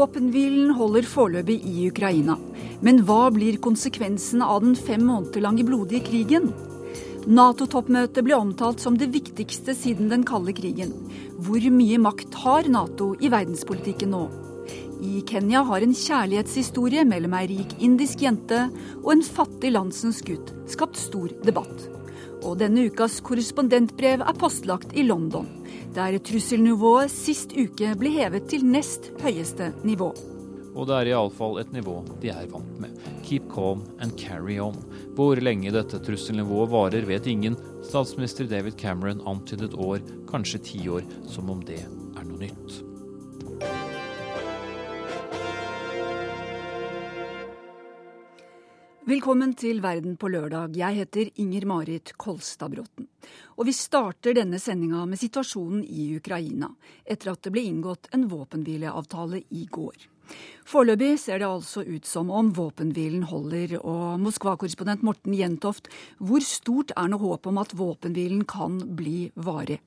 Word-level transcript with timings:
Våpenhvilen 0.00 0.70
holder 0.78 1.04
foreløpig 1.04 1.58
i 1.66 1.88
Ukraina. 1.90 2.38
Men 2.80 3.02
hva 3.04 3.26
blir 3.34 3.58
konsekvensene 3.60 4.46
av 4.48 4.62
den 4.64 4.76
fem 4.78 5.02
måneder 5.04 5.44
lange 5.44 5.66
blodige 5.68 6.06
krigen? 6.06 6.46
Nato-toppmøtet 7.28 8.24
ble 8.24 8.38
omtalt 8.38 8.80
som 8.80 8.96
det 8.96 9.10
viktigste 9.12 9.74
siden 9.76 10.08
den 10.08 10.24
kalde 10.24 10.54
krigen. 10.56 10.94
Hvor 11.36 11.66
mye 11.74 12.00
makt 12.00 12.38
har 12.46 12.70
Nato 12.72 13.10
i 13.20 13.28
verdenspolitikken 13.28 14.14
nå? 14.16 14.22
I 15.04 15.20
Kenya 15.28 15.66
har 15.68 15.84
en 15.84 15.92
kjærlighetshistorie 15.96 17.04
mellom 17.08 17.36
ei 17.36 17.44
rik 17.52 17.76
indisk 17.84 18.24
jente 18.24 18.70
og 19.02 19.12
en 19.18 19.24
fattig 19.26 19.74
landsens 19.76 20.24
gutt 20.24 20.54
skapt 20.72 20.96
stor 20.96 21.28
debatt. 21.44 21.88
Og 22.40 22.56
denne 22.62 22.88
ukas 22.88 23.20
korrespondentbrev 23.20 24.24
er 24.24 24.40
postlagt 24.40 24.96
i 24.96 25.04
London, 25.04 25.59
der 25.94 26.18
trusselnivået 26.22 27.10
sist 27.12 27.54
uke 27.58 27.94
ble 27.98 28.12
hevet 28.14 28.46
til 28.50 28.66
nest 28.66 29.10
høyeste 29.22 29.72
nivå. 29.86 30.12
Og 30.70 30.86
det 30.86 30.96
er 30.96 31.10
iallfall 31.10 31.58
et 31.60 31.72
nivå 31.74 31.96
de 32.22 32.30
er 32.30 32.46
vant 32.52 32.76
med. 32.82 32.94
Keep 33.26 33.48
calm 33.54 33.82
and 33.98 34.14
carry 34.18 34.60
on. 34.62 34.76
Hvor 35.18 35.40
lenge 35.42 35.72
dette 35.74 35.98
trusselnivået 36.06 36.70
varer, 36.70 37.08
vet 37.08 37.26
ingen. 37.26 37.58
Statsminister 37.86 38.46
David 38.46 38.78
Cameron 38.78 39.24
antydet 39.26 39.74
år, 39.74 39.98
kanskje 40.30 40.62
ti 40.70 40.84
år, 40.88 41.02
som 41.28 41.50
om 41.50 41.64
det 41.66 41.82
er 41.82 42.24
noe 42.24 42.46
nytt. 42.46 42.89
Velkommen 49.08 49.54
til 49.56 49.78
Verden 49.80 50.18
på 50.20 50.28
lørdag. 50.28 50.74
Jeg 50.76 50.92
heter 50.98 51.28
Inger 51.40 51.64
Marit 51.64 52.10
Kolstadbråten. 52.20 53.06
Og 53.56 53.64
vi 53.64 53.72
starter 53.72 54.34
denne 54.36 54.60
sendinga 54.60 55.06
med 55.08 55.16
situasjonen 55.16 55.80
i 55.88 56.10
Ukraina, 56.18 56.68
etter 57.08 57.32
at 57.32 57.40
det 57.40 57.52
ble 57.54 57.64
inngått 57.64 58.10
en 58.12 58.26
våpenhvileavtale 58.28 59.40
i 59.56 59.64
går. 59.72 60.04
Foreløpig 60.68 61.14
ser 61.22 61.40
det 61.40 61.48
altså 61.48 61.80
ut 61.80 62.04
som 62.04 62.28
om 62.28 62.52
våpenhvilen 62.52 63.24
holder, 63.32 63.78
og 63.80 64.20
Moskva-korrespondent 64.20 65.00
Morten 65.08 65.32
Jentoft, 65.38 65.88
hvor 66.20 66.44
stort 66.44 66.92
er 66.92 67.08
nå 67.08 67.22
håpet 67.24 67.54
om 67.54 67.64
at 67.64 67.72
våpenhvilen 67.80 68.44
kan 68.44 68.82
bli 69.00 69.30
varig? 69.34 69.80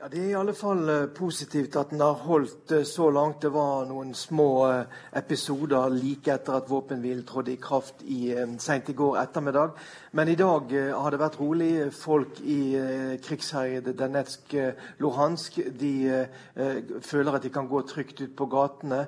Ja, 0.00 0.06
Det 0.08 0.20
er 0.20 0.28
i 0.30 0.34
alle 0.38 0.52
fall 0.54 0.88
eh, 0.92 1.08
positivt 1.10 1.74
at 1.76 1.90
den 1.90 1.98
har 1.98 2.20
holdt 2.22 2.70
eh, 2.70 2.84
så 2.86 3.08
langt. 3.10 3.40
Det 3.42 3.50
var 3.50 3.88
noen 3.88 4.12
små 4.14 4.50
eh, 4.68 4.98
episoder 5.18 5.90
like 5.90 6.30
etter 6.30 6.54
at 6.54 6.68
våpenhvilen 6.70 7.24
trådte 7.26 7.50
i 7.50 7.58
kraft 7.58 8.04
i, 8.06 8.30
sent 8.62 8.92
i 8.92 8.94
går 8.94 9.18
ettermiddag. 9.24 9.74
Men 10.12 10.28
i 10.28 10.36
dag 10.38 10.72
har 10.72 11.10
det 11.10 11.20
vært 11.20 11.38
rolig. 11.40 11.70
Folk 11.92 12.40
i 12.40 12.58
krigsherjede 13.24 13.92
Danetsk, 13.98 14.54
Luhansk 15.02 15.58
de 15.80 15.92
føler 17.04 17.36
at 17.36 17.44
de 17.44 17.52
kan 17.52 17.68
gå 17.68 17.82
trygt 17.88 18.22
ut 18.22 18.34
på 18.36 18.46
gatene. 18.50 19.02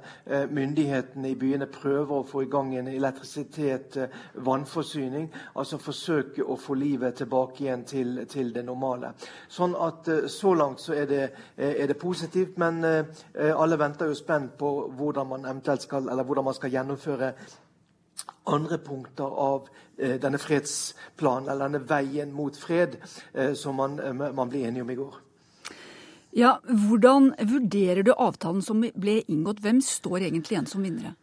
Myndighetene 0.51 1.31
i 1.31 1.39
byene 1.41 1.71
prøver 1.73 2.21
å 2.21 2.27
få 2.27 2.45
i 2.45 2.51
gang 2.53 2.75
en 2.77 2.91
elektrisitet, 2.93 3.97
vannforsyning. 4.35 5.31
Altså 5.55 5.81
forsøke 5.81 6.45
å 6.45 6.59
få 6.61 6.77
livet 6.79 7.21
tilbake 7.23 7.65
igjen 7.65 7.87
til, 7.89 8.25
til 8.29 8.53
det 8.55 8.65
normale. 8.67 9.15
Sånn 9.49 9.77
at 9.79 10.09
så 10.31 10.55
langt 10.55 10.81
så 10.85 10.95
er 10.97 11.09
det, 11.11 11.25
er 11.57 11.87
det 11.89 11.99
positivt. 12.01 12.59
Men 12.61 12.85
eh, 12.85 13.51
alle 13.57 13.79
venter 13.81 14.11
jo 14.11 14.19
spent 14.19 14.57
på 14.61 14.71
hvordan 14.97 15.29
man 15.29 15.65
skal, 15.79 16.11
hvordan 16.25 16.45
man 16.45 16.57
skal 16.57 16.73
gjennomføre 16.77 17.35
andre 18.51 18.79
punkter 18.79 19.25
av 19.25 19.69
eh, 19.69 19.90
denne 20.23 20.39
fredsplanen, 20.41 21.49
eller 21.49 21.69
denne 21.69 21.83
veien 21.89 22.33
mot 22.33 22.57
fred, 22.57 22.97
eh, 23.35 23.53
som 23.59 23.77
man, 23.81 23.99
man 24.17 24.51
ble 24.53 24.65
enige 24.69 24.87
om 24.87 24.91
i 24.91 24.99
går. 25.01 25.19
Ja, 26.37 26.61
Hvordan 26.63 27.33
vurderer 27.39 28.05
du 28.07 28.13
avtalen 28.15 28.63
som 28.63 28.85
ble 28.95 29.21
inngått? 29.27 29.63
Hvem 29.65 29.81
står 29.83 30.29
egentlig 30.29 30.57
igjen 30.57 30.71
som 30.71 30.85
vinnere? 30.87 31.17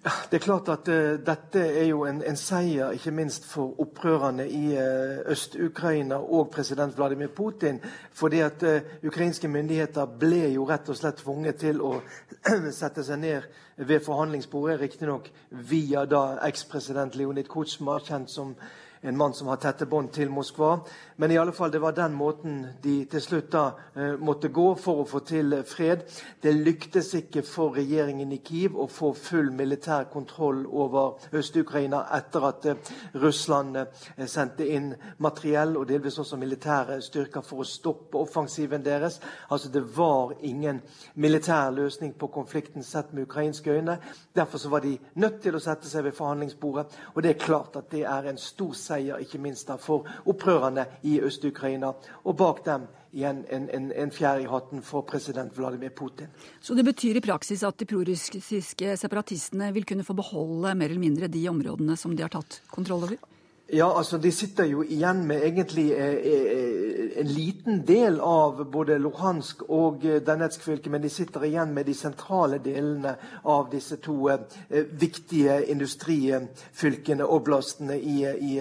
Det 0.00 0.34
er 0.34 0.38
klart 0.38 0.68
at 0.72 0.88
uh, 0.88 1.18
Dette 1.20 1.60
er 1.60 1.90
jo 1.90 2.06
en, 2.08 2.22
en, 2.24 2.36
seier 2.36 2.94
ikke 2.96 3.12
minst 3.12 3.44
for 3.44 3.74
opprørerne 3.84 4.46
i 4.48 4.72
uh, 4.72 5.18
Øst-Ukraina 5.28 6.16
og 6.16 6.48
president 6.50 6.96
Vladimir 6.96 7.26
Putin. 7.26 7.80
fordi 8.12 8.40
at 8.40 8.62
uh, 8.62 8.80
ukrainske 9.06 9.48
myndigheter 9.48 10.06
ble 10.06 10.48
jo 10.54 10.64
rett 10.64 10.88
og 10.88 10.96
slett 10.96 11.20
tvunget 11.20 11.56
til 11.56 11.82
å 11.84 12.00
sette 12.80 13.04
seg 13.04 13.20
ned 13.20 13.42
ved 13.76 14.00
forhandlingsbordet. 14.00 14.80
Riktignok 14.80 15.28
via 15.50 16.06
da 16.08 16.38
ekspresident 16.48 17.14
Leonid 17.14 17.48
Kutsma, 17.48 17.98
kjent 18.00 18.30
som 18.30 18.54
en 19.02 19.16
mann 19.16 19.34
som 19.34 19.48
har 19.48 19.60
tette 19.60 19.86
bånd 19.86 20.12
til 20.12 20.30
Moskva. 20.32 20.78
Men 21.20 21.30
i 21.30 21.38
alle 21.38 21.52
fall, 21.52 21.70
det 21.70 21.78
var 21.78 21.92
den 21.92 22.14
måten 22.16 22.60
de 22.82 22.94
til 23.12 23.20
slutt 23.20 23.50
da 23.52 23.62
eh, 23.92 24.14
måtte 24.16 24.48
gå 24.48 24.70
for 24.80 25.02
å 25.02 25.04
få 25.04 25.18
til 25.28 25.52
fred. 25.68 26.06
Det 26.40 26.54
lyktes 26.56 27.10
ikke 27.18 27.42
for 27.44 27.76
regjeringen 27.76 28.30
i 28.32 28.38
Kiev 28.40 28.78
å 28.80 28.86
få 28.88 29.10
full 29.12 29.50
militær 29.52 30.06
kontroll 30.08 30.62
over 30.64 31.20
Øst-Ukraina 31.36 32.06
etter 32.16 32.46
at 32.48 32.68
eh, 32.72 32.92
Russland 33.20 33.76
eh, 33.76 34.06
sendte 34.24 34.64
inn 34.64 34.94
materiell 35.20 35.76
og 35.76 35.90
delvis 35.90 36.16
også 36.24 36.38
militære 36.40 36.96
styrker 37.04 37.44
for 37.44 37.60
å 37.60 37.68
stoppe 37.68 38.16
offensiven 38.16 38.88
deres. 38.88 39.20
Altså 39.52 39.68
Det 39.68 39.84
var 39.98 40.32
ingen 40.40 40.80
militær 41.20 41.68
løsning 41.76 42.16
på 42.16 42.30
konflikten 42.32 42.80
sett 42.80 43.12
med 43.12 43.28
ukrainske 43.28 43.76
øyne. 43.76 43.98
Derfor 44.32 44.64
så 44.64 44.72
var 44.72 44.88
de 44.88 44.96
nødt 45.20 45.42
til 45.44 45.52
å 45.52 45.60
sette 45.60 45.92
seg 45.92 46.08
ved 46.08 46.16
forhandlingsbordet. 46.16 46.98
Og 47.12 47.20
det 47.20 47.34
er 47.34 47.44
klart 47.44 47.76
at 47.76 47.92
det 47.92 48.06
er 48.08 48.32
en 48.32 48.40
stor 48.40 48.72
seier, 48.72 49.20
ikke 49.20 49.44
minst 49.44 49.68
da 49.68 49.76
for 49.76 50.08
opprørerne 50.24 50.88
i 51.04 51.09
Øst-Ukraina. 51.18 51.92
Og 52.24 52.36
bak 52.38 52.62
dem 52.64 52.86
igjen 53.12 53.42
en, 53.50 53.66
en, 53.74 53.90
en 53.90 54.12
fjær 54.14 54.38
i 54.38 54.46
hatten 54.50 54.84
for 54.86 55.02
president 55.08 55.56
Vladimir 55.56 55.90
Putin. 55.90 56.30
Så 56.62 56.76
det 56.78 56.84
betyr 56.86 57.18
i 57.18 57.24
praksis 57.24 57.64
at 57.66 57.78
de 57.80 57.88
prorussiske 57.90 58.94
separatistene 59.00 59.72
vil 59.74 59.88
kunne 59.88 60.06
få 60.06 60.14
beholde 60.14 60.76
mer 60.78 60.92
eller 60.92 61.02
mindre 61.02 61.32
de 61.32 61.48
områdene 61.50 61.98
som 61.98 62.14
de 62.14 62.22
har 62.26 62.32
tatt 62.36 62.60
kontroll 62.70 63.08
over? 63.08 63.29
Ja, 63.72 63.98
altså 63.98 64.18
De 64.18 64.32
sitter 64.32 64.64
jo 64.64 64.82
igjen 64.82 65.20
med 65.26 65.44
egentlig 65.46 65.92
eh, 65.92 66.14
eh, 66.26 67.20
en 67.20 67.26
liten 67.26 67.82
del 67.86 68.20
av 68.20 68.64
både 68.70 68.96
Luhansk 68.98 69.62
og 69.68 70.02
Danetsk 70.26 70.64
fylke, 70.64 70.90
men 70.90 71.02
de 71.02 71.10
sitter 71.12 71.44
igjen 71.46 71.74
med 71.74 71.86
de 71.86 71.94
sentrale 71.94 72.58
delene 72.64 73.12
av 73.44 73.68
disse 73.70 74.00
to 74.02 74.16
eh, 74.32 74.86
viktige 74.90 75.60
industrifylkene, 75.70 77.26
oblastene, 77.26 77.98
i, 78.00 78.24
i, 78.24 78.56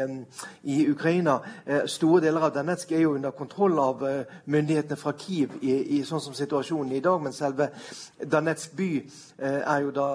i 0.62 0.78
Ukraina. 0.92 1.40
Eh, 1.66 1.88
store 1.90 2.22
deler 2.28 2.46
av 2.46 2.54
Danetsk 2.60 2.92
er 2.92 3.06
jo 3.06 3.16
under 3.16 3.34
kontroll 3.34 3.80
av 3.82 4.06
eh, 4.06 4.38
myndighetene 4.46 5.00
fra 5.00 5.16
Kiev, 5.18 5.58
i, 5.62 6.04
sånn 6.06 6.22
som 6.22 6.38
situasjonen 6.38 6.94
i 7.00 7.02
dag, 7.02 7.18
men 7.24 7.34
selve 7.34 7.72
Danetsk 8.20 8.78
by 8.78 8.92
er 9.40 9.84
jo 9.86 9.92
da 9.96 10.08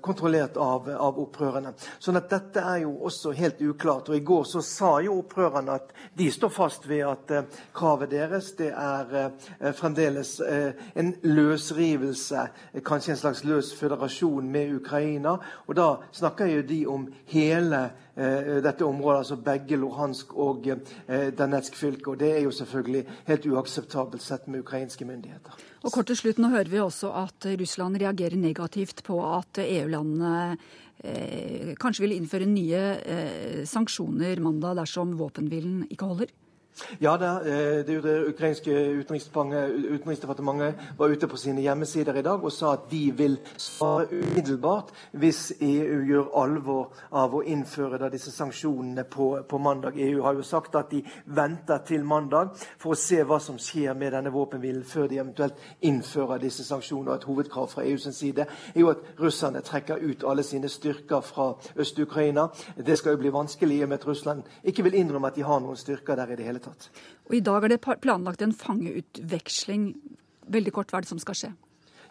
kontrollert 0.00 0.56
av, 0.56 0.86
av 0.88 1.18
opprørerne. 1.20 1.74
Sånn 2.00 2.16
at 2.16 2.30
dette 2.32 2.62
er 2.64 2.78
jo 2.86 2.94
også 3.04 3.34
helt 3.36 3.60
uklart. 3.60 4.08
og 4.08 4.16
i 4.16 4.23
går 4.24 4.44
så 4.44 4.62
sa 4.64 4.90
jo 5.04 5.18
opprørerne 5.20 5.76
at 5.78 5.92
de 6.18 6.30
står 6.32 6.52
fast 6.52 6.88
ved 6.88 7.02
at 7.08 7.34
eh, 7.34 7.60
kravet 7.74 8.10
deres 8.12 8.52
det 8.58 8.70
er 8.70 9.14
eh, 9.20 9.72
fremdeles 9.76 10.36
eh, 10.40 10.72
en 10.96 11.12
løsrivelse, 11.22 12.46
kanskje 12.86 13.14
en 13.14 13.20
slags 13.20 13.44
løs 13.44 13.72
føderasjon 13.78 14.48
med 14.50 14.74
Ukraina. 14.78 15.36
Og 15.66 15.76
da 15.76 15.88
snakker 16.12 16.50
jo 16.50 16.64
de 16.66 16.80
om 16.86 17.06
hele 17.30 17.86
dette 18.14 18.86
området, 18.86 19.24
altså 19.24 19.36
begge 19.42 19.74
Luhansk 19.74 20.36
og 20.38 20.68
Danetsk 21.34 21.74
fylke. 21.74 22.12
Og 22.12 22.20
det 22.20 22.28
er 22.36 22.44
jo 22.44 22.52
selvfølgelig 22.54 23.02
helt 23.26 23.48
uakseptabelt 23.50 24.22
sett 24.22 24.46
med 24.46 24.62
ukrainske 24.62 25.04
myndigheter. 25.08 25.56
Og 25.82 25.92
kort 25.92 26.06
til 26.06 26.16
slutt, 26.16 26.38
Nå 26.38 26.52
hører 26.52 26.70
vi 26.70 26.78
også 26.78 27.10
at 27.24 27.48
Russland 27.58 27.98
reagerer 27.98 28.38
negativt 28.38 29.02
på 29.04 29.18
at 29.26 29.58
EU-landene 29.64 30.54
kanskje 31.80 32.06
vil 32.06 32.16
innføre 32.16 32.46
nye 32.48 32.82
eh, 33.02 33.60
sanksjoner 33.68 34.40
mandag 34.44 34.78
dersom 34.80 35.16
våpenhvilen 35.18 35.84
ikke 35.90 36.08
holder? 36.10 36.32
Ja, 36.98 37.16
det, 37.16 37.26
eh, 37.26 37.86
det, 37.86 38.02
det 38.02 38.28
ukrainske 38.28 38.70
utenriksdepartementet 38.98 40.74
var 40.98 41.08
ute 41.08 41.28
på 41.28 41.36
sine 41.36 41.62
hjemmesider 41.62 42.16
i 42.18 42.22
dag 42.22 42.42
og 42.44 42.52
sa 42.52 42.72
at 42.74 42.88
de 42.90 43.12
vil 43.14 43.36
svare 43.56 44.06
umiddelbart 44.10 44.90
hvis 45.12 45.52
EU 45.60 46.00
gjør 46.08 46.32
alvor 46.42 46.90
av 47.14 47.34
å 47.34 47.42
innføre 47.46 47.98
da, 48.02 48.08
disse 48.10 48.32
sanksjonene 48.34 49.04
på, 49.06 49.28
på, 49.48 49.58
mandag. 49.58 49.94
EU 50.02 50.22
har 50.26 50.34
jo 50.34 50.42
sagt 50.42 50.74
at 50.74 50.90
de 50.90 51.04
venter 51.26 51.78
til 51.86 52.04
mandag 52.04 52.50
for 52.58 52.90
å 52.96 52.98
se 52.98 53.22
hva 53.22 53.38
som 53.38 53.58
skjer 53.58 53.94
med 53.94 54.12
denne 54.16 54.34
våpenhvilen 54.34 54.82
før 54.82 55.06
de 55.08 55.22
eventuelt 55.22 55.62
innfører 55.86 56.42
disse 56.42 56.66
sanksjonene. 56.66 57.14
Et 57.14 57.28
hovedkrav 57.30 57.70
fra 57.70 57.86
EUs 57.86 58.08
side 58.10 58.48
er 58.74 58.80
jo 58.80 58.90
at 58.90 59.06
russerne 59.22 59.62
trekker 59.62 60.02
ut 60.02 60.26
alle 60.26 60.42
sine 60.42 60.68
styrker 60.68 61.22
fra 61.22 61.52
Øst-Ukraina. 61.78 62.48
Det 62.76 62.98
skal 62.98 63.14
jo 63.14 63.22
bli 63.22 63.34
vanskelig 63.34 63.78
i 63.78 63.86
og 63.86 63.94
med 63.94 64.02
at 64.02 64.10
Russland 64.10 64.42
ikke 64.64 64.82
vil 64.88 64.98
innrømme 64.98 65.30
at 65.30 65.38
de 65.38 65.46
har 65.46 65.62
noen 65.62 65.78
styrker 65.78 66.18
der 66.18 66.34
i 66.34 66.36
det 66.36 66.50
hele 66.50 66.58
tatt 66.58 66.63
tatt. 66.64 66.88
Og 67.28 67.36
I 67.38 67.44
dag 67.44 67.64
er 67.64 67.74
det 67.74 67.82
planlagt 67.84 68.42
en 68.44 68.56
fangeutveksling. 68.56 69.92
Veldig 70.52 70.72
kort, 70.76 70.90
hva 70.92 71.00
er 71.00 71.06
det 71.06 71.12
som 71.14 71.22
skal 71.22 71.38
skje? 71.38 71.54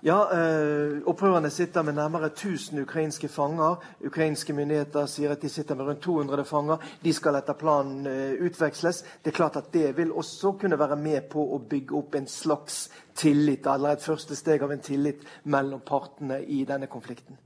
Ja, 0.04 0.18
eh, 0.36 1.00
Opprørerne 1.08 1.50
sitter 1.50 1.82
med 1.82 1.96
nærmere 1.96 2.28
1000 2.30 2.82
ukrainske 2.82 3.28
fanger. 3.28 3.76
Ukrainske 4.04 4.54
myndigheter 4.54 5.06
sier 5.08 5.32
at 5.32 5.42
de 5.42 5.50
sitter 5.50 5.76
med 5.80 5.86
rundt 5.86 6.02
200 6.04 6.44
fanger. 6.46 6.78
De 7.04 7.14
skal 7.14 7.38
etter 7.40 7.54
planen 7.54 8.08
eh, 8.08 8.34
utveksles. 8.44 9.00
Det 9.24 9.32
er 9.32 9.38
klart 9.38 9.56
at 9.56 9.72
det 9.74 9.98
vil 9.98 10.12
også 10.12 10.58
kunne 10.60 10.80
være 10.80 10.98
med 11.00 11.30
på 11.32 11.46
å 11.56 11.62
bygge 11.70 11.96
opp 11.96 12.16
en 12.20 12.28
slags 12.28 12.90
tillit, 13.16 13.64
eller 13.66 13.96
et 13.96 14.04
første 14.04 14.36
steg 14.36 14.64
av 14.64 14.76
en 14.76 14.84
tillit 14.84 15.24
mellom 15.44 15.80
partene 15.88 16.42
i 16.44 16.66
denne 16.68 16.92
konflikten. 16.92 17.40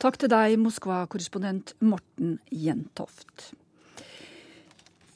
Takk 0.00 0.16
til 0.16 0.32
deg, 0.32 0.56
Moskva-korrespondent 0.64 1.74
Morten 1.80 2.38
Jentoft. 2.48 3.50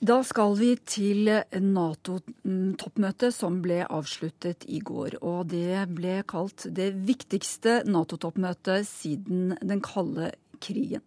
Da 0.02 0.16
skal 0.26 0.56
vi 0.58 0.72
til 0.82 1.28
Nato-toppmøtet 1.62 3.30
som 3.36 3.60
ble 3.62 3.84
avsluttet 3.86 4.64
i 4.66 4.80
går. 4.82 5.20
Og 5.22 5.52
det 5.52 5.84
ble 5.94 6.16
kalt 6.26 6.64
det 6.74 6.88
viktigste 7.06 7.84
Nato-toppmøtet 7.86 8.82
siden 8.88 9.52
den 9.62 9.78
kalde 9.86 10.32
krigen. 10.58 11.04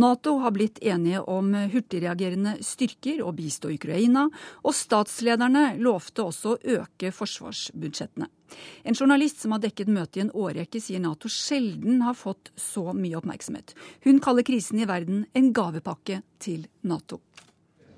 Nato 0.00 0.38
har 0.40 0.54
blitt 0.56 0.80
enige 0.80 1.20
om 1.28 1.52
hurtigreagerende 1.74 2.54
styrker 2.64 3.20
og 3.26 3.36
bistå 3.36 3.68
Ukraina, 3.74 4.24
og 4.64 4.76
statslederne 4.76 5.74
lovte 5.84 6.24
også 6.24 6.54
å 6.54 6.78
øke 6.78 7.12
forsvarsbudsjettene. 7.12 8.30
En 8.88 8.96
journalist 8.96 9.44
som 9.44 9.52
har 9.52 9.60
dekket 9.60 9.92
møtet 9.92 10.22
i 10.22 10.24
en 10.24 10.32
årrekke, 10.32 10.80
sier 10.80 11.04
Nato 11.04 11.28
sjelden 11.28 12.00
har 12.06 12.16
fått 12.16 12.48
så 12.56 12.96
mye 12.96 13.20
oppmerksomhet. 13.20 13.76
Hun 14.08 14.24
kaller 14.24 14.48
krisen 14.48 14.80
i 14.80 14.88
verden 14.88 15.26
en 15.36 15.52
gavepakke 15.52 16.22
til 16.40 16.64
Nato. 16.88 17.20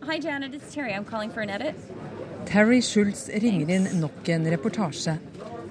Hi, 0.06 0.19
Janet. 0.19 0.55
It's 0.55 0.75
Terry. 0.75 0.94
I'm 0.94 1.05
calling 1.05 1.31
for 1.31 1.41
an 1.41 1.50
edit. 1.50 1.75
Terry 2.47 2.81
Schultz 2.81 3.29
ringer 3.29 3.69
inn 3.70 4.00
nok 4.00 4.29
en 4.29 4.47
reportasje. 4.50 5.19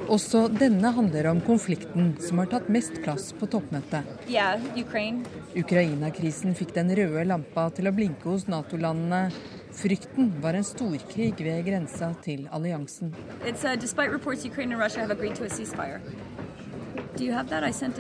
Også 0.10 0.44
denne 0.54 0.92
handler 0.94 1.28
om 1.32 1.42
konflikten 1.42 2.12
som 2.22 2.38
har 2.42 2.50
tatt 2.52 2.70
mest 2.70 3.02
plass 3.04 3.32
på 3.34 3.50
toppmøtet. 3.50 4.06
Yeah. 4.30 4.62
Ukraina-krisen 5.58 6.54
fikk 6.58 6.76
den 6.78 6.94
røde 6.98 7.26
lampa 7.26 7.68
til 7.74 7.90
å 7.90 7.94
blinke 7.94 8.30
hos 8.30 8.46
Nato-landene. 8.50 9.32
Frykten 9.80 10.32
var 10.44 10.58
en 10.58 10.66
storkrig 10.66 11.34
ved 11.42 11.66
grensa 11.66 12.14
til 12.22 12.46
alliansen. 12.54 13.16
Uh, 13.42 13.76
despite 13.76 14.12
reports 14.14 14.46
Ukraine 14.46 14.74
and 14.74 14.82
Russia 14.82 15.02
have 15.02 15.12
agreed 15.12 15.36
to 15.36 15.44
a 15.44 15.50
ceasefire. 15.50 16.02
Do 17.18 17.26
you 17.26 17.34
have 17.34 17.50
that? 17.50 17.64
I 17.64 17.72
sent. 17.74 18.00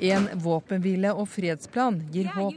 En 0.00 0.28
våpenhvile 0.34 1.12
og 1.14 1.28
fredsplan 1.28 2.00
gir 2.12 2.32
håp. 2.34 2.54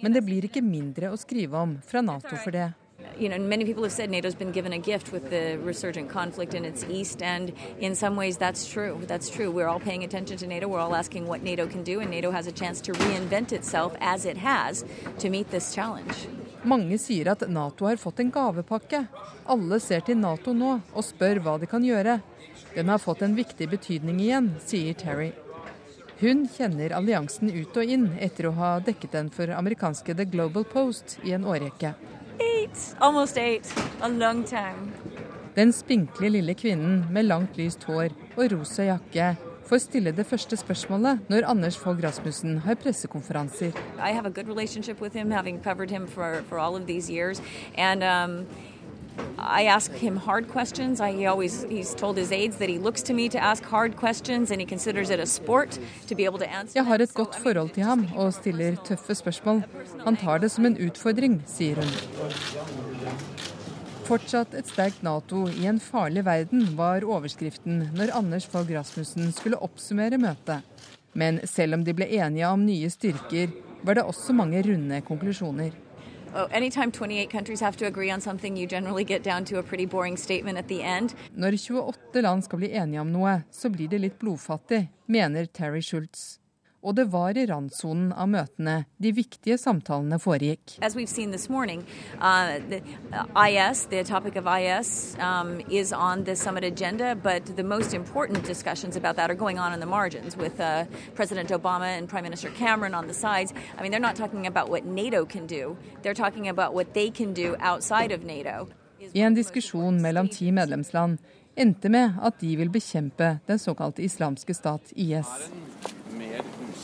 Men 0.00 0.12
det 0.12 0.24
blir 0.24 0.46
ikke 0.46 0.62
mindre 0.64 1.10
å 1.12 1.18
skrive 1.20 1.58
om 1.60 1.78
fra 1.86 2.00
Nato 2.04 2.36
for 2.36 2.54
det. 2.54 2.70
You 3.18 3.28
know, 3.28 3.38
many 3.38 3.64
people 3.64 3.82
have 3.82 3.92
said 3.92 4.10
NATO's 4.10 4.34
been 4.34 4.52
given 4.52 4.72
a 4.72 4.78
gift 4.78 5.12
with 5.12 5.30
the 5.30 5.58
resurgent 5.58 6.10
conflict 6.10 6.54
in 6.54 6.64
its 6.64 6.84
east, 6.84 7.22
and 7.22 7.52
in 7.78 7.94
some 7.94 8.16
ways 8.16 8.36
that's 8.36 8.66
true. 8.66 9.00
That's 9.06 9.30
true. 9.30 9.50
We're 9.50 9.68
all 9.68 9.80
paying 9.80 10.04
attention 10.04 10.36
to 10.38 10.46
NATO. 10.46 10.68
We're 10.68 10.80
all 10.80 10.94
asking 10.94 11.26
what 11.26 11.42
NATO 11.42 11.66
can 11.66 11.82
do, 11.82 12.00
and 12.00 12.10
NATO 12.10 12.30
has 12.30 12.46
a 12.46 12.52
chance 12.52 12.80
to 12.82 12.92
reinvent 12.92 13.52
itself 13.52 13.94
as 14.00 14.24
it 14.26 14.36
has 14.36 14.84
to 15.18 15.30
meet 15.30 15.50
this 15.50 15.74
challenge. 15.74 16.28
Mange 16.64 16.98
sier 17.00 17.30
at 17.32 17.48
Nato 17.48 17.86
har 17.86 17.96
fått 17.96 18.20
en 18.20 18.32
gavepakke. 18.32 19.06
Alle 19.48 19.80
ser 19.80 20.00
til 20.04 20.18
Nato 20.20 20.52
nå 20.52 20.80
og 20.92 21.04
spør 21.04 21.40
hva 21.40 21.58
de 21.60 21.68
kan 21.68 21.84
gjøre. 21.84 22.20
Den 22.74 22.88
har 22.92 23.00
fått 23.00 23.22
en 23.24 23.36
viktig 23.36 23.68
betydning 23.68 24.20
igjen, 24.20 24.52
sier 24.60 24.94
Terry. 24.94 25.32
Hun 26.20 26.42
kjenner 26.52 26.92
alliansen 26.92 27.48
ut 27.48 27.76
og 27.80 27.90
inn 27.94 28.02
etter 28.20 28.50
å 28.50 28.56
ha 28.58 28.74
dekket 28.84 29.14
den 29.16 29.30
for 29.32 29.48
amerikanske 29.56 30.12
The 30.18 30.26
Global 30.28 30.66
Post 30.68 31.14
i 31.24 31.32
en 31.32 31.46
årrekke. 31.48 31.94
Den 35.56 35.72
spinkle 35.72 36.32
lille 36.36 36.54
kvinnen 36.60 37.06
med 37.08 37.24
langt 37.24 37.56
lyst 37.56 37.88
hår 37.88 38.12
og 38.36 38.52
rosa 38.52 38.90
jakke 38.90 39.30
får 39.70 39.80
stille 39.86 40.12
det 40.12 40.26
første 40.28 40.60
spørsmålet 40.60 41.30
når 41.32 41.48
Anders 41.48 41.80
Fogh 41.80 42.04
Rasmussen 42.04 42.58
har 42.66 42.76
pressekonferanser. 42.76 43.72
I 43.96 44.12
have 44.12 44.28
a 44.28 44.30
good 44.30 44.48
relationship 44.48 45.00
with 45.00 45.16
him, 45.16 45.30
having 45.30 45.62
covered 45.62 45.90
him 45.90 46.06
for, 46.06 46.42
for 46.50 46.58
all 46.58 46.76
of 46.76 46.86
these 46.86 47.08
years. 47.08 47.40
And 47.78 48.04
um, 48.04 48.46
I 49.38 49.64
ask 49.64 49.92
him 49.92 50.16
hard 50.16 50.48
questions. 50.48 51.00
I, 51.00 51.12
he 51.12 51.26
always 51.26 51.64
he's 51.64 51.94
told 51.94 52.16
his 52.16 52.30
aides 52.32 52.56
that 52.56 52.68
he 52.68 52.78
looks 52.78 53.02
to 53.02 53.14
me 53.14 53.28
to 53.28 53.38
ask 53.38 53.64
hard 53.64 53.96
questions, 53.96 54.50
and 54.50 54.60
he 54.60 54.66
considers 54.66 55.10
it 55.10 55.20
a 55.20 55.26
sport 55.26 55.78
to 56.06 56.14
be 56.14 56.24
able 56.24 56.38
to 56.38 56.48
answer. 56.48 56.74
Jeg 56.74 56.86
har 56.86 56.98
et 56.98 57.14
godt 57.14 57.36
forhold 57.36 57.70
til 57.70 57.82
ham 57.82 58.06
og 58.16 58.34
stiller 58.34 58.76
tøffe 58.84 59.14
spørsmål. 59.14 59.62
Han 60.04 60.16
tar 60.16 60.38
det 60.38 60.50
som 60.50 60.66
en 60.66 60.76
utfordring, 60.86 61.42
sier 61.46 61.80
hun. 61.80 61.90
Fortsatt 64.10 64.54
et 64.58 64.66
sterkt 64.66 65.04
Nato 65.06 65.44
i 65.48 65.66
en 65.70 65.80
farlig 65.80 66.24
verden 66.26 66.64
var 66.78 67.04
overskriften 67.06 67.84
når 67.94 68.10
Anders 68.18 68.46
Fogh 68.46 68.72
Rasmussen 68.74 69.30
skulle 69.32 69.60
oppsummere 69.62 70.18
møtet. 70.18 70.66
Men 71.14 71.40
selv 71.46 71.74
om 71.74 71.84
de 71.86 71.94
ble 71.94 72.08
enige 72.18 72.48
om 72.48 72.64
nye 72.66 72.90
styrker, 72.90 73.54
var 73.86 73.96
det 73.96 74.04
også 74.04 74.34
mange 74.36 74.62
runde 74.66 75.00
konklusjoner. 75.06 75.70
Oh, 76.32 76.46
anytime 76.52 76.92
28 76.92 77.30
countries 77.30 77.60
have 77.60 77.76
to 77.78 77.86
agree 77.86 78.10
on 78.10 78.20
something, 78.20 78.56
you 78.56 78.66
generally 78.66 79.04
get 79.04 79.24
down 79.24 79.44
to 79.44 79.58
a 79.58 79.62
pretty 79.62 79.86
boring 79.86 80.16
statement 80.16 80.58
at 80.58 80.68
the 80.68 80.82
end. 80.82 81.14
Når 81.34 81.56
28 81.56 82.22
land 82.22 82.44
skal 82.44 82.58
bli 82.58 82.72
enige 82.72 83.00
om 83.00 83.12
noe, 83.12 83.40
så 83.50 83.68
blir 83.68 83.88
det 83.88 83.98
litt 83.98 84.18
blodfattig, 84.18 84.88
mener 85.06 85.46
Terry 85.46 85.82
Schultz 85.82 86.40
og 86.82 86.94
det 86.96 87.04
var 87.12 87.36
i 87.36 87.44
randsonen 87.46 88.12
av 88.12 88.28
møtene 88.32 88.84
de 88.98 89.12
viktige 89.12 89.58
samtalene 89.60 90.18
foregikk. 90.20 90.78
As 90.80 90.96
we've 90.96 91.08
seen 91.08 91.30
this 91.30 91.48
morning, 91.48 91.84
uh, 92.20 92.58
the 92.70 92.80
uh, 93.12 93.48
IS, 93.48 93.86
the 93.86 94.00
IS, 94.00 95.16
um, 95.20 95.60
is 95.68 95.92
on 95.92 96.24
the 96.24 96.36
summit 96.36 96.64
agenda, 96.64 97.14
but 97.14 97.44
the 97.56 97.62
most 97.62 97.94
important 97.94 98.44
discussions 98.44 98.96
about 98.96 99.16
that 99.16 99.30
are 99.30 99.34
going 99.34 99.58
on 99.58 99.72
in 99.72 99.80
the 99.80 99.86
margins 99.86 100.36
with 100.36 100.60
uh, 100.60 100.84
President 101.14 101.50
Obama 101.50 101.98
and 101.98 102.08
Prime 102.08 102.22
Minister 102.22 102.50
Cameron 102.50 102.94
on 102.94 103.06
the 103.06 103.14
sides. 103.14 103.52
I 103.78 103.82
mean, 103.82 103.90
they're 103.90 104.00
not 104.00 104.16
talking 104.16 104.46
about 104.46 104.70
what 104.70 104.84
NATO 104.84 105.24
can 105.26 105.46
do, 105.46 105.76
they're 106.02 106.14
talking 106.14 106.48
about 106.48 106.74
what 106.74 106.94
they 106.94 107.10
can 107.10 107.34
do 107.34 107.56
outside 107.60 108.12
of 108.12 108.24
NATO. 108.24 108.68
I 109.14 109.20
en 109.20 109.34
diskusjon 109.34 110.02
mellom 110.02 110.28
ti 110.28 110.52
medlemsland 110.52 111.18
endte 111.56 111.88
med 111.88 112.20
at 112.22 112.40
de 112.40 112.56
vil 112.56 112.70
bekjempe 112.70 113.38
den 113.46 113.58
såkalte 113.58 114.02
islamske 114.02 114.54
stat, 114.54 114.92
IS 114.92 115.50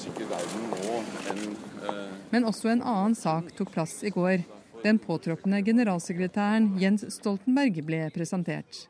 usikker 0.07 0.29
verden 0.31 0.67
nå 0.71 0.99
enn 1.31 1.41
eh... 1.83 2.03
Men 2.31 2.47
også 2.47 2.71
en 2.71 2.83
annen 2.83 3.15
sak 3.19 3.51
tok 3.59 3.73
plass 3.75 4.03
i 4.07 4.11
går. 4.15 4.45
Den 4.85 4.99
påtroppende 5.03 5.63
generalsekretæren 5.67 6.77
Jens 6.79 7.07
Stoltenberg 7.15 7.81
ble 7.87 8.05
presentert. 8.15 8.87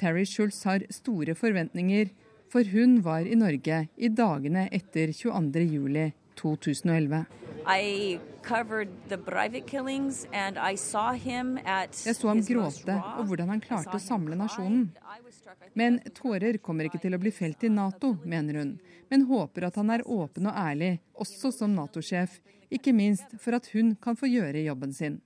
Terry 0.00 0.24
Schultz 0.28 0.62
har 0.64 0.84
store 0.92 1.34
forventninger, 1.34 2.08
for 2.52 2.64
hun 2.72 3.00
var 3.04 3.26
i 3.26 3.36
Norge 3.36 3.86
i 3.96 4.08
dagene 4.08 4.68
etter 4.72 5.12
22.07. 5.12 6.12
2011. 6.36 7.24
Jeg 12.04 12.14
så 12.14 12.28
ham 12.28 12.42
gråte 12.44 12.96
og 13.16 13.30
hvordan 13.30 13.54
han 13.54 13.62
klarte 13.64 13.96
å 13.96 14.02
samle 14.02 14.36
nasjonen. 14.38 14.90
Men 15.74 16.00
tårer 16.14 16.58
kommer 16.62 16.88
ikke 16.88 17.00
til 17.02 17.14
å 17.16 17.20
bli 17.20 17.32
felt 17.34 17.64
i 17.66 17.70
Nato, 17.72 18.16
mener 18.24 18.60
hun, 18.60 18.76
men 19.10 19.26
håper 19.28 19.68
at 19.68 19.78
han 19.80 19.92
er 19.94 20.04
åpen 20.08 20.48
og 20.50 20.58
ærlig, 20.58 20.96
også 21.14 21.52
som 21.54 21.74
Nato-sjef, 21.76 22.40
ikke 22.72 22.90
minst 22.96 23.36
for 23.38 23.54
at 23.54 23.68
hun 23.70 23.92
kan 24.02 24.16
få 24.18 24.26
gjøre 24.26 24.64
jobben 24.64 24.92
sin. 24.92 25.20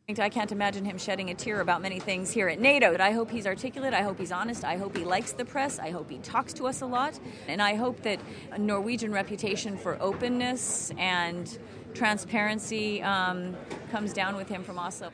Transparency 11.92 13.02
um, 13.02 13.56
comes 13.90 14.12
down 14.12 14.36
with 14.36 14.48
him 14.48 14.62
from 14.62 14.78
Oslo. 14.78 15.10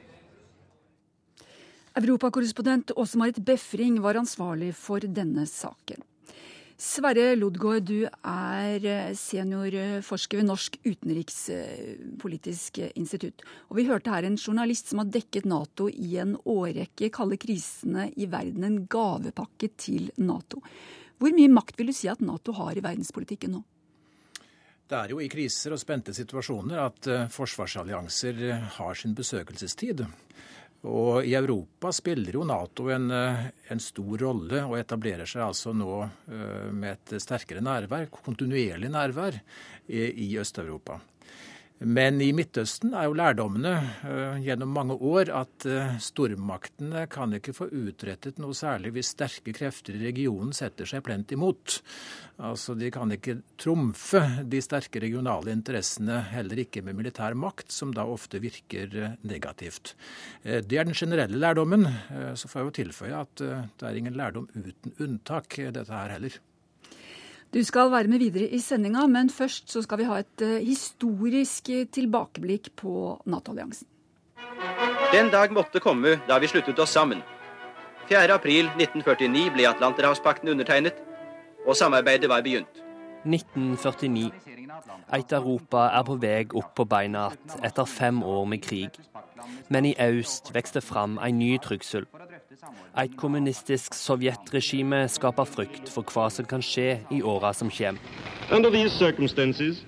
Europakorrespondent 1.96 2.90
Åse 2.96 3.18
Marit 3.18 3.38
Befring 3.38 4.00
var 4.04 4.18
ansvarlig 4.20 4.74
for 4.76 5.00
denne 5.00 5.46
saken. 5.48 6.02
Sverre 6.76 7.30
Lodgaard, 7.38 7.86
du 7.88 8.04
er 8.04 8.84
eh, 8.84 9.14
seniorforsker 9.16 10.42
ved 10.42 10.44
Norsk 10.50 10.76
utenrikspolitisk 10.84 12.82
institutt. 13.00 13.40
Og 13.70 13.78
vi 13.78 13.86
hørte 13.88 14.12
her 14.12 14.28
en 14.28 14.36
journalist 14.36 14.92
som 14.92 15.00
har 15.00 15.08
dekket 15.08 15.48
Nato 15.48 15.88
i 15.88 16.18
en 16.20 16.34
årrekke, 16.44 17.08
kaller 17.08 17.40
krisene 17.40 18.10
i 18.12 18.28
verden 18.28 18.68
en 18.68 18.82
gavepakke 18.92 19.72
til 19.80 20.10
Nato. 20.20 20.60
Hvor 21.16 21.32
mye 21.32 21.48
makt 21.48 21.80
vil 21.80 21.88
du 21.88 21.96
si 21.96 22.12
at 22.12 22.20
Nato 22.20 22.52
har 22.60 22.76
i 22.76 22.84
verdenspolitikken 22.84 23.56
nå? 23.56 23.62
Det 24.86 25.00
er 25.00 25.16
jo 25.16 25.24
i 25.24 25.32
kriser 25.32 25.72
og 25.74 25.80
spente 25.80 26.12
situasjoner 26.14 26.84
at 26.84 27.08
eh, 27.08 27.24
forsvarsallianser 27.32 28.44
eh, 28.52 28.68
har 28.76 29.00
sin 29.00 29.16
besøkelsestid. 29.16 30.04
Og 30.86 31.26
I 31.26 31.34
Europa 31.34 31.90
spiller 31.94 32.38
jo 32.38 32.44
Nato 32.46 32.86
en, 32.94 33.10
eh, 33.10 33.48
en, 33.72 33.82
stor 33.82 34.22
rolle 34.22 34.62
og 34.68 34.76
etablerer 34.78 35.26
seg 35.26 35.42
altså 35.48 35.74
nå 35.74 35.90
eh, 36.04 36.70
med 36.70 36.92
et 36.94 37.22
sterkere 37.22 37.64
nærvær, 37.64 38.06
kontinuerlig 38.12 38.90
nærvær, 38.92 39.40
i, 39.86 40.32
Øst-Europa. 40.38 40.98
Men 41.84 42.22
i 42.24 42.30
Midtøsten 42.32 42.94
er 42.96 43.04
jo 43.04 43.16
lærdommene 43.18 43.72
uh, 44.00 44.38
gjennom 44.40 44.70
mange 44.72 44.94
år 44.96 45.28
at 45.36 45.66
uh, 45.68 45.98
stormaktene 46.00 47.02
kan 47.12 47.36
ikke 47.36 47.52
få 47.52 47.68
utrettet 47.68 48.40
noe 48.40 48.56
særlig 48.56 48.94
hvis 48.96 49.10
sterke 49.12 49.52
krefter 49.56 49.98
i 49.98 50.06
regionen 50.06 50.54
setter 50.56 50.88
seg 50.88 51.04
plent 51.04 51.34
imot. 51.36 51.76
Altså, 52.40 52.72
De 52.80 52.88
kan 52.92 53.12
ikke 53.12 53.42
trumfe 53.60 54.22
de 54.48 54.62
sterke 54.64 55.04
regionale 55.04 55.52
interessene, 55.52 56.22
heller 56.32 56.64
ikke 56.64 56.80
med 56.86 56.96
militær 56.96 57.36
makt, 57.36 57.68
som 57.76 57.92
da 57.92 58.08
ofte 58.08 58.40
virker 58.40 58.96
uh, 58.96 59.12
negativt. 59.28 59.92
det 60.42 60.80
er 60.80 60.88
den 60.88 60.96
generelle 60.96 61.36
lærdommen. 61.36 61.84
så 62.34 62.48
får 62.48 62.60
jeg 62.60 62.66
jo 62.66 62.76
tilføye 62.80 63.20
at 63.20 63.36
det 63.36 63.84
er 63.84 63.96
ingen 63.96 64.16
lærdom 64.16 64.48
uten 64.54 64.94
unntak, 64.96 65.58
dette 65.58 65.92
her 65.92 66.16
heller. 66.16 66.40
Du 67.54 67.62
skal 67.64 67.90
være 67.90 68.10
med 68.10 68.18
videre 68.18 68.48
i 68.52 68.60
sendinga, 68.60 69.06
men 69.06 69.30
først 69.30 69.70
så 69.72 69.82
skal 69.82 69.98
vi 69.98 70.08
ha 70.08 70.18
et 70.20 70.42
uh, 70.42 70.56
historisk 70.60 71.70
tilbakeblikk 71.92 72.72
på 72.76 73.20
Nato-alliansen. 73.26 73.86
Den 75.12 75.30
dag 75.30 75.52
måtte 75.52 75.80
komme 75.80 76.18
da 76.28 76.38
vi 76.42 76.50
sluttet 76.50 76.78
oss 76.82 76.92
sammen. 76.96 77.22
4.4.1949 78.10 79.52
ble 79.54 79.68
Atlanterhavspakten 79.68 80.48
undertegnet, 80.48 80.98
og 81.66 81.76
samarbeidet 81.76 82.28
var 82.30 82.42
begynt. 82.42 82.82
1949. 83.26 84.30
Et 85.16 85.32
Europa 85.32 85.88
er 85.98 86.04
på 86.06 86.16
vei 86.22 86.44
opp 86.54 86.74
på 86.78 86.84
beina 86.84 87.28
igjen 87.32 87.64
etter 87.66 87.88
fem 87.90 88.22
år 88.22 88.44
med 88.46 88.62
krig. 88.62 88.98
Men 89.68 89.86
i 89.86 89.94
øst 89.98 90.52
vokste 90.54 90.80
fram 90.80 91.18
en 91.18 91.38
ny 91.38 91.56
trussel. 91.62 92.06
Et 92.96 93.16
kommunistisk 93.16 93.94
sovjetregime 93.94 95.04
skaper 95.08 95.48
frykt 95.48 95.90
for 95.92 96.06
hva 96.12 96.28
som 96.32 96.48
kan 96.48 96.64
skje 96.64 97.00
i 97.12 97.22
åra 97.22 97.52
som 97.54 97.70
kommer. 97.70 98.00
Under 98.50 98.70
these 98.70 98.92
circumstances, 98.98 99.84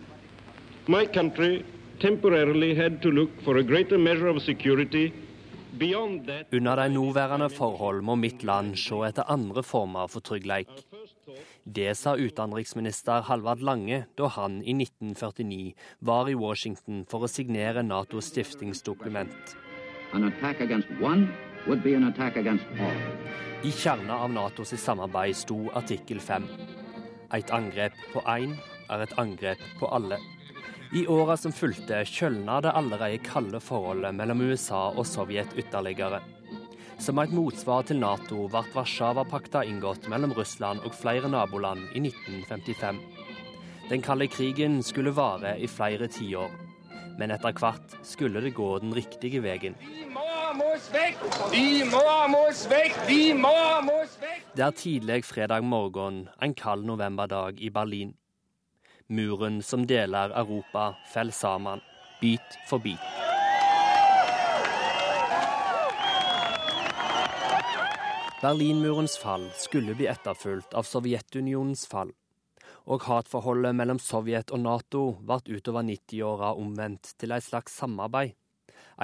my 0.87 1.07
country 1.07 1.65
temporarily 2.01 2.75
had 2.75 3.03
to 3.03 3.11
look 3.11 3.31
for 3.45 3.57
a 3.57 3.63
greater 3.63 3.99
measure 3.99 4.29
of 4.29 4.43
security 4.43 5.13
under 5.81 6.45
de 6.51 6.89
nåværende 6.89 7.49
forhold 7.51 8.03
må 8.03 8.15
mitt 8.15 8.43
land 8.43 8.77
se 8.79 8.95
etter 9.07 9.31
andre 9.31 9.63
former 9.63 10.07
for 10.07 10.21
trygghet. 10.21 10.69
Det 11.65 11.97
sa 11.97 12.17
utenriksminister 12.17 13.23
Halvard 13.23 13.61
Lange 13.61 14.05
da 14.19 14.27
han 14.27 14.63
i 14.63 14.73
1949 14.73 15.75
var 16.01 16.29
i 16.29 16.35
Washington 16.35 17.05
for 17.11 17.23
å 17.23 17.29
signere 17.29 17.83
Natos 17.83 18.33
stiftingsdokument. 18.33 19.57
An 20.13 20.25
attack 20.25 20.61
against 20.61 20.89
one 21.01 21.29
i 23.63 23.71
kjernen 23.71 24.11
av 24.11 24.31
Natos 24.33 24.71
samarbeid 24.81 25.37
sto 25.37 25.57
artikkel 25.77 26.21
5. 26.21 26.47
Et 27.37 27.51
angrep 27.53 27.99
på 28.13 28.23
én 28.25 28.55
er 28.89 29.03
et 29.05 29.13
angrep 29.21 29.61
på 29.81 29.91
alle. 29.93 30.17
I 30.97 31.03
åra 31.13 31.37
som 31.37 31.53
fulgte, 31.53 31.99
kjølna 32.09 32.63
det 32.65 32.73
allerede 32.73 33.21
kalde 33.27 33.61
forholdet 33.61 34.17
mellom 34.17 34.47
USA 34.49 34.87
og 34.95 35.05
Sovjet 35.05 35.53
ytterligere. 35.61 36.23
Som 36.97 37.21
et 37.21 37.37
motsvar 37.37 37.85
til 37.85 38.01
Nato 38.01 38.49
ble 38.49 38.65
Warszawapakta 38.73 39.67
inngått 39.69 40.09
mellom 40.09 40.33
Russland 40.39 40.81
og 40.89 40.97
flere 40.97 41.29
naboland 41.29 41.85
i 41.93 42.01
1955. 42.07 43.03
Den 43.91 44.09
kalde 44.09 44.33
krigen 44.33 44.81
skulle 44.81 45.13
vare 45.13 45.59
i 45.61 45.69
flere 45.69 46.09
tiår, 46.09 46.49
men 47.21 47.37
etter 47.37 47.61
hvert 47.61 48.01
skulle 48.09 48.41
det 48.41 48.57
gå 48.57 48.73
den 48.81 48.97
riktige 48.97 49.45
veien. 49.45 49.77
Vi 49.85 50.09
må 50.17 50.38
ha 50.49 50.73
oss 50.73 50.88
vekk! 52.71 52.97
De 53.09 53.35
må 53.37 53.52
ha 53.52 53.81
vekk! 53.83 54.47
Det 54.57 54.64
er 54.64 54.76
tidlig 54.76 55.25
fredag 55.28 55.64
morgen 55.64 56.28
en 56.40 56.55
kald 56.57 56.87
novemberdag 56.88 57.61
i 57.61 57.71
Berlin. 57.71 58.14
Muren 59.09 59.62
som 59.62 59.87
deler 59.87 60.33
Europa, 60.37 60.95
faller 61.12 61.33
sammen, 61.33 61.81
bit 62.21 62.59
for 62.69 62.78
bit. 62.78 63.00
Berlinmurens 68.38 69.19
fall 69.19 69.49
skulle 69.59 69.97
bli 69.99 70.07
etterfulgt 70.07 70.75
av 70.75 70.87
Sovjetunionens 70.87 71.87
fall. 71.90 72.12
Og 72.88 73.02
hatforholdet 73.05 73.75
mellom 73.76 73.99
Sovjet 74.00 74.52
og 74.55 74.62
Nato 74.62 75.07
ble 75.26 75.59
utover 75.59 75.83
90-åra 75.85 76.55
omvendt 76.57 77.17
til 77.19 77.35
et 77.35 77.45
slags 77.45 77.75
samarbeid 77.81 78.37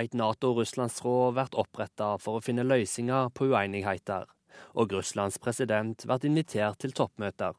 et 0.02 0.14
Nato-Russlandsråd 0.14 1.36
blir 1.36 1.58
oppretta 1.60 2.14
for 2.22 2.38
å 2.38 2.44
finne 2.44 2.66
løsninger 2.66 3.30
på 3.34 3.50
uenigheter, 3.52 4.26
og 4.74 4.94
Russlands 4.96 5.38
president 5.38 6.06
blir 6.08 6.26
invitert 6.30 6.80
til 6.82 6.94
toppmøter. 6.96 7.54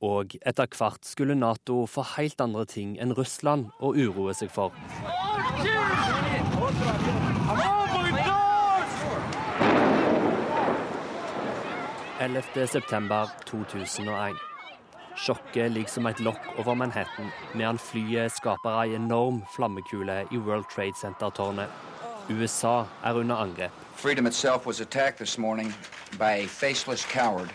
Og 0.00 0.36
etter 0.48 0.68
hvert 0.76 1.04
skulle 1.04 1.36
Nato 1.36 1.82
få 1.88 2.04
helt 2.16 2.40
andre 2.40 2.64
ting 2.68 2.96
enn 3.00 3.16
Russland 3.16 3.68
å 3.80 3.92
uroe 3.92 4.36
seg 4.36 4.52
for. 4.52 4.72
september 12.70 13.28
2001. 13.48 14.49
Sjokket 15.16 15.72
ligger 15.72 15.90
som 15.90 16.06
et 16.06 16.20
lokk 16.20 16.40
over 16.58 16.74
Manhattan, 16.74 17.30
medan 17.54 17.78
flyet 17.78 18.32
skaper 18.32 18.82
ei 18.82 18.94
enorm 18.94 19.42
flammekule 19.54 20.24
i 20.30 20.38
World 20.38 20.64
Trade 20.74 20.96
Center-tårnet. 21.00 21.68
USA 22.30 22.86
er 23.04 23.14
under 23.14 23.36
angrep. 23.36 23.70
Freedom 23.96 24.26
itself 24.26 24.66
was 24.66 24.80
attacked 24.80 25.18
this 25.18 25.38
morning 25.38 25.74
by 26.18 26.32
a 26.44 26.46
faceless 26.46 27.04
coward. 27.04 27.50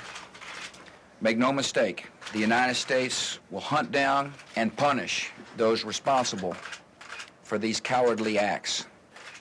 Make 1.22 1.38
no 1.38 1.52
mistake, 1.52 2.06
the 2.34 2.40
United 2.40 2.76
States 2.76 3.40
will 3.52 3.62
hunt 3.62 3.92
down 3.92 4.34
and 4.56 4.76
punish 4.76 5.32
those 5.58 5.88
responsible 5.88 6.54
for 7.44 7.58
these 7.58 7.82
cowardly 7.82 8.38
acts. 8.38 8.86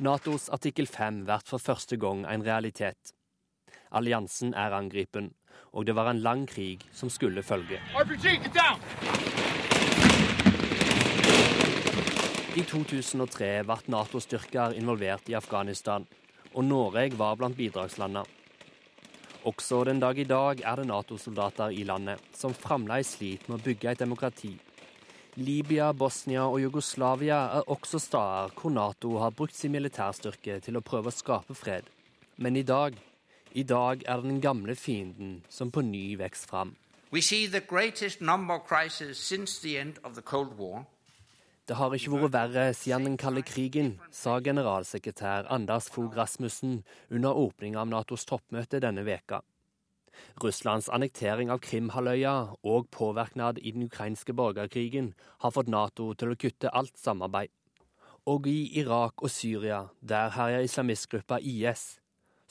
Natos 0.01 0.49
artikkel 0.49 0.87
5 0.87 1.25
blir 1.25 1.41
for 1.45 1.59
første 1.59 1.97
gang 1.97 2.27
en 2.27 2.43
realitet. 2.43 3.15
Alliansen 3.95 4.55
er 4.55 4.75
angripen, 4.75 5.31
og 5.73 5.87
det 5.87 5.95
var 5.95 6.11
en 6.11 6.23
lang 6.23 6.45
krig 6.51 6.83
som 6.93 7.11
skulle 7.11 7.43
følge. 7.43 7.79
I 12.55 12.63
2003 12.63 13.51
ble 13.67 13.77
Nato-styrker 13.91 14.77
involvert 14.79 15.31
i 15.31 15.39
Afghanistan, 15.39 16.07
og 16.55 16.65
Norge 16.65 17.09
var 17.19 17.39
blant 17.39 17.57
bidragslandene. 17.59 18.27
Også 19.45 19.83
den 19.85 19.99
dag 20.01 20.19
i 20.19 20.25
dag 20.25 20.61
er 20.65 20.79
det 20.81 20.87
Nato-soldater 20.89 21.75
i 21.75 21.83
landet 21.85 22.23
som 22.33 22.55
fremdeles 22.57 23.11
sliter 23.19 23.51
med 23.51 23.59
å 23.59 23.65
bygge 23.67 23.91
et 23.91 24.01
demokrati. 24.01 24.55
Libya, 25.37 25.91
Bosnia 25.93 26.47
og 26.47 26.61
Jugoslavia 26.63 27.41
er 27.59 27.71
også 27.75 27.99
steder 27.99 28.55
hvor 28.55 28.71
Nato 28.71 29.17
har 29.19 29.35
brukt 29.35 29.57
sin 29.59 29.75
militærstyrke 29.75 30.61
til 30.63 30.79
å 30.79 30.85
prøve 30.87 31.11
å 31.11 31.15
skape 31.15 31.57
fred. 31.59 31.91
Men 32.39 32.57
i 32.57 32.63
dag 32.63 32.97
i 33.55 33.63
dag 33.63 34.03
er 34.07 34.21
det 34.21 34.31
den 34.31 34.41
gamle 34.43 34.75
fienden 34.75 35.45
som 35.49 35.71
på 35.71 35.81
ny 35.87 36.17
vokser 36.19 36.49
fram. 36.51 36.75
Det 41.65 41.77
har 41.79 41.95
ikke 41.95 42.11
vært 42.13 42.35
verre 42.35 42.65
siden 42.75 43.07
den 43.07 43.17
kalde 43.17 43.45
krigen, 43.47 43.95
sa 44.11 44.41
generalsekretær 44.43 45.47
Anders 45.55 45.89
Fogh 45.89 46.17
Rasmussen 46.19 46.83
under 47.11 47.39
åpninga 47.39 47.81
av 47.81 47.89
Natos 47.89 48.27
toppmøte 48.27 48.83
denne 48.83 49.07
veka. 49.07 49.41
Russlands 50.43 50.91
annektering 50.91 51.51
av 51.51 51.63
Krimhalvøya 51.63 52.35
og 52.63 52.91
påvirknad 52.91 53.59
i 53.63 53.73
den 53.75 53.87
ukrainske 53.87 54.35
borgerkrigen 54.35 55.15
har 55.43 55.55
fått 55.55 55.71
Nato 55.71 56.13
til 56.19 56.35
å 56.35 56.39
kutte 56.39 56.75
alt 56.75 56.99
samarbeid. 56.99 57.51
Og 58.27 58.47
i 58.49 58.81
Irak 58.81 59.23
og 59.23 59.31
Syria, 59.31 59.85
der 60.01 60.33
herjer 60.35 60.65
islamistgruppa 60.67 61.39
IS, 61.41 62.01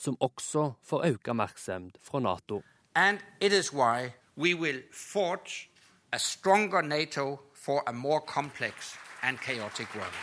som 0.04 0.18
også 0.20 0.74
får 0.84 1.06
økt 1.12 1.30
oppmerksomhet 1.32 1.98
fra 2.04 2.20
Nato. 2.20 2.62
And 2.94 3.18
it 3.40 3.52
is 3.52 3.72
why 3.72 4.14
we 4.36 4.54
will 4.54 4.82
forge 4.92 5.68
a 6.12 6.18
stronger 6.18 6.82
NATO 6.82 7.40
for 7.52 7.82
a 7.86 7.92
more 7.92 8.20
complex 8.20 8.94
and 9.22 9.38
chaotic 9.40 9.88
world. 9.94 10.14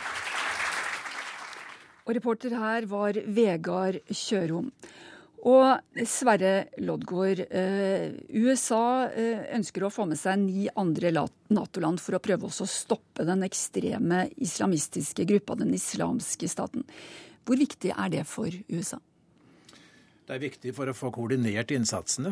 Og 2.06 2.16
reporter 2.16 2.54
her 2.58 2.86
var 2.90 3.18
Vegard 3.26 4.00
Kjørom. 4.10 4.72
Og 5.42 6.04
Sverre 6.06 6.68
Loddgaard, 6.78 7.40
eh, 7.50 8.12
USA 8.30 9.08
eh, 9.10 9.42
ønsker 9.56 9.82
å 9.82 9.90
få 9.90 10.06
med 10.06 10.18
seg 10.20 10.38
ni 10.38 10.68
andre 10.78 11.10
Nato-land 11.10 11.98
for 12.02 12.14
å 12.14 12.22
prøve 12.22 12.46
å 12.46 12.68
stoppe 12.70 13.26
den 13.26 13.42
ekstreme 13.42 14.28
islamistiske 14.38 15.26
gruppa, 15.26 15.58
den 15.58 15.74
islamske 15.74 16.50
staten. 16.50 16.86
Hvor 17.42 17.58
viktig 17.58 17.90
er 17.90 18.14
det 18.14 18.22
for 18.30 18.54
USA? 18.70 19.02
Det 20.32 20.38
er 20.38 20.46
viktig 20.48 20.72
for 20.72 20.88
å 20.88 20.94
få 20.96 21.10
koordinert 21.12 21.74
innsatsene. 21.76 22.30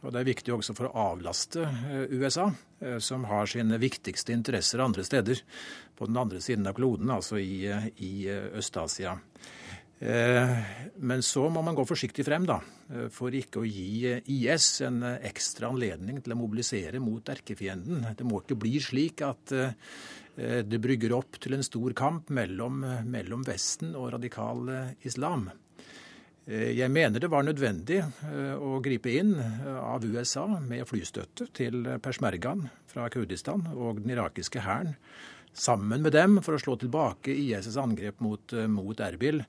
Og 0.00 0.12
det 0.14 0.22
er 0.22 0.28
viktig 0.30 0.52
også 0.54 0.72
for 0.72 0.88
å 0.88 1.02
avlaste 1.10 1.60
eh, 1.60 2.14
USA, 2.16 2.46
eh, 2.80 2.94
som 3.04 3.26
har 3.28 3.50
sine 3.52 3.76
viktigste 3.82 4.32
interesser 4.32 4.80
andre 4.80 5.04
steder. 5.04 5.42
På 5.92 6.08
den 6.08 6.16
andre 6.16 6.40
siden 6.40 6.64
av 6.70 6.72
kloden, 6.78 7.12
altså 7.12 7.36
i, 7.36 7.66
eh, 7.68 7.90
i 8.00 8.14
Øst-Asia. 8.32 9.18
Men 10.04 11.22
så 11.24 11.44
må 11.52 11.62
man 11.64 11.76
gå 11.76 11.84
forsiktig 11.86 12.24
frem, 12.26 12.44
da, 12.48 12.58
for 13.14 13.32
ikke 13.32 13.62
å 13.62 13.68
gi 13.68 14.10
IS 14.34 14.66
en 14.84 14.98
ekstra 15.14 15.70
anledning 15.70 16.18
til 16.20 16.34
å 16.34 16.36
mobilisere 16.36 17.00
mot 17.00 17.30
erkefienden. 17.32 18.02
Det 18.18 18.26
må 18.26 18.42
ikke 18.42 18.58
bli 18.66 18.74
slik 18.84 19.22
at 19.24 19.54
det 19.54 20.82
brygger 20.82 21.14
opp 21.16 21.38
til 21.40 21.56
en 21.56 21.64
stor 21.64 21.94
kamp 21.96 22.34
mellom, 22.36 22.82
mellom 23.06 23.46
Vesten 23.48 23.94
og 23.96 24.10
radikal 24.18 24.66
islam. 25.06 25.46
Eh, 26.46 26.74
jeg 26.76 26.92
mener 26.92 27.22
det 27.22 27.30
var 27.32 27.44
nødvendig 27.46 28.02
eh, 28.02 28.56
å 28.56 28.80
gripe 28.84 29.12
inn 29.16 29.32
eh, 29.40 29.78
av 29.80 30.04
USA 30.04 30.44
med 30.60 30.84
flystøtte 30.88 31.48
til 31.56 31.86
persmergaen 32.04 32.66
fra 32.90 33.08
Kurdistan 33.12 33.64
og 33.72 34.02
den 34.02 34.12
irakiske 34.12 34.64
hæren, 34.66 34.92
sammen 35.54 36.04
med 36.04 36.12
dem 36.12 36.42
for 36.44 36.56
å 36.56 36.60
slå 36.60 36.76
tilbake 36.82 37.32
IS' 37.32 37.78
angrep 37.80 38.20
mot, 38.24 38.52
mot 38.68 39.00
Erbil. 39.00 39.40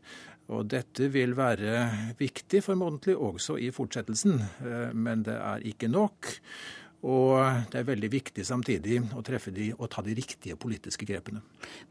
Og 0.54 0.68
dette 0.70 1.08
vil 1.10 1.34
være 1.34 2.14
viktig 2.20 2.62
formodentlig 2.62 3.16
også 3.18 3.58
i 3.58 3.72
fortsettelsen, 3.74 4.38
men 4.94 5.24
det 5.26 5.34
er 5.34 5.66
ikke 5.66 5.90
nok. 5.90 6.30
Og 7.06 7.68
det 7.72 7.82
er 7.82 7.88
veldig 7.90 8.10
viktig 8.14 8.46
samtidig 8.48 9.02
å 9.14 9.24
treffe 9.26 9.54
de 9.54 9.72
og 9.76 9.90
ta 9.94 10.02
de 10.06 10.16
riktige 10.18 10.58
politiske 10.58 11.06
grepene. 11.06 11.44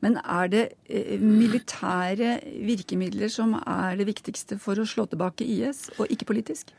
Men 0.03 0.19
er 0.23 0.51
det 0.51 0.65
eh, 0.89 1.21
militære 1.21 2.39
virkemidler 2.67 3.31
som 3.31 3.55
er 3.61 4.01
det 4.01 4.09
viktigste 4.11 4.59
for 4.63 4.81
å 4.81 4.89
slå 4.89 5.07
tilbake 5.11 5.47
IS, 5.47 5.87
og 5.99 6.11
ikke 6.11 6.33
politisk? 6.33 6.75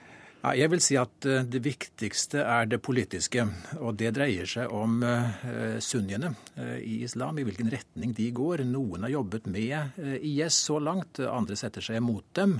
Ja, 0.46 0.52
jeg 0.54 0.70
vil 0.76 0.84
si 0.84 0.98
at 1.00 1.26
eh, 1.30 1.48
det 1.48 1.64
viktigste 1.66 2.44
er 2.44 2.68
det 2.70 2.82
politiske. 2.84 3.48
Og 3.80 3.96
det 4.02 4.12
dreier 4.18 4.50
seg 4.50 4.74
om 4.74 5.00
uh, 5.06 5.80
sunniene 5.80 6.36
i 6.84 7.00
islam, 7.08 7.40
i 7.40 7.48
hvilken 7.48 7.72
retning 7.72 8.14
de 8.18 8.30
går. 8.36 8.66
Noen 8.68 9.08
har 9.08 9.16
jobbet 9.16 9.48
med 9.50 9.98
IS 10.20 10.60
så 10.68 10.82
langt, 10.84 11.24
andre 11.24 11.58
setter 11.60 11.84
seg 11.86 12.02
imot 12.04 12.28
dem. 12.38 12.60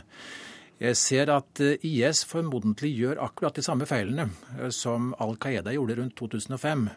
Jeg 0.82 0.98
ser 1.00 1.32
at 1.32 1.62
eh, 1.64 1.80
IS 1.88 2.26
formodentlig 2.28 2.92
gjør 2.98 3.22
akkurat 3.24 3.56
de 3.56 3.64
samme 3.64 3.88
feilene 3.88 4.28
eh, 4.58 4.72
som 4.76 5.14
Al 5.24 5.38
Qaida 5.40 5.72
gjorde 5.72 5.96
rundt 6.02 6.18
2005. 6.20 6.90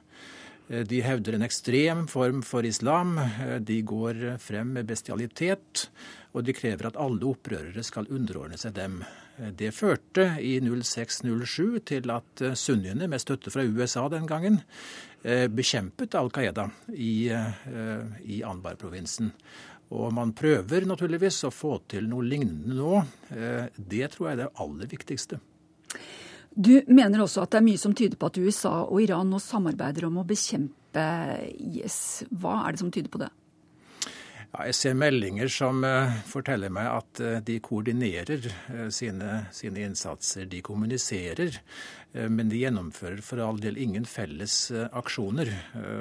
Eh, 0.68 0.82
de 0.88 1.02
hevder 1.06 1.36
en 1.36 1.46
ekstrem 1.46 2.06
form 2.10 2.42
for 2.42 2.66
islam, 2.66 3.16
de 3.62 3.78
går 3.86 4.40
frem 4.42 4.74
med 4.74 4.88
bestialitet, 4.90 5.86
og 6.34 6.44
de 6.44 6.56
krever 6.56 6.90
at 6.90 6.98
alle 6.98 7.30
opprørere 7.30 7.86
skal 7.86 8.10
underordne 8.10 8.58
seg 8.58 8.74
dem. 8.76 9.00
Det 9.38 9.70
førte 9.70 10.32
i 10.42 10.56
06-07 10.58 11.78
til 11.86 12.10
at 12.10 12.42
sunniene, 12.58 13.06
med 13.06 13.22
støtte 13.22 13.52
fra 13.54 13.62
USA 13.62 14.08
den 14.10 14.26
gangen, 14.26 14.58
bekjempet 15.22 16.14
Al 16.14 16.28
Qaida 16.30 16.68
i, 16.94 17.26
i 17.26 18.36
Anbar-provinsen. 18.46 19.32
Og 19.96 20.12
man 20.12 20.34
prøver 20.36 20.84
naturligvis 20.88 21.40
å 21.48 21.52
få 21.54 21.78
til 21.88 22.08
noe 22.10 22.26
lignende 22.26 22.76
nå. 22.76 22.98
Eh, 23.32 23.68
det 23.76 24.10
tror 24.12 24.28
jeg 24.28 24.36
er 24.36 24.42
det 24.42 24.50
aller 24.64 24.90
viktigste. 24.90 25.40
Du 26.52 26.74
mener 26.90 27.22
også 27.22 27.44
at 27.44 27.54
det 27.54 27.60
er 27.60 27.68
mye 27.68 27.80
som 27.80 27.94
tyder 27.96 28.18
på 28.20 28.28
at 28.28 28.40
USA 28.40 28.74
og 28.84 29.00
Iran 29.04 29.30
nå 29.30 29.40
samarbeider 29.40 30.08
om 30.08 30.20
å 30.20 30.26
bekjempe 30.28 31.04
IS. 31.54 32.24
Hva 32.28 32.64
er 32.64 32.74
det 32.74 32.82
som 32.82 32.92
tyder 32.92 33.12
på 33.12 33.22
det? 33.22 33.30
Ja, 34.48 34.64
jeg 34.64 34.76
ser 34.78 34.94
meldinger 34.96 35.50
som 35.52 35.82
uh, 35.84 36.14
forteller 36.24 36.72
meg 36.72 36.86
at 36.88 37.20
uh, 37.20 37.34
de 37.44 37.58
koordinerer 37.60 38.46
uh, 38.48 38.86
sine, 38.94 39.42
sine, 39.52 39.82
innsatser. 39.84 40.46
De 40.48 40.62
kommuniserer, 40.64 41.58
men 42.32 42.48
de 42.48 42.62
gjennomfører 42.62 43.20
for 43.20 43.42
all 43.44 43.58
del 43.60 43.76
ingen 43.76 44.06
felles 44.08 44.70
aksjoner. 44.72 45.50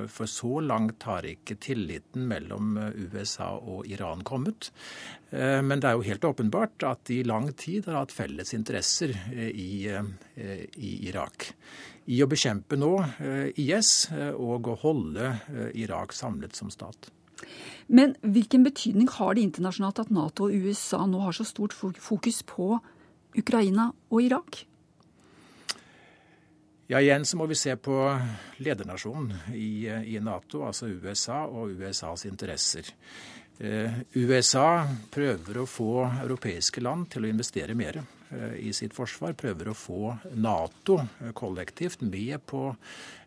For 0.07 0.29
så 0.31 0.61
langt 0.63 1.03
har 1.03 1.25
ikke 1.27 1.57
tilliten 1.59 2.23
mellom 2.29 2.77
USA 3.11 3.49
og 3.59 3.83
Iran 3.91 4.23
kommet. 4.25 4.69
Men 5.35 5.83
det 5.83 5.89
er 5.89 5.97
jo 5.97 6.07
helt 6.07 6.29
åpenbart 6.29 6.87
at 6.87 7.03
de 7.11 7.19
i 7.19 7.27
lang 7.27 7.51
tid 7.59 7.91
har 7.91 7.99
hatt 7.99 8.15
felles 8.15 8.55
interesser 8.55 9.11
i, 9.35 9.91
i 9.91 10.93
Irak 11.11 11.49
i 12.07 12.23
å 12.23 12.31
bekjempe 12.31 12.79
nå 12.79 12.93
IS 13.59 13.93
og 14.31 14.71
å 14.71 14.79
holde 14.87 15.35
Irak 15.75 16.15
samlet 16.15 16.55
som 16.55 16.71
stat. 16.71 17.11
Men 17.87 18.15
hvilken 18.21 18.65
betydning 18.67 19.09
har 19.17 19.35
det 19.35 19.45
internasjonalt 19.47 20.01
at 20.03 20.11
Nato 20.13 20.47
og 20.47 20.55
USA 20.55 21.05
nå 21.07 21.21
har 21.23 21.35
så 21.35 21.45
stort 21.47 21.75
fokus 21.75 22.41
på 22.47 22.75
Ukraina 23.37 23.91
og 24.09 24.23
Irak? 24.25 24.65
Ja, 26.87 27.01
Igjen 27.01 27.25
så 27.27 27.35
må 27.39 27.47
vi 27.51 27.55
se 27.59 27.73
på 27.75 27.95
ledernasjonen 28.63 29.33
i, 29.55 29.87
i 29.87 30.19
Nato, 30.23 30.63
altså 30.63 30.87
USA 30.87 31.41
og 31.45 31.75
USAs 31.75 32.23
interesser. 32.29 32.93
Eh, 33.59 33.97
USA 34.15 34.85
prøver 35.11 35.59
å 35.59 35.67
få 35.67 36.05
europeiske 36.07 36.83
land 36.83 37.09
til 37.11 37.25
å 37.25 37.31
investere 37.31 37.75
mer 37.75 37.99
eh, 37.99 38.55
i 38.69 38.71
sitt 38.75 38.95
forsvar. 38.95 39.35
Prøver 39.35 39.71
å 39.71 39.75
få 39.75 40.13
Nato 40.39 41.01
kollektivt 41.35 42.05
med 42.07 42.39
på 42.47 42.69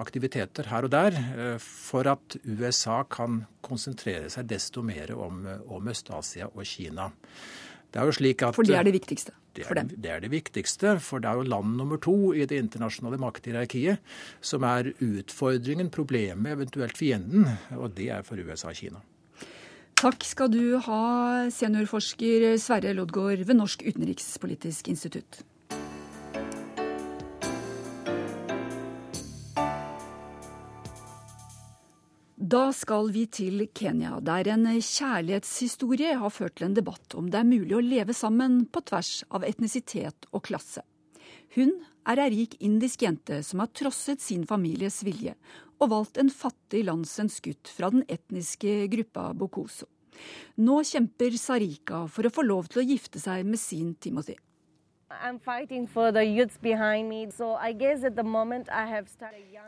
aktiviteter 0.00 0.68
her 0.70 0.86
og 0.86 0.92
der 0.92 1.16
eh, 1.16 1.56
for 1.62 2.08
at 2.10 2.36
USA 2.44 3.02
kan 3.10 3.44
konsentrere 3.64 4.30
seg 4.32 4.48
desto 4.50 4.84
mer 4.86 5.14
om, 5.16 5.44
om 5.68 5.90
Øst-Asia 5.92 6.50
og 6.52 6.64
Kina. 6.68 7.10
Det 7.90 7.98
er 7.98 8.06
jo 8.06 8.14
slik 8.14 8.42
at, 8.46 8.54
for 8.54 8.66
det 8.66 8.76
er 8.78 8.86
det 8.86 8.94
viktigste 8.94 9.34
for 9.66 9.74
dem? 9.74 9.90
Det 9.90 10.10
er 10.10 10.20
det 10.22 10.30
viktigste, 10.30 10.94
for 11.02 11.22
det 11.22 11.30
er 11.30 11.40
jo 11.40 11.48
land 11.50 11.76
nummer 11.76 11.98
to 11.98 12.32
i 12.32 12.46
det 12.46 12.60
internasjonale 12.62 13.18
makthierarkiet 13.18 13.98
som 14.40 14.62
er 14.62 14.92
utfordringen, 15.02 15.90
problemet, 15.90 16.52
eventuelt 16.54 16.98
fienden, 16.98 17.48
og 17.76 17.96
det 17.96 18.10
er 18.14 18.22
for 18.26 18.38
USA 18.38 18.70
og 18.70 18.78
Kina. 18.78 19.02
Takk 20.00 20.24
skal 20.24 20.48
du 20.48 20.78
ha, 20.80 21.02
seniorforsker 21.52 22.54
Sverre 22.62 22.94
Lodgaard 22.96 23.42
ved 23.44 23.58
Norsk 23.58 23.82
utenrikspolitisk 23.84 24.88
institutt. 24.88 25.42
Da 32.50 32.70
skal 32.74 33.12
vi 33.14 33.26
til 33.30 33.60
Kenya, 33.76 34.16
der 34.26 34.48
en 34.50 34.64
kjærlighetshistorie 34.66 36.16
har 36.18 36.32
ført 36.34 36.56
til 36.58 36.66
en 36.66 36.74
debatt 36.74 37.14
om 37.14 37.28
det 37.30 37.38
er 37.38 37.46
mulig 37.46 37.76
å 37.76 37.82
leve 37.84 38.16
sammen 38.16 38.64
på 38.66 38.80
tvers 38.88 39.20
av 39.30 39.44
etnisitet 39.46 40.26
og 40.32 40.42
klasse. 40.48 40.82
Hun 41.54 41.76
er 42.10 42.24
ei 42.24 42.30
rik 42.34 42.56
indisk 42.64 43.04
jente 43.06 43.42
som 43.46 43.62
har 43.62 43.70
trosset 43.76 44.24
sin 44.24 44.48
families 44.50 44.98
vilje 45.06 45.36
og 45.78 45.92
valgt 45.92 46.18
en 46.18 46.32
fattig 46.32 46.82
landsens 46.88 47.38
gutt 47.44 47.70
fra 47.70 47.92
den 47.94 48.02
etniske 48.10 48.88
gruppa 48.96 49.30
bokoso. 49.36 49.86
Nå 50.58 50.82
kjemper 50.90 51.36
Sarika 51.38 52.06
for 52.10 52.26
å 52.26 52.34
få 52.34 52.48
lov 52.48 52.72
til 52.72 52.82
å 52.82 52.88
gifte 52.88 53.22
seg 53.22 53.46
med 53.46 53.62
sin 53.62 53.94
Timothy. 53.94 54.40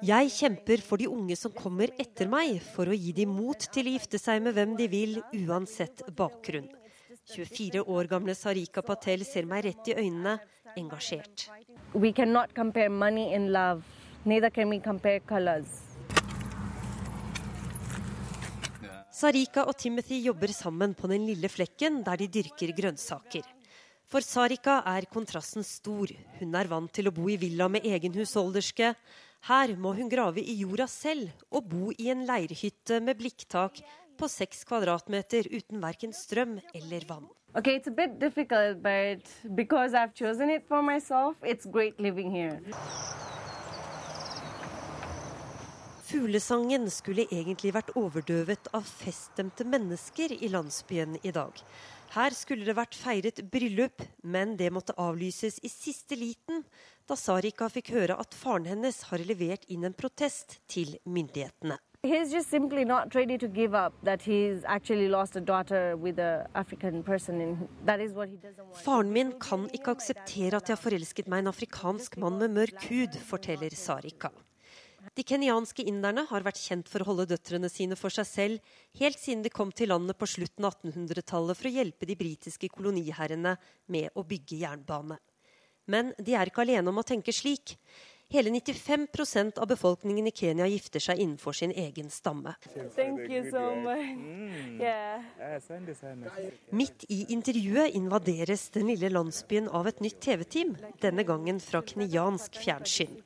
Jeg 0.02 0.30
kjemper 0.36 0.82
for 0.86 1.02
de 1.02 1.08
unge 1.10 1.36
som 1.36 1.54
kommer 1.56 1.90
etter 1.98 2.28
meg, 2.30 2.60
for 2.62 2.86
å 2.86 2.94
gi 2.94 3.10
dem 3.16 3.32
mot 3.34 3.66
til 3.74 3.88
å 3.90 3.94
gifte 3.96 4.20
seg 4.22 4.42
med 4.44 4.54
hvem 4.54 4.76
de 4.78 4.86
vil, 4.92 5.18
uansett 5.42 6.04
bakgrunn. 6.14 6.68
24 7.34 7.82
år 7.82 8.10
gamle 8.10 8.34
Sarika 8.38 8.84
Patel 8.86 9.24
ser 9.26 9.48
meg 9.50 9.64
rett 9.66 9.90
i 9.90 9.96
øynene, 9.98 10.36
engasjert. 10.78 11.48
We 11.94 12.12
cannot 12.12 12.54
compare 12.54 12.88
money 12.90 13.34
and 13.34 13.50
love. 13.52 13.82
Neither 14.24 14.50
can 14.50 14.70
we 14.70 14.78
compare 14.78 15.20
colors. 15.26 15.80
Sarika 19.10 19.66
og 19.66 19.74
Timothy 19.78 20.22
jobber 20.22 20.54
sammen 20.54 20.94
på 20.94 21.10
den 21.10 21.26
lille 21.26 21.50
flekken 21.50 22.00
der 22.06 22.22
de 22.22 22.30
dyrker 22.30 22.72
grønnsaker. 22.78 23.42
For 24.12 24.20
Sarika 24.20 24.82
er 24.84 25.06
kontrasten 25.08 25.64
stor. 25.64 26.10
Hun 26.36 26.56
er 26.58 26.68
vant 26.68 26.90
til 26.92 27.08
å 27.08 27.12
bo 27.16 27.30
i 27.32 27.38
villa 27.40 27.64
med 27.72 27.86
egen 27.88 28.12
husholderske. 28.12 28.90
Her 29.48 29.70
må 29.80 29.94
hun 29.96 30.10
grave 30.12 30.42
i 30.44 30.58
jorda 30.58 30.84
selv 30.84 31.30
og 31.48 31.70
bo 31.70 31.94
i 31.96 32.10
en 32.12 32.26
leirhytte 32.28 32.98
med 33.00 33.16
blikktak 33.16 33.80
på 34.20 34.28
seks 34.28 34.66
kvadratmeter 34.68 35.48
uten 35.48 35.80
verken 35.80 36.12
strøm 36.12 36.58
eller 36.74 37.08
vann. 37.08 37.24
Okay, 37.56 37.78
it's 37.78 37.88
a 37.88 37.90
bit 37.90 38.18
difficult, 38.20 38.82
but 38.82 39.24
because 39.56 39.94
I've 39.94 40.12
chosen 40.12 40.50
it 40.50 40.68
for 40.68 40.82
myself, 40.82 41.36
it's 41.42 41.64
great 41.64 41.98
living 41.98 42.30
here. 42.30 42.60
Fuglesangen 46.12 46.90
skulle 46.92 47.24
egentlig 47.32 47.72
vært 47.72 47.94
overdøvet 47.96 48.68
av 48.76 48.84
feststemte 48.84 49.64
mennesker 49.64 50.36
i 50.36 50.52
landsbyen 50.52 51.16
i 51.24 51.32
dag. 51.32 51.56
Her 52.12 52.34
skulle 52.36 52.66
det 52.68 52.74
vært 52.76 52.96
feiret 52.98 53.38
bryllup, 53.48 54.02
men 54.20 54.52
det 54.60 54.68
måtte 54.74 54.92
avlyses 55.00 55.56
i 55.64 55.70
siste 55.72 56.18
liten 56.18 56.60
da 57.08 57.16
Sarika 57.16 57.70
fikk 57.72 57.88
høre 57.94 58.18
at 58.20 58.36
faren 58.36 58.68
hennes 58.68 58.98
har 59.08 59.24
levert 59.24 59.64
inn 59.72 59.88
en 59.88 59.96
protest 59.96 60.58
til 60.68 60.98
myndighetene. 61.08 61.78
Faren 68.84 69.12
min 69.16 69.34
kan 69.48 69.68
ikke 69.72 69.96
akseptere 69.96 70.60
at 70.60 70.68
jeg 70.68 70.76
har 70.76 70.84
forelsket 70.84 71.32
meg 71.32 71.44
en 71.44 71.52
afrikansk 71.54 72.20
mann 72.20 72.40
med 72.42 72.58
mørk 72.58 72.88
hud, 72.90 73.20
forteller 73.24 73.72
Sarika. 73.72 74.34
De 75.12 75.24
kenyanske 75.28 75.84
inderne 75.84 76.24
har 76.30 76.44
vært 76.46 76.60
kjent 76.60 76.88
for 76.88 77.04
å 77.04 77.10
holde 77.10 77.26
døtrene 77.34 77.68
sine 77.68 77.98
for 78.00 78.14
seg 78.14 78.28
selv, 78.28 78.70
helt 78.96 79.20
siden 79.20 79.42
de 79.44 79.52
kom 79.52 79.68
til 79.76 79.92
landet 79.92 80.16
på 80.16 80.28
slutten 80.30 80.64
av 80.64 80.78
1800-tallet 80.78 81.58
for 81.58 81.68
å 81.68 81.74
hjelpe 81.74 82.08
de 82.08 82.16
britiske 82.16 82.70
koloniherrene 82.72 83.52
med 83.92 84.16
å 84.16 84.24
bygge 84.24 84.62
jernbane. 84.62 85.20
Men 85.92 86.14
de 86.16 86.32
er 86.38 86.48
ikke 86.48 86.64
alene 86.64 86.88
om 86.88 87.02
å 87.02 87.04
tenke 87.04 87.34
slik. 87.34 87.76
Hele 88.32 88.48
95% 88.54 89.58
av 89.60 89.68
befolkningen 89.68 90.30
i 90.30 90.32
Kenya 90.32 90.64
gifter 90.70 91.02
seg 91.04 91.18
innenfor 91.20 91.52
sin 91.52 91.72
egen 91.76 92.08
stamme. 92.08 92.54
So 92.72 93.04
yeah. 94.80 95.20
Midt 96.72 97.04
i 97.12 97.26
intervjuet 97.34 97.92
invaderes 97.98 98.70
den 98.72 98.88
lille 98.88 99.12
landsbyen 99.12 99.68
av 99.68 99.90
et 99.90 100.00
nytt 100.00 100.22
TV-team, 100.24 100.72
denne 101.04 101.26
gangen 101.28 101.60
fra 101.60 101.82
kenyansk 101.84 102.56
fjernsyn. 102.62 103.20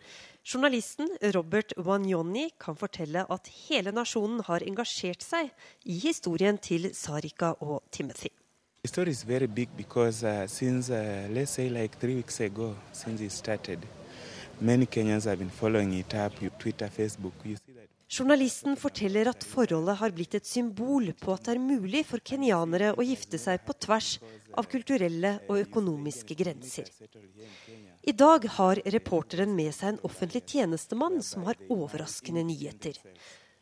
Journalisten 0.47 1.09
Robert 1.35 1.73
Wanyoni 1.77 2.51
kan 2.59 2.77
fortelle 2.79 3.25
at 3.35 3.49
hele 3.67 3.91
nasjonen 3.91 4.45
har 4.47 4.63
engasjert 4.63 5.25
seg 5.27 5.49
i 5.91 5.97
historien 5.99 6.59
til 6.63 6.87
Sarika 6.95 7.49
og 7.59 7.83
Timothy. 7.91 8.31
The 8.85 8.89
story 8.89 9.11
is 9.11 9.25
very 9.25 9.47
big 9.47 9.69
because 9.77 10.23
uh, 10.23 10.47
since 10.47 10.89
uh, 10.89 11.27
let's 11.35 11.51
say 11.51 11.69
like 11.69 11.99
three 11.99 12.15
weeks 12.15 12.41
ago, 12.41 12.77
since 12.93 13.21
it 13.21 13.79
many 14.61 14.87
Kenyans 14.87 15.25
have 15.25 15.39
been 15.39 15.51
following 15.51 15.93
it 15.95 16.15
up. 16.15 16.33
Twitter, 16.61 16.89
Facebook. 16.89 17.33
Journalisten 18.07 18.77
forteller 18.79 19.27
at 19.27 19.43
forholdet 19.43 19.99
har 19.99 20.13
blitt 20.15 20.37
et 20.39 20.47
symbol 20.47 21.09
på 21.19 21.33
at 21.35 21.49
det 21.49 21.57
er 21.57 21.63
mulig 21.63 22.05
for 22.07 22.23
kenyanere 22.23 22.93
å 22.95 23.03
gifte 23.03 23.39
seg 23.43 23.65
på 23.67 23.75
tvers 23.83 24.13
av 24.55 24.69
kulturelle 24.71 25.33
og 25.49 25.59
økonomiske 25.65 26.37
grenser. 26.39 26.87
I 28.07 28.15
dag 28.15 28.47
har 28.59 28.79
reporteren 28.95 29.57
med 29.59 29.75
seg 29.75 29.97
en 29.97 30.05
offentlig 30.07 30.45
tjenestemann 30.47 31.19
som 31.27 31.49
har 31.49 31.59
overraskende 31.67 32.47
nyheter. 32.47 33.01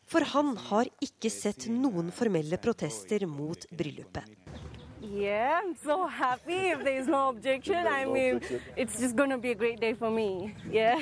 For 0.05 0.21
han 0.35 0.53
har 0.69 0.93
ikke 1.01 1.33
sett 1.33 1.65
noen 1.73 2.13
formelle 2.13 2.61
protester 2.61 3.25
mot 3.25 3.65
bryllupet. 3.73 4.29
Yeah, 5.05 5.61
I'm 5.63 5.75
so 5.77 6.07
happy 6.07 6.69
if 6.73 6.85
there's 6.85 7.07
no 7.07 7.29
objection. 7.29 7.87
I 7.87 8.05
mean, 8.05 8.41
it's 8.77 9.01
just 9.01 9.17
to 9.17 9.39
be 9.39 9.51
a 9.53 9.55
great 9.55 9.81
day 9.81 9.95
for 9.95 10.11
me. 10.11 10.55
Yeah. 10.71 11.01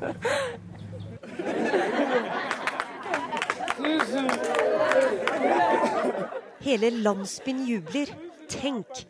Hele 6.60 6.90
landsbyen 6.90 7.66
jubler. 7.68 8.12
Tenk, 8.50 9.04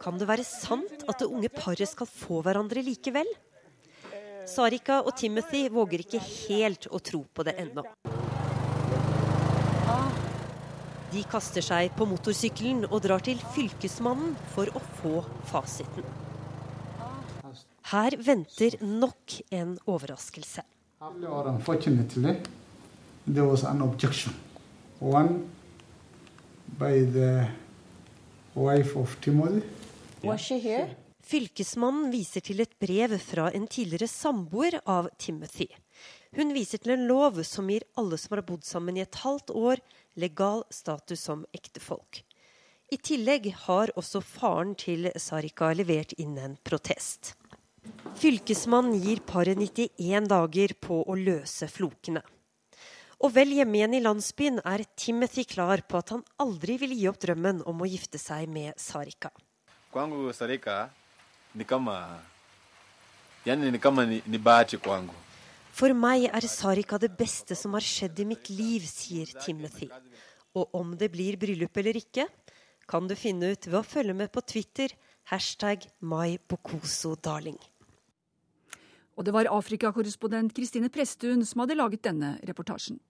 kan 0.00 0.18
det 0.18 0.28
være 0.28 0.44
sant 0.46 1.02
at 1.06 1.18
det 1.20 1.28
unge 1.28 1.50
paret 1.52 1.88
skal 1.90 2.08
få 2.08 2.40
hverandre 2.46 2.82
likevel? 2.86 3.28
Sarika 4.46 5.00
og 5.02 5.16
Timothy 5.18 5.66
våger 5.74 6.04
ikke 6.04 6.22
helt 6.22 6.86
å 6.86 7.00
tro 7.02 7.24
på 7.34 7.44
det 7.46 7.56
ennå. 7.60 7.82
De 11.10 11.22
kaster 11.30 11.64
seg 11.64 11.92
på 11.98 12.06
motorsykkelen 12.08 12.86
og 12.90 13.02
drar 13.06 13.22
til 13.26 13.42
Fylkesmannen 13.54 14.34
for 14.54 14.70
å 14.70 14.82
få 15.00 15.20
fasiten. 15.50 16.06
Her 17.90 18.16
venter 18.18 18.78
nok 18.82 19.38
en 19.54 19.76
overraskelse. 19.86 20.64
By 26.78 27.04
the 27.04 27.48
wife 28.54 28.96
of 28.96 29.20
Timothy 29.20 29.60
Fylkesmannen 31.20 32.08
viser 32.14 32.40
til 32.40 32.64
et 32.64 32.72
brev 32.80 33.18
fra 33.20 33.50
en 33.52 33.68
tidligere 33.68 34.08
samboer 34.08 34.78
av 34.88 35.10
Timothy. 35.20 35.68
Hun 36.32 36.56
viser 36.56 36.80
til 36.80 36.94
en 36.96 37.04
lov 37.10 37.42
som 37.44 37.68
gir 37.68 37.84
alle 38.00 38.16
som 38.16 38.38
har 38.38 38.46
bodd 38.48 38.64
sammen 38.64 38.96
i 38.96 39.04
et 39.04 39.20
halvt 39.20 39.52
år, 39.52 39.84
legal 40.16 40.64
status 40.72 41.28
som 41.28 41.44
ektefolk. 41.52 42.22
I 42.88 42.96
tillegg 42.96 43.52
har 43.66 43.92
også 44.00 44.24
faren 44.24 44.72
til 44.80 45.10
Sarika 45.20 45.74
levert 45.76 46.16
inn 46.16 46.38
en 46.40 46.56
protest. 46.64 47.34
Fylkesmannen 48.16 48.96
gir 49.02 49.20
paret 49.28 49.58
91 49.58 50.28
dager 50.30 50.72
på 50.80 51.02
å 51.04 51.16
løse 51.18 51.68
flokene. 51.68 52.22
Og 53.24 53.32
vel 53.32 53.54
hjemme 53.56 53.78
igjen 53.78 53.96
i 53.96 54.02
landsbyen 54.04 54.60
er 54.64 54.84
Timothy 54.96 55.46
klar 55.48 55.82
på 55.88 56.00
at 56.00 56.12
han 56.12 56.24
aldri 56.42 56.76
vil 56.82 56.92
gi 56.96 57.06
opp 57.08 57.20
drømmen 57.22 57.62
om 57.68 57.80
å 57.80 57.88
gifte 57.88 58.20
seg 58.20 58.48
med 58.52 58.76
Sarika. 58.80 59.30
Kwangu 59.92 60.32
Sarika 60.36 60.88
ni 61.56 61.64
kama 61.64 61.96
yani 63.46 63.70
ni 63.70 63.78
kama 63.78 64.04
ni, 64.04 64.22
ni 64.26 64.38
kwangu. 64.82 65.14
For 65.72 65.92
meg 65.92 66.30
er 66.32 66.48
Sarika 66.48 66.98
det 66.98 67.12
beste 67.16 67.54
som 67.54 67.72
har 67.72 67.84
skjedd 67.84 68.20
i 68.20 68.24
mitt 68.24 68.48
liv, 68.50 68.82
sier 68.88 69.26
Timothy. 69.44 69.88
Og 70.56 70.68
om 70.72 70.96
det 70.96 71.10
blir 71.12 71.36
bryllup 71.36 71.76
eller 71.76 71.96
ikke, 71.96 72.26
kan 72.88 73.06
du 73.08 73.14
finne 73.14 73.52
ut 73.52 73.66
ved 73.66 73.80
å 73.80 73.84
følge 73.84 74.14
med 74.14 74.32
på 74.32 74.40
Twitter 74.40 74.88
hashtag 75.28 75.84
mybokosodarling. 76.00 77.58
Og 79.16 79.24
det 79.24 79.32
var 79.32 79.48
Afrikakorrespondent 79.48 80.54
Kristine 80.56 80.92
Presttun 80.92 81.44
som 81.48 81.64
hadde 81.64 81.78
laget 81.78 82.04
denne 82.04 82.36
reportasjen. 82.46 83.00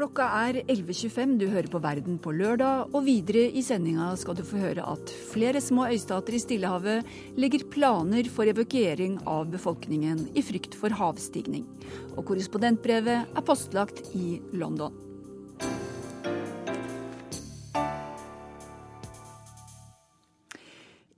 Klokka 0.00 0.24
er 0.46 0.56
11.25, 0.62 1.32
du 1.36 1.42
hører 1.52 1.66
på 1.68 1.80
Verden 1.84 2.14
på 2.24 2.32
lørdag, 2.32 2.94
og 2.96 3.02
videre 3.04 3.42
i 3.52 3.60
sendinga 3.60 4.06
skal 4.16 4.38
du 4.38 4.40
få 4.48 4.62
høre 4.62 4.86
at 4.88 5.12
flere 5.28 5.60
små 5.60 5.90
øystater 5.92 6.38
i 6.38 6.40
Stillehavet 6.40 7.36
legger 7.36 7.66
planer 7.68 8.30
for 8.32 8.48
evakuering 8.48 9.18
av 9.28 9.52
befolkningen 9.52 10.24
i 10.32 10.46
frykt 10.46 10.78
for 10.80 10.96
havstigning. 10.96 11.68
Og 12.14 12.24
korrespondentbrevet 12.32 13.28
er 13.28 13.44
postlagt 13.44 14.00
i 14.16 14.38
London. 14.56 15.09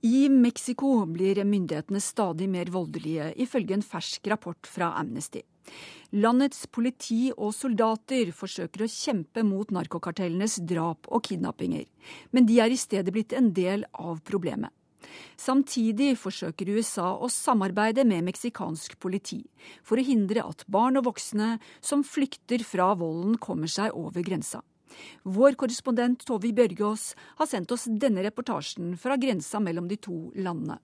I 0.03 0.27
Mexico 0.29 1.05
blir 1.07 1.39
myndighetene 1.47 2.01
stadig 2.03 2.49
mer 2.51 2.67
voldelige, 2.67 3.29
ifølge 3.39 3.77
en 3.77 3.85
fersk 3.87 4.27
rapport 4.27 4.67
fra 4.67 4.89
Amnesty. 4.99 5.39
Landets 6.19 6.65
politi 6.67 7.29
og 7.31 7.53
soldater 7.55 8.33
forsøker 8.35 8.83
å 8.83 8.89
kjempe 8.91 9.45
mot 9.47 9.71
narkokartellenes 9.71 10.57
drap 10.67 11.07
og 11.07 11.23
kidnappinger, 11.29 11.85
men 12.35 12.49
de 12.49 12.59
er 12.59 12.75
i 12.75 12.81
stedet 12.81 13.15
blitt 13.15 13.31
en 13.31 13.53
del 13.55 13.87
av 13.95 14.19
problemet. 14.27 14.75
Samtidig 15.39 16.17
forsøker 16.19 16.73
USA 16.75 17.13
å 17.15 17.31
samarbeide 17.31 18.03
med 18.03 18.27
meksikansk 18.27 18.99
politi 18.99 19.39
for 19.87 19.95
å 19.95 20.03
hindre 20.03 20.43
at 20.43 20.67
barn 20.67 20.99
og 20.99 21.07
voksne 21.13 21.55
som 21.79 22.03
flykter 22.03 22.67
fra 22.67 22.91
volden, 22.99 23.39
kommer 23.39 23.71
seg 23.71 23.95
over 23.95 24.19
grensa. 24.19 24.65
Vår 25.23 25.57
korrespondent 25.59 26.25
Tovi 26.27 26.53
Bjørgaas 26.55 27.13
har 27.39 27.49
sendt 27.49 27.71
oss 27.75 27.85
denne 27.87 28.23
reportasjen 28.25 28.95
fra 28.99 29.17
grensa 29.17 29.61
mellom 29.63 29.87
de 29.87 29.99
to 30.01 30.31
landene. 30.35 30.79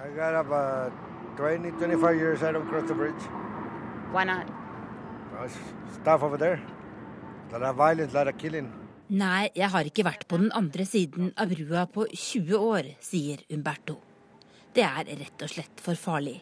I 0.00 0.08
got 0.16 0.34
about 0.34 0.92
20, 1.36 1.72
25 1.78 2.18
years 2.18 2.42
I 2.42 2.52
don't 2.52 2.68
cross 2.68 2.88
the 2.88 2.94
bridge. 2.94 3.22
Why 4.12 4.24
not? 4.24 4.46
Stuff 6.00 6.22
over 6.22 6.38
there. 6.38 6.60
Lot 7.52 7.62
of 7.62 7.76
violence, 7.76 8.14
lot 8.14 8.28
of 8.28 8.38
killing. 8.38 8.70
Nei, 9.10 9.50
jeg 9.58 9.68
har 9.72 9.88
ikke 9.88 10.04
vært 10.06 10.28
på 10.30 10.38
den 10.38 10.52
andre 10.54 10.84
siden 10.86 11.32
av 11.34 11.50
brua 11.50 11.86
på 11.90 12.04
20 12.14 12.60
år, 12.62 12.92
sier 13.02 13.42
Umberto. 13.50 13.96
Det 14.70 14.84
er 14.86 15.08
rett 15.18 15.42
og 15.42 15.50
slett 15.50 15.82
for 15.82 15.98
farlig. 15.98 16.36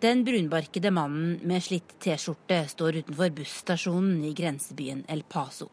Den 0.00 0.22
brunbarkede 0.24 0.88
mannen 0.96 1.42
med 1.44 1.60
slitt 1.60 1.98
T-skjorte 2.00 2.62
står 2.72 3.02
utenfor 3.02 3.34
busstasjonen 3.36 4.22
i 4.24 4.32
grensebyen 4.32 5.04
El 5.12 5.26
Paso. 5.28 5.68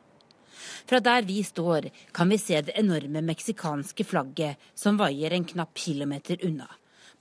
Fra 0.86 1.00
der 1.00 1.22
vi 1.28 1.43
står, 1.43 1.89
kan 2.12 2.30
vi 2.30 2.38
se 2.38 2.62
det 2.62 2.76
enorme 2.80 3.22
meksikanske 3.22 4.04
flagget 4.04 4.70
som 4.76 4.98
vaier 4.98 5.34
en 5.34 5.46
knapp 5.46 5.78
kilometer 5.78 6.38
unna, 6.46 6.70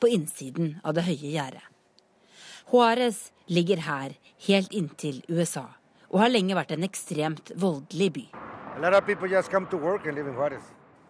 på 0.00 0.08
innsiden 0.08 0.76
av 0.84 0.96
det 0.96 1.06
høye 1.08 1.32
gjerdet. 1.34 1.64
Juárez 2.66 3.30
ligger 3.46 3.84
her 3.86 4.16
helt 4.48 4.72
inntil 4.72 5.22
USA, 5.28 5.68
og 6.10 6.20
har 6.24 6.32
lenge 6.32 6.56
vært 6.58 6.74
en 6.74 6.86
ekstremt 6.86 7.52
voldelig 7.54 8.10
by. 8.16 8.24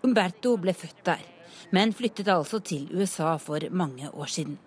Umberto 0.04 0.56
ble 0.60 0.74
født 0.76 1.02
der, 1.08 1.24
men 1.72 1.94
flyttet 1.96 2.28
altså 2.28 2.60
til 2.60 2.86
USA 2.92 3.36
for 3.42 3.64
mange 3.70 4.10
år 4.12 4.30
siden. 4.30 4.58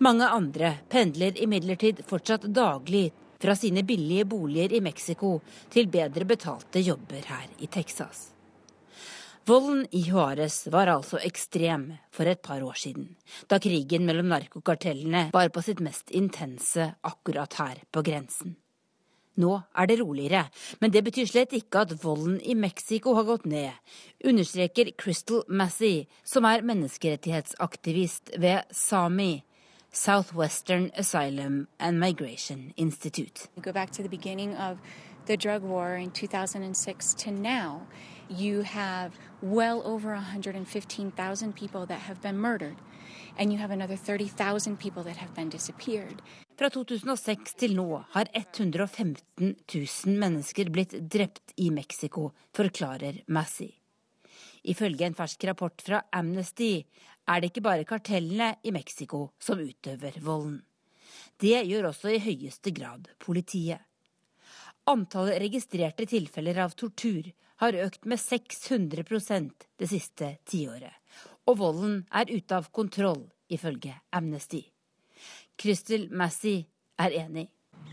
Mange 0.00 0.28
andre 0.28 0.74
pendler 0.88 1.36
imidlertid 1.36 2.04
fortsatt 2.08 2.46
daglig 2.56 3.10
fra 3.40 3.56
sine 3.56 3.82
billige 3.86 4.26
boliger 4.28 4.76
i 4.76 4.82
Mexico 4.84 5.38
til 5.72 5.88
bedre 5.92 6.26
betalte 6.28 6.82
jobber 6.84 7.24
her 7.32 7.48
i 7.58 7.66
Texas. 7.66 8.28
Volden 9.48 9.86
i 9.96 10.02
Juárez 10.04 10.68
var 10.70 10.90
altså 10.92 11.18
ekstrem 11.24 11.88
for 12.12 12.28
et 12.28 12.42
par 12.44 12.60
år 12.62 12.76
siden, 12.76 13.16
da 13.48 13.58
krigen 13.58 14.04
mellom 14.06 14.28
narkokartellene 14.30 15.30
var 15.32 15.48
på 15.48 15.62
sitt 15.64 15.80
mest 15.80 16.12
intense 16.14 16.92
akkurat 17.02 17.56
her 17.58 17.80
på 17.90 18.04
grensen. 18.04 18.58
Nå 19.40 19.54
er 19.78 19.88
det 19.88 19.96
roligere, 20.00 20.44
men 20.80 20.92
det 20.92 21.02
betyr 21.06 21.28
slett 21.30 21.54
ikke 21.56 21.86
at 21.86 21.94
volden 22.02 22.36
i 22.42 22.54
Mexico 22.54 23.14
har 23.16 23.24
gått 23.24 23.46
ned, 23.48 23.72
understreker 24.26 24.92
Crystal 25.00 25.44
Massey, 25.48 26.04
som 26.22 26.44
er 26.44 26.66
menneskerettighetsaktivist 26.66 28.34
ved 28.36 28.68
SAMI, 28.76 29.40
Southwestern 29.92 30.92
Asylum 30.96 31.66
and 31.78 31.98
Migration 31.98 32.72
Institute. 32.76 33.48
Go 33.60 33.72
back 33.72 33.90
to 33.90 34.02
the 34.02 34.08
beginning 34.08 34.54
of 34.54 34.78
the 35.26 35.36
drug 35.36 35.62
war 35.62 35.96
in 35.96 36.10
2006 36.10 37.14
to 37.14 37.30
now, 37.30 37.86
you 38.28 38.62
have 38.62 39.12
well 39.42 39.82
over 39.84 40.14
115,000 40.14 41.52
people 41.54 41.86
that 41.86 42.00
have 42.00 42.20
been 42.20 42.38
murdered, 42.38 42.76
and 43.36 43.52
you 43.52 43.58
have 43.58 43.70
another 43.70 43.96
30,000 43.96 44.78
people 44.78 45.02
that 45.02 45.16
have 45.16 45.34
been 45.34 45.48
disappeared. 45.48 46.22
Fra 46.56 46.68
2006 46.68 47.54
til 47.54 47.74
nå 47.76 48.04
har 48.10 48.28
115 48.34 49.54
000 49.74 50.16
mennesker 50.18 50.70
blitt 50.70 50.92
drept 51.12 51.52
i 51.56 51.70
Mexico, 51.70 52.30
forklarer 52.54 53.22
Massey. 53.26 53.79
Ifølge 54.68 55.06
en 55.06 55.16
fersk 55.16 55.44
rapport 55.48 55.82
fra 55.82 56.02
Amnesty 56.12 56.82
er 57.30 57.40
det 57.40 57.50
ikke 57.50 57.64
bare 57.64 57.86
kartellene 57.88 58.54
i 58.64 58.72
Mexico 58.74 59.30
som 59.40 59.60
utøver 59.60 60.18
volden. 60.20 60.60
Det 61.40 61.62
gjør 61.66 61.90
også 61.90 62.12
i 62.12 62.22
høyeste 62.22 62.72
grad 62.76 63.08
politiet. 63.22 63.80
Antallet 64.88 65.40
registrerte 65.42 66.06
tilfeller 66.08 66.58
av 66.64 66.74
tortur 66.76 67.30
har 67.62 67.76
økt 67.76 68.06
med 68.08 68.20
600% 68.20 69.66
det 69.78 69.88
siste 69.88 70.34
tiåret. 70.48 70.96
Og 71.48 71.58
volden 71.60 72.04
er 72.12 72.30
ute 72.30 72.56
av 72.56 72.70
kontroll, 72.72 73.26
ifølge 73.48 73.94
Amnesty. 74.12 74.62
Crystal 75.60 76.08
Massey 76.10 76.64
er 76.98 77.16
enig. 77.24 77.48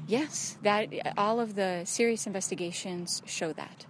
Yes, 0.07 0.57
that, 0.63 0.93
all 1.17 1.39
of 1.39 1.55
the 1.55 1.83
serious 1.85 2.27
investigations 2.27 3.21
show 3.25 3.51
that. 3.53 3.85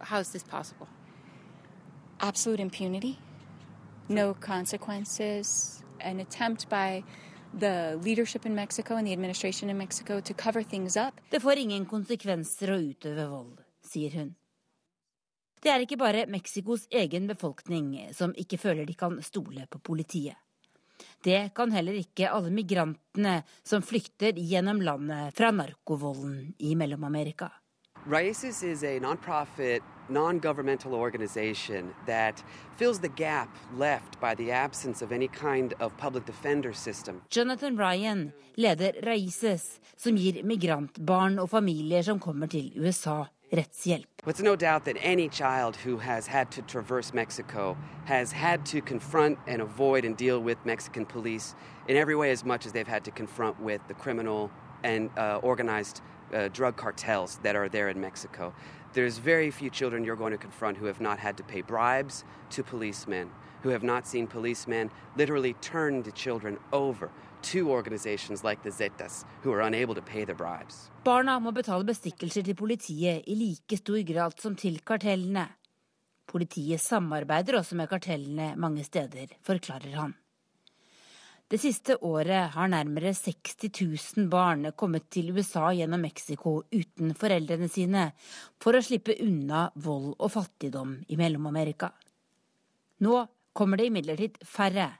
How 0.00 0.20
is 0.20 0.30
this 0.30 0.44
possible? 0.44 0.88
Absolute 2.18 2.62
impunity, 2.62 3.18
no 4.08 4.34
consequences, 4.34 5.82
an 6.00 6.20
attempt 6.20 6.68
by 6.68 7.04
the 7.58 7.98
leadership 8.02 8.46
in 8.46 8.54
Mexico 8.54 8.96
and 8.96 9.06
the 9.06 9.12
administration 9.12 9.70
in 9.70 9.78
Mexico 9.78 10.20
to 10.20 10.34
cover 10.34 10.62
things 10.62 10.96
up. 10.96 11.20
Det 11.30 11.40
får 11.40 11.58
ingen 11.58 11.86
konsekvenser 11.86 12.72
å 12.72 12.80
utøve 12.80 13.28
vold, 13.28 13.60
sier 13.84 14.16
hun. 14.16 14.34
Det 15.62 15.72
er 15.72 15.82
ikke 15.82 15.98
bare 15.98 16.26
Mexicos 16.30 16.86
egen 16.90 17.26
befolkning 17.26 18.12
som 18.14 18.34
ikke 18.36 18.58
føler 18.60 18.86
de 18.86 18.94
kan 18.94 19.20
stole 19.22 19.66
på 19.70 19.78
politiet. 19.78 20.36
Det 21.24 21.50
kan 21.56 21.72
heller 21.72 21.96
ikke 21.98 22.30
alle 22.32 22.52
migrantene 22.54 23.42
som 23.64 23.82
flykter 23.84 24.36
gjennom 24.38 24.80
landet 24.84 25.34
fra 25.36 25.50
narkovolden 25.52 26.54
i 26.58 26.74
Mellom-Amerika. 26.76 27.50
Raices 28.06 28.62
is 28.62 28.84
a 28.84 28.98
nonprofit, 29.00 29.82
non-governmental 30.08 30.94
organization 30.94 31.94
that 32.06 32.42
fills 32.76 33.00
the 33.00 33.08
gap 33.08 33.48
left 33.76 34.20
by 34.20 34.34
the 34.34 34.50
absence 34.50 35.02
of 35.02 35.12
any 35.12 35.28
kind 35.28 35.74
of 35.80 35.96
public 35.96 36.24
defender 36.26 36.72
system. 36.72 37.22
Jonathan 37.30 37.76
Ryan 37.76 38.32
leder 38.56 38.92
Raices, 39.04 39.80
som 39.96 40.16
gir 40.16 40.42
migrantbarn 40.44 41.38
og 41.38 41.50
familier 41.50 42.02
som 42.02 42.18
kommer 42.18 42.46
til 42.46 42.72
USA 42.76 43.24
rettshjelp. 43.52 44.06
It's 44.26 44.42
no 44.42 44.56
doubt 44.56 44.84
that 44.84 44.96
any 45.00 45.28
child 45.28 45.76
who 45.76 45.98
has 45.98 46.26
had 46.26 46.50
to 46.52 46.62
traverse 46.62 47.14
Mexico 47.14 47.76
has 48.04 48.32
had 48.32 48.66
to 48.66 48.80
confront 48.80 49.38
and 49.46 49.62
avoid 49.62 50.04
and 50.04 50.16
deal 50.16 50.40
with 50.40 50.58
Mexican 50.64 51.06
police 51.06 51.54
in 51.88 51.96
every 51.96 52.16
way 52.16 52.30
as 52.30 52.44
much 52.44 52.66
as 52.66 52.72
they've 52.72 52.88
had 52.88 53.04
to 53.04 53.10
confront 53.10 53.60
with 53.60 53.80
the 53.88 53.94
criminal 53.94 54.50
and 54.82 55.10
uh, 55.16 55.38
organized 55.42 56.00
uh, 56.34 56.48
drug 56.52 56.76
cartels 56.76 57.38
that 57.42 57.54
are 57.54 57.68
there 57.68 57.88
in 57.88 58.00
Mexico. 58.00 58.52
There's 58.96 59.18
very 59.18 59.50
few 59.50 59.68
children 59.68 60.04
you're 60.04 60.16
going 60.16 60.32
to 60.32 60.38
confront 60.38 60.78
who 60.78 60.86
have 60.86 61.02
not 61.02 61.18
had 61.18 61.36
to 61.36 61.42
pay 61.42 61.60
bribes 61.60 62.24
to 62.54 62.62
policemen, 62.62 63.28
who 63.62 63.68
have 63.68 63.82
not 63.82 64.06
seen 64.06 64.26
policemen 64.26 64.90
literally 65.18 65.52
turn 65.60 66.02
the 66.02 66.12
children 66.12 66.56
over 66.72 67.10
to 67.52 67.70
organizations 67.70 68.42
like 68.42 68.62
the 68.62 68.70
Zetas, 68.70 69.26
who 69.42 69.52
are 69.52 69.60
unable 69.60 69.94
to 69.94 70.00
pay 70.00 70.24
their 70.24 70.34
bribes. 70.34 70.90
Barna 71.04 71.36
må 71.38 71.52
betale 71.52 71.84
bestikkelser 71.84 72.42
til 72.42 72.56
politiet 72.56 73.28
i 73.28 73.34
like 73.36 73.76
stor 73.76 74.00
grad 74.00 74.40
som 74.40 74.56
til 74.56 74.80
kartellene. 74.80 75.44
Politiet 76.26 76.80
samarbeider 76.80 77.58
også 77.58 77.76
med 77.76 77.92
kartellene 77.92 78.54
mange 78.56 78.84
steder, 78.84 79.36
forklarer 79.44 79.92
han. 80.00 80.16
Det 81.46 81.60
siste 81.62 81.94
året 82.02 82.56
har 82.56 82.68
nærmere 82.72 83.12
60 83.14 83.68
000 84.16 84.26
barn 84.30 84.72
kommet 84.74 85.06
til 85.14 85.30
USA 85.36 85.68
gjennom 85.70 86.02
Mexico 86.02 86.56
uten 86.74 87.14
foreldrene 87.14 87.68
sine, 87.70 88.08
for 88.58 88.74
å 88.74 88.82
slippe 88.82 89.14
unna 89.22 89.68
vold 89.78 90.16
og 90.18 90.32
fattigdom 90.34 90.96
i 91.06 91.18
Mellom-Amerika. 91.20 91.92
Nå 93.06 93.26
kommer 93.54 93.78
det 93.78 93.90
imidlertid 93.92 94.40
færre 94.42 94.90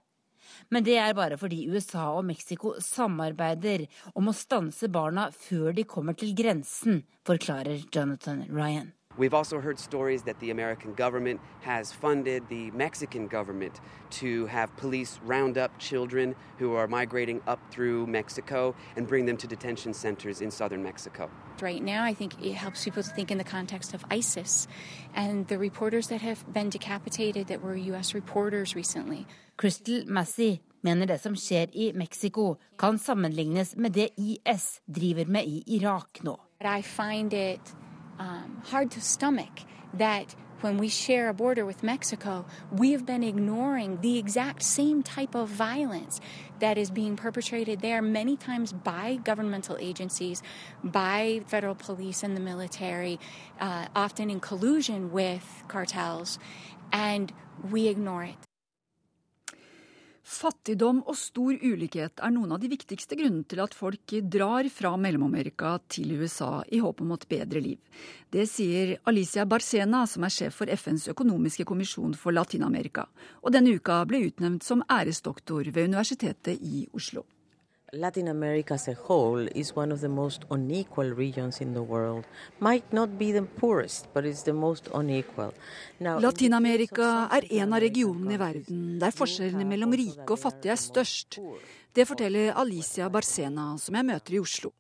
men 0.70 0.84
det 0.86 0.96
er 1.00 1.14
bare 1.16 1.38
fordi 1.40 1.66
USA 1.70 2.08
og 2.16 2.26
Mexico 2.28 2.74
samarbeider 2.82 3.86
om 4.14 4.30
å 4.30 4.36
stanse 4.36 4.90
barna 4.92 5.28
før 5.34 5.74
de 5.76 5.86
kommer 5.88 6.16
til 6.18 6.34
grensen, 6.38 7.02
forklarer 7.26 7.86
Jonathan 7.92 8.44
Ryan. 8.50 8.92
We've 9.18 9.32
also 9.32 9.60
heard 9.60 9.78
stories 9.78 10.22
that 10.24 10.38
the 10.40 10.50
American 10.50 10.92
government 10.94 11.40
has 11.60 11.90
funded 11.90 12.48
the 12.48 12.70
Mexican 12.72 13.28
government 13.28 13.80
to 14.10 14.46
have 14.46 14.76
police 14.76 15.18
round 15.24 15.56
up 15.56 15.78
children 15.78 16.34
who 16.58 16.74
are 16.74 16.86
migrating 16.86 17.40
up 17.46 17.60
through 17.70 18.06
Mexico 18.06 18.74
and 18.96 19.06
bring 19.06 19.24
them 19.24 19.36
to 19.38 19.46
detention 19.46 19.94
centers 19.94 20.40
in 20.40 20.50
southern 20.50 20.82
Mexico. 20.82 21.30
Right 21.62 21.82
now, 21.82 22.04
I 22.04 22.12
think 22.12 22.34
it 22.44 22.52
helps 22.52 22.84
people 22.84 23.02
to 23.02 23.10
think 23.10 23.30
in 23.30 23.38
the 23.38 23.44
context 23.44 23.94
of 23.94 24.04
ISIS 24.10 24.68
and 25.14 25.46
the 25.48 25.58
reporters 25.58 26.08
that 26.08 26.20
have 26.20 26.44
been 26.52 26.68
decapitated 26.68 27.46
that 27.46 27.62
were 27.62 27.76
U.S. 27.92 28.14
reporters 28.14 28.76
recently. 28.76 29.26
Crystal 29.56 30.04
Massey 30.06 30.58
mener 30.82 31.06
det 31.06 31.18
som 31.22 31.36
skjer 31.36 31.72
i 31.72 31.92
Mexico 31.92 32.56
kan 32.78 32.98
sammenlignes 32.98 33.76
med 33.76 33.92
det 33.92 34.10
IS 34.16 34.80
driver 34.86 35.24
med 35.24 35.44
i 35.44 35.62
Irak 35.66 36.20
nå. 36.22 36.36
I 36.60 36.82
find 36.82 37.32
it 37.32 37.76
um, 38.18 38.62
hard 38.66 38.90
to 38.92 39.00
stomach 39.00 39.60
that 39.94 40.34
when 40.60 40.78
we 40.78 40.88
share 40.88 41.28
a 41.28 41.34
border 41.34 41.66
with 41.66 41.82
Mexico, 41.82 42.46
we 42.72 42.92
have 42.92 43.04
been 43.04 43.22
ignoring 43.22 44.00
the 44.00 44.18
exact 44.18 44.62
same 44.62 45.02
type 45.02 45.34
of 45.34 45.48
violence 45.48 46.20
that 46.60 46.78
is 46.78 46.90
being 46.90 47.14
perpetrated 47.14 47.80
there 47.80 48.00
many 48.00 48.36
times 48.36 48.72
by 48.72 49.16
governmental 49.22 49.76
agencies, 49.78 50.42
by 50.82 51.42
federal 51.46 51.74
police 51.74 52.22
and 52.22 52.36
the 52.36 52.40
military, 52.40 53.20
uh, 53.60 53.86
often 53.94 54.30
in 54.30 54.40
collusion 54.40 55.12
with 55.12 55.62
cartels, 55.68 56.38
and 56.90 57.32
we 57.70 57.88
ignore 57.88 58.24
it. 58.24 58.45
Fattigdom 60.26 61.04
og 61.06 61.14
stor 61.14 61.54
ulikhet 61.54 62.18
er 62.18 62.32
noen 62.34 62.56
av 62.56 62.58
de 62.58 62.66
viktigste 62.72 63.14
grunnene 63.14 63.46
til 63.46 63.60
at 63.62 63.76
folk 63.78 64.10
drar 64.26 64.66
fra 64.74 64.90
Mellom-Amerika 64.98 65.76
til 65.86 66.16
USA 66.18 66.64
i 66.66 66.80
håp 66.82 67.04
om 67.04 67.12
et 67.14 67.28
bedre 67.30 67.62
liv. 67.62 67.78
Det 68.34 68.48
sier 68.50 68.96
Alicia 69.06 69.44
Barcena, 69.46 70.02
som 70.10 70.26
er 70.26 70.34
sjef 70.34 70.58
for 70.58 70.66
FNs 70.66 71.06
økonomiske 71.14 71.68
kommisjon 71.70 72.18
for 72.18 72.34
Latin-Amerika, 72.34 73.06
og 73.46 73.54
denne 73.54 73.78
uka 73.78 74.00
ble 74.10 74.24
utnevnt 74.26 74.66
som 74.66 74.82
æresdoktor 74.90 75.70
ved 75.70 75.92
Universitetet 75.92 76.58
i 76.58 76.88
Oslo. 76.90 77.22
Latin 77.96 78.28
America 78.28 78.74
as 78.74 78.88
a 78.88 78.94
whole 78.94 79.48
is 79.54 79.74
one 79.74 79.92
of 79.92 80.00
the 80.00 80.08
most 80.08 80.44
unequal 80.50 81.10
regions 81.14 81.60
in 81.60 81.72
the 81.72 81.82
world. 81.82 82.24
Might 82.60 82.92
not 82.92 83.18
be 83.18 83.32
the 83.32 83.42
poorest, 83.42 84.06
but 84.12 84.24
it's 84.24 84.42
the 84.42 84.52
most 84.52 84.88
unequal. 84.94 85.52
Latin-Amerika 86.00 87.28
er 87.32 87.46
en 87.60 87.72
av 87.72 87.80
regionene 87.80 88.36
i 88.36 88.40
verden 88.40 88.98
der 89.00 89.14
forskjellene 89.16 89.64
mellom 89.64 89.96
rike 89.96 90.28
og 90.28 90.40
fattige 90.40 90.74
er 90.74 90.80
størst. 90.80 91.40
Det 91.96 92.04
forteller 92.04 92.52
Alicia 92.60 93.08
Barcena, 93.08 93.70
som 93.80 93.96
jeg 93.96 94.04
møter 94.04 94.36
i 94.36 94.42
Oslo. 94.42 94.74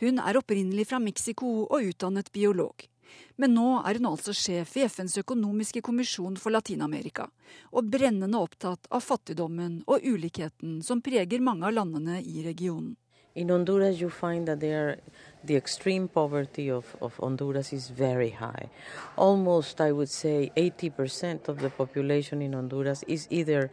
Hun 0.00 0.18
er 0.18 0.40
opprinnelig 0.40 0.88
fra 0.88 0.98
Mexico 0.98 1.66
og 1.66 1.92
utdannet 1.92 2.32
biolog. 2.32 2.88
Men 3.36 3.54
nå 3.56 3.68
er 3.80 3.98
hun 3.98 4.10
altså 4.12 4.34
sjef 4.36 4.76
i 4.76 4.86
FNs 4.88 5.18
økonomiske 5.22 5.82
kommisjon 5.84 6.36
for 6.40 6.54
Latin-Amerika, 6.54 7.28
og 7.72 7.88
brennende 7.92 8.40
opptatt 8.40 8.88
av 8.90 9.04
fattigdommen 9.04 9.80
og 9.86 10.04
ulikheten 10.04 10.80
som 10.84 11.00
preger 11.04 11.44
mange 11.44 11.66
av 11.68 11.76
landene 11.78 12.20
i 12.20 12.44
regionen. 12.46 12.96
In 13.34 13.48
Honduras, 13.48 14.00
you 14.00 14.10
find 14.10 14.46
that 14.46 14.60
there, 14.60 14.98
the 15.44 15.56
extreme 15.56 16.08
poverty 16.08 16.70
of, 16.70 16.96
of 17.00 17.16
Honduras 17.16 17.72
is 17.72 17.88
very 17.88 18.30
high. 18.30 18.68
Almost, 19.16 19.80
I 19.80 19.92
would 19.92 20.10
say, 20.10 20.50
80% 20.56 21.48
of 21.48 21.60
the 21.60 21.70
population 21.70 22.42
in 22.42 22.54
Honduras 22.54 23.04
is 23.08 23.26
either 23.30 23.70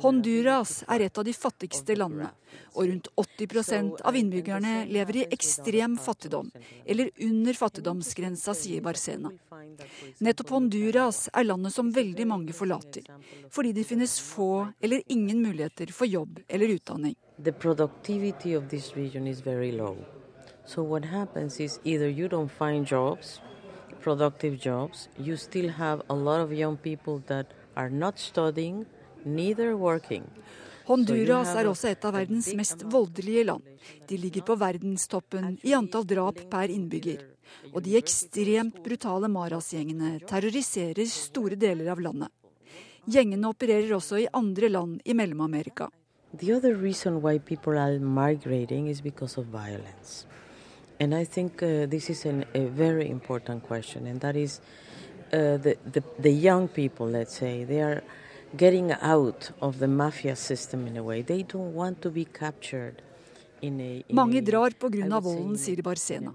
Honduras 0.00 0.84
er 0.88 1.00
et 1.00 1.18
av 1.18 1.24
de 1.24 1.32
fattigste 1.36 1.96
landene, 1.96 2.30
og 2.72 2.88
rundt 2.88 3.08
80% 3.20 4.00
av 4.00 4.16
innbyggerne 4.16 4.86
lever 4.88 5.16
i 5.20 5.26
ekstrem 5.36 5.98
fattigdom, 6.00 6.48
eller 6.86 7.10
under 7.28 7.58
fattigdomsgrensa, 7.58 8.54
sier 8.56 8.80
Barcena. 8.80 9.30
Nettopp 10.24 10.54
Honduras 10.56 11.28
er 11.34 11.44
landet 11.50 11.76
som 11.76 11.92
veldig 11.92 12.26
mange 12.32 12.56
forlater, 12.56 13.04
fordi 13.52 13.74
det 13.76 13.84
finnes 13.84 14.16
få 14.20 14.72
eller 14.80 15.04
ingen 15.12 15.44
muligheter 15.44 15.92
for 15.92 16.08
jobb 16.08 16.40
eller 16.48 16.78
utdanning. 16.78 17.16
The 17.38 17.52
productivity 17.52 18.54
of 18.54 18.68
this 18.68 18.96
region 18.96 19.26
is 19.26 19.40
very 19.40 19.72
low. 19.72 19.96
So 20.64 20.82
what 20.82 21.04
happens 21.04 21.60
is 21.60 21.78
either 21.84 22.08
you 22.08 22.28
don't 22.28 22.50
find 22.50 22.86
jobs, 22.86 23.40
productive 24.00 24.58
jobs, 24.58 25.08
you 25.18 25.36
still 25.36 25.68
have 25.68 26.02
a 26.08 26.14
lot 26.14 26.40
of 26.40 26.52
young 26.52 26.76
people 26.76 27.22
that 27.26 27.46
are 27.76 27.90
not 27.90 28.18
studying, 28.18 28.86
neither 29.24 29.76
working. 29.76 30.24
Honduras 30.86 31.50
er 31.58 31.66
også 31.66 31.88
et 31.90 32.04
av 32.06 32.14
verdens 32.14 32.52
mest 32.54 32.84
voldelige 32.86 33.42
land. 33.48 33.62
De 34.06 34.16
ligger 34.16 34.44
på 34.46 34.54
verdenstoppen 34.54 35.56
i 35.66 35.74
antall 35.74 36.06
drap 36.06 36.38
per 36.50 36.70
innbygger. 36.70 37.24
Og 37.74 37.82
de 37.82 37.96
ekstremt 37.98 38.78
brutale 38.84 39.26
Maras-gjengene 39.30 40.20
terroriserer 40.30 41.10
store 41.10 41.58
deler 41.58 41.90
av 41.90 42.02
landet. 42.02 42.30
Gjengene 43.06 43.50
opererer 43.50 43.92
også 43.98 44.22
i 44.22 44.30
andre 44.34 44.70
land 44.70 45.02
i 45.04 45.14
Mellom-Amerika. 45.14 45.90
The 46.34 46.52
other 46.52 46.74
reason 46.74 47.22
why 47.22 47.38
people 47.38 47.78
are 47.78 47.98
migrating 47.98 48.88
is 48.88 49.00
because 49.00 49.36
of 49.38 49.46
violence. 49.46 50.26
And 50.98 51.14
I 51.14 51.24
think 51.24 51.62
uh, 51.62 51.86
this 51.86 52.10
is 52.10 52.24
an, 52.24 52.44
a 52.54 52.66
very 52.66 53.08
important 53.10 53.62
question, 53.62 54.06
and 54.06 54.20
that 54.20 54.36
is 54.36 54.60
uh, 55.32 55.56
the, 55.56 55.76
the, 55.84 56.02
the 56.18 56.30
young 56.30 56.68
people, 56.68 57.06
let's 57.06 57.36
say, 57.36 57.64
they 57.64 57.82
are 57.82 58.02
getting 58.56 58.92
out 58.92 59.50
of 59.60 59.78
the 59.78 59.88
mafia 59.88 60.36
system 60.36 60.86
in 60.86 60.96
a 60.96 61.02
way. 61.02 61.22
They 61.22 61.42
don't 61.42 61.74
want 61.74 62.00
to 62.02 62.10
be 62.10 62.24
captured. 62.24 63.02
Mange 63.62 64.42
drar 64.42 64.70
pga. 64.70 65.20
volden, 65.20 65.56
sier 65.56 65.82
Barcena. 65.82 66.32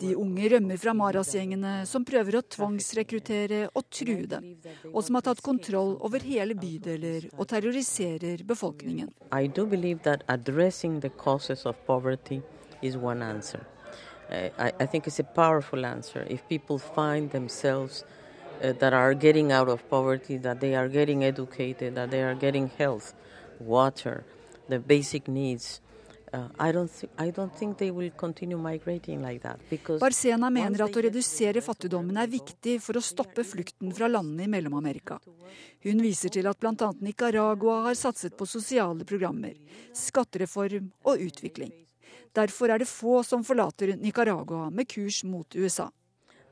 De 0.00 0.14
unge 0.16 0.48
rømmer 0.52 0.80
fra 0.80 0.94
Maras-gjengene, 0.96 1.74
som 1.88 2.04
prøver 2.04 2.38
å 2.38 2.42
tvangsrekruttere 2.54 3.66
og 3.72 3.84
true 3.90 4.26
dem, 4.28 4.48
og 4.92 5.00
som 5.06 5.18
har 5.18 5.26
tatt 5.28 5.42
kontroll 5.44 5.94
over 6.04 6.24
hele 6.26 6.56
bydeler 6.58 7.28
og 7.36 7.46
terroriserer 7.52 8.44
befolkningen. 8.48 9.10
I 9.32 9.46
do 9.46 9.66
believe 9.66 10.02
that 10.08 10.24
addressing 10.28 11.00
the 11.00 11.10
causes 11.10 11.66
of 11.66 11.76
poverty 11.86 12.42
is 12.82 12.96
one 12.96 13.22
answer. 13.22 13.66
I, 14.30 14.72
I 14.80 14.86
think 14.86 15.06
it's 15.06 15.18
a 15.18 15.24
powerful 15.24 15.84
answer. 15.84 16.26
If 16.28 16.46
people 16.48 16.78
find 16.78 17.30
themselves 17.30 18.04
uh, 18.62 18.72
that 18.72 18.92
are 18.92 19.14
getting 19.14 19.52
out 19.52 19.68
of 19.68 19.88
poverty, 19.90 20.38
that 20.38 20.60
they 20.60 20.74
are 20.74 20.88
getting 20.88 21.24
educated, 21.24 21.94
that 21.94 22.10
they 22.10 22.22
are 22.22 22.34
getting 22.34 22.70
health, 22.78 23.14
water, 23.60 24.24
the 24.68 24.78
basic 24.78 25.28
needs, 25.28 25.80
Barcena 30.00 30.50
mener 30.50 30.84
at 30.86 30.96
å 30.96 31.02
redusere 31.04 31.60
fattigdommen 31.60 32.16
er 32.16 32.30
viktig 32.32 32.78
for 32.80 32.96
å 32.96 33.04
stoppe 33.04 33.44
flukten 33.44 33.92
fra 33.92 34.08
landene 34.08 34.46
i 34.46 34.52
Mellom-Amerika. 34.54 35.18
Hun 35.84 36.00
viser 36.00 36.32
til 36.32 36.48
at 36.48 36.58
bl.a. 36.62 36.88
Nicaragua 37.04 37.82
har 37.88 37.96
satset 38.00 38.36
på 38.38 38.48
sosiale 38.48 39.04
programmer, 39.04 39.54
skattereform 39.92 40.88
og 41.04 41.20
utvikling. 41.28 41.72
Derfor 42.32 42.72
er 42.72 42.80
det 42.80 42.88
få 42.88 43.20
som 43.28 43.44
forlater 43.44 43.92
Nicaragua 44.00 44.70
med 44.72 44.88
kurs 44.88 45.24
mot 45.28 45.54
USA. 45.54 45.90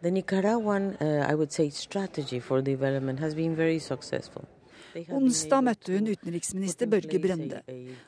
The 0.03 0.11
Nicaraguan, 0.11 0.97
uh, 1.01 1.27
I 1.31 1.35
would 1.35 1.53
say, 1.53 1.71
strategy 1.71 2.41
for 2.41 2.63
development 2.63 3.21
has 3.21 3.35
been 3.35 3.57
very 3.57 3.79
successful. 3.79 4.45
Onsdag 5.15 5.65
møtte 5.65 5.95
hun 5.95 6.09
utenriksminister 6.11 6.89
Børge 6.91 7.19
Brende, 7.23 7.63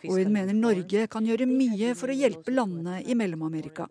og 0.08 0.16
hun 0.18 0.32
mener 0.34 0.56
Norge 0.56 1.06
kan 1.10 1.26
gjøre 1.26 1.46
mye 1.46 1.94
for 1.98 2.10
å 2.10 2.16
hjelpe 2.16 2.54
landene 2.54 3.00
i 3.06 3.14
Mellom-Amerika. 3.14 3.86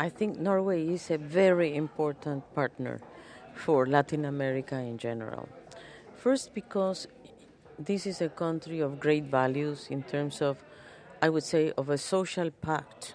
I 0.00 0.08
think 0.08 0.38
Norway 0.38 0.94
is 0.94 1.10
a 1.10 1.18
very 1.18 1.76
important 1.76 2.44
partner 2.54 3.00
for 3.54 3.86
Latin 3.86 4.24
America 4.24 4.76
in 4.76 4.96
general. 4.96 5.48
First, 6.16 6.54
because 6.54 7.06
this 7.78 8.06
is 8.06 8.22
a 8.22 8.28
country 8.28 8.80
of 8.80 8.98
great 8.98 9.24
values 9.24 9.88
in 9.90 10.02
terms 10.02 10.40
of, 10.40 10.56
I 11.20 11.28
would 11.28 11.44
say, 11.44 11.72
of 11.76 11.90
a 11.90 11.98
social 11.98 12.50
pact 12.50 13.14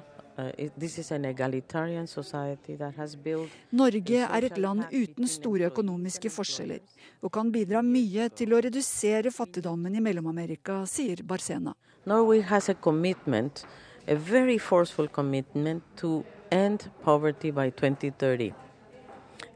Norge 3.72 4.20
er 4.28 4.44
et 4.44 4.58
land 4.58 4.84
uten 4.92 5.28
store 5.32 5.70
økonomiske 5.70 6.30
forskjeller 6.34 6.82
og 7.22 7.32
kan 7.38 7.52
bidra 7.54 7.82
mye 7.86 8.28
til 8.36 8.52
å 8.54 8.60
redusere 8.66 9.32
fattigdommen 9.32 9.96
i 9.96 10.04
Mellom-Amerika, 10.04 10.82
sier 10.86 11.24
Barcena. 11.24 11.74
Norway 12.06 12.42
has 12.42 12.70
a 12.70 12.76
commitment, 12.76 13.66
a 14.08 14.16
very 14.16 14.58
forceful 14.58 15.08
commitment 15.08 15.84
to 15.96 16.26
end 16.52 16.90
poverty 17.04 17.52
by 17.52 17.70
2030. 17.70 18.54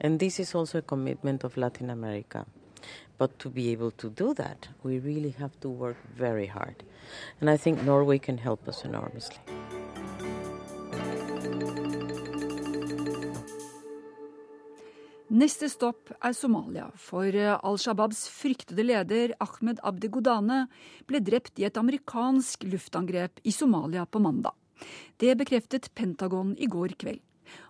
And 0.02 0.20
this 0.20 0.40
is 0.40 0.56
also 0.56 0.78
a 0.80 0.82
commitment 0.82 1.44
of 1.44 1.58
Latin 1.58 1.90
America. 1.90 2.46
But 3.18 3.38
to 3.40 3.50
be 3.50 3.70
able 3.72 3.92
to 3.92 4.10
do 4.10 4.34
that, 4.36 4.70
we 4.82 5.00
really 5.00 5.36
have 5.40 5.60
to 5.60 5.70
work 5.70 5.98
very 6.16 6.48
hard. 6.48 6.84
And 7.42 7.50
I 7.50 7.58
think 7.58 7.84
Norway 7.84 8.18
can 8.18 8.38
help 8.38 8.68
us 8.68 8.86
enormously. 8.86 9.40
Neste 15.30 15.68
stopp 15.70 16.10
er 16.26 16.34
Somalia, 16.34 16.88
for 16.98 17.28
eh, 17.30 17.54
Al 17.54 17.76
Shabaabs 17.78 18.24
fryktede 18.34 18.82
leder 18.82 19.36
Ahmed 19.38 19.78
Abdi 19.86 20.10
Godane 20.10 20.64
ble 21.06 21.22
drept 21.22 21.62
i 21.62 21.68
et 21.68 21.78
amerikansk 21.78 22.66
luftangrep 22.66 23.38
i 23.46 23.54
Somalia 23.54 24.08
på 24.10 24.24
mandag. 24.26 24.58
Det 25.22 25.36
bekreftet 25.38 25.92
Pentagon 25.94 26.56
i 26.58 26.66
går 26.66 26.98
kveld. 26.98 27.22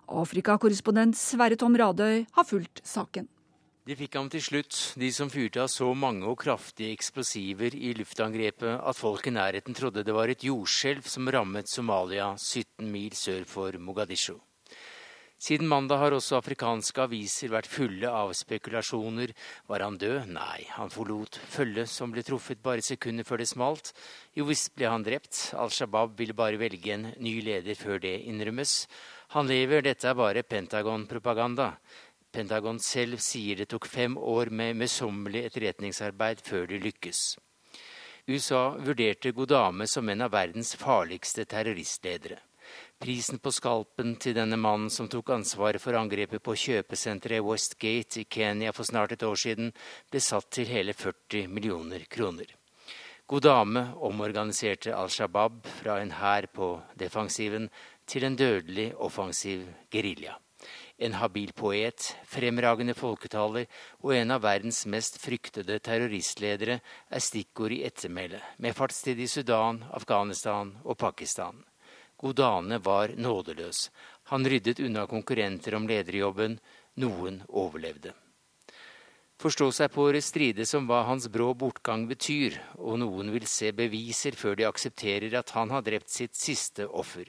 Afrikakorrespondent 0.08 1.20
Sverre 1.20 1.60
Tom 1.60 1.76
Radøy 1.76 2.24
har 2.32 2.48
fulgt 2.48 2.80
saken. 2.80 3.28
De 3.84 3.96
fikk 3.96 4.16
ham 4.16 4.32
til 4.32 4.40
slutt, 4.40 4.80
de 4.96 5.12
som 5.12 5.28
fyrte 5.28 5.60
av 5.60 5.68
så 5.68 5.92
mange 5.92 6.24
og 6.32 6.40
kraftige 6.40 6.96
eksplosiver 6.96 7.76
i 7.76 7.92
luftangrepet 7.98 8.78
at 8.80 8.96
folk 8.96 9.28
i 9.28 9.36
nærheten 9.36 9.76
trodde 9.76 10.04
det 10.06 10.16
var 10.16 10.32
et 10.32 10.48
jordskjelv 10.48 11.04
som 11.04 11.28
rammet 11.28 11.68
Somalia 11.68 12.32
17 12.38 12.88
mil 12.88 13.12
sør 13.12 13.44
for 13.44 13.76
Mogadishu. 13.76 14.38
Siden 15.40 15.70
mandag 15.72 16.02
har 16.02 16.12
også 16.12 16.36
afrikanske 16.36 17.00
aviser 17.00 17.48
vært 17.48 17.68
fulle 17.72 18.08
av 18.12 18.34
spekulasjoner. 18.36 19.30
Var 19.72 19.84
han 19.86 19.96
død? 19.96 20.26
Nei, 20.34 20.66
han 20.74 20.92
forlot 20.92 21.38
følget 21.48 21.88
som 21.88 22.12
ble 22.12 22.20
truffet 22.26 22.60
bare 22.60 22.84
sekunder 22.84 23.24
før 23.24 23.40
det 23.40 23.46
smalt. 23.48 23.94
Jo 24.36 24.44
visst 24.50 24.74
ble 24.76 24.90
han 24.92 25.06
drept. 25.06 25.54
Al 25.56 25.72
Shabaab 25.72 26.12
ville 26.20 26.36
bare 26.36 26.60
velge 26.60 26.92
en 26.92 27.08
ny 27.24 27.38
leder 27.46 27.78
før 27.80 28.02
det 28.04 28.18
innrømmes. 28.28 28.74
Han 29.32 29.48
lever, 29.48 29.80
dette 29.86 30.10
er 30.10 30.18
bare 30.20 30.44
Pentagon-propaganda. 30.44 31.70
Pentagon 32.30 32.76
selv 32.84 33.24
sier 33.24 33.62
det 33.62 33.70
tok 33.72 33.88
fem 33.88 34.18
år 34.20 34.52
med 34.52 34.76
møysommelig 34.76 35.46
etterretningsarbeid 35.48 36.44
før 36.44 36.68
det 36.68 36.82
lykkes. 36.84 37.24
USA 38.28 38.76
vurderte 38.76 39.32
Godame 39.32 39.88
som 39.88 40.12
en 40.12 40.28
av 40.28 40.36
verdens 40.36 40.76
farligste 40.76 41.48
terroristledere. 41.48 42.42
Prisen 43.00 43.38
på 43.40 43.48
skalpen 43.48 44.10
til 44.20 44.34
denne 44.36 44.58
mannen 44.60 44.90
som 44.92 45.06
tok 45.08 45.30
ansvaret 45.32 45.80
for 45.80 45.96
angrepet 45.96 46.42
på 46.44 46.52
kjøpesenteret 46.52 47.40
Westgate 47.40 48.20
i 48.20 48.26
Kenya 48.28 48.74
for 48.76 48.84
snart 48.84 49.14
et 49.14 49.24
år 49.24 49.38
siden, 49.40 49.70
ble 50.12 50.20
satt 50.20 50.50
til 50.52 50.68
hele 50.68 50.92
40 50.92 51.48
millioner 51.48 52.04
kroner. 52.12 52.50
God 53.24 53.46
dame 53.46 53.86
omorganiserte 54.04 54.92
Al 54.92 55.08
Shabaab 55.08 55.64
fra 55.78 55.96
en 56.02 56.12
hær 56.18 56.50
på 56.52 56.68
defensiven 57.00 57.70
til 58.04 58.28
en 58.28 58.36
dødelig 58.36 58.90
offensiv 59.00 59.64
gerilja. 59.88 60.36
En 61.00 61.16
habil 61.16 61.54
poet, 61.56 62.10
fremragende 62.28 62.92
folketaler 62.92 63.64
og 64.02 64.12
en 64.18 64.36
av 64.36 64.44
verdens 64.44 64.82
mest 64.84 65.16
fryktede 65.24 65.80
terroristledere 65.80 66.82
er 66.84 67.24
stikkord 67.30 67.72
i 67.72 67.80
ettermælet, 67.88 68.44
med 68.60 68.76
fartstid 68.76 69.24
i 69.24 69.30
Sudan, 69.38 69.86
Afghanistan 69.88 70.76
og 70.84 71.00
Pakistan. 71.00 71.64
Godane 72.20 72.78
var 72.84 73.14
nådeløs. 73.16 73.88
Han 74.30 74.44
ryddet 74.44 74.80
unna 74.84 75.06
konkurrenter 75.08 75.74
om 75.78 75.88
lederjobben. 75.88 76.58
Noen 77.00 77.40
overlevde. 77.48 78.12
Forstå 79.40 79.70
seg 79.72 79.92
på 79.94 80.04
å 80.10 80.20
stride 80.20 80.66
som 80.68 80.84
hva 80.84 81.00
hans 81.08 81.30
brå 81.32 81.54
bortgang 81.56 82.04
betyr, 82.10 82.58
og 82.76 82.98
noen 83.00 83.30
vil 83.32 83.46
se 83.48 83.70
beviser 83.72 84.36
før 84.36 84.58
de 84.58 84.66
aksepterer 84.68 85.32
at 85.38 85.54
han 85.56 85.72
har 85.72 85.86
drept 85.86 86.12
sitt 86.12 86.36
siste 86.36 86.84
offer. 86.84 87.24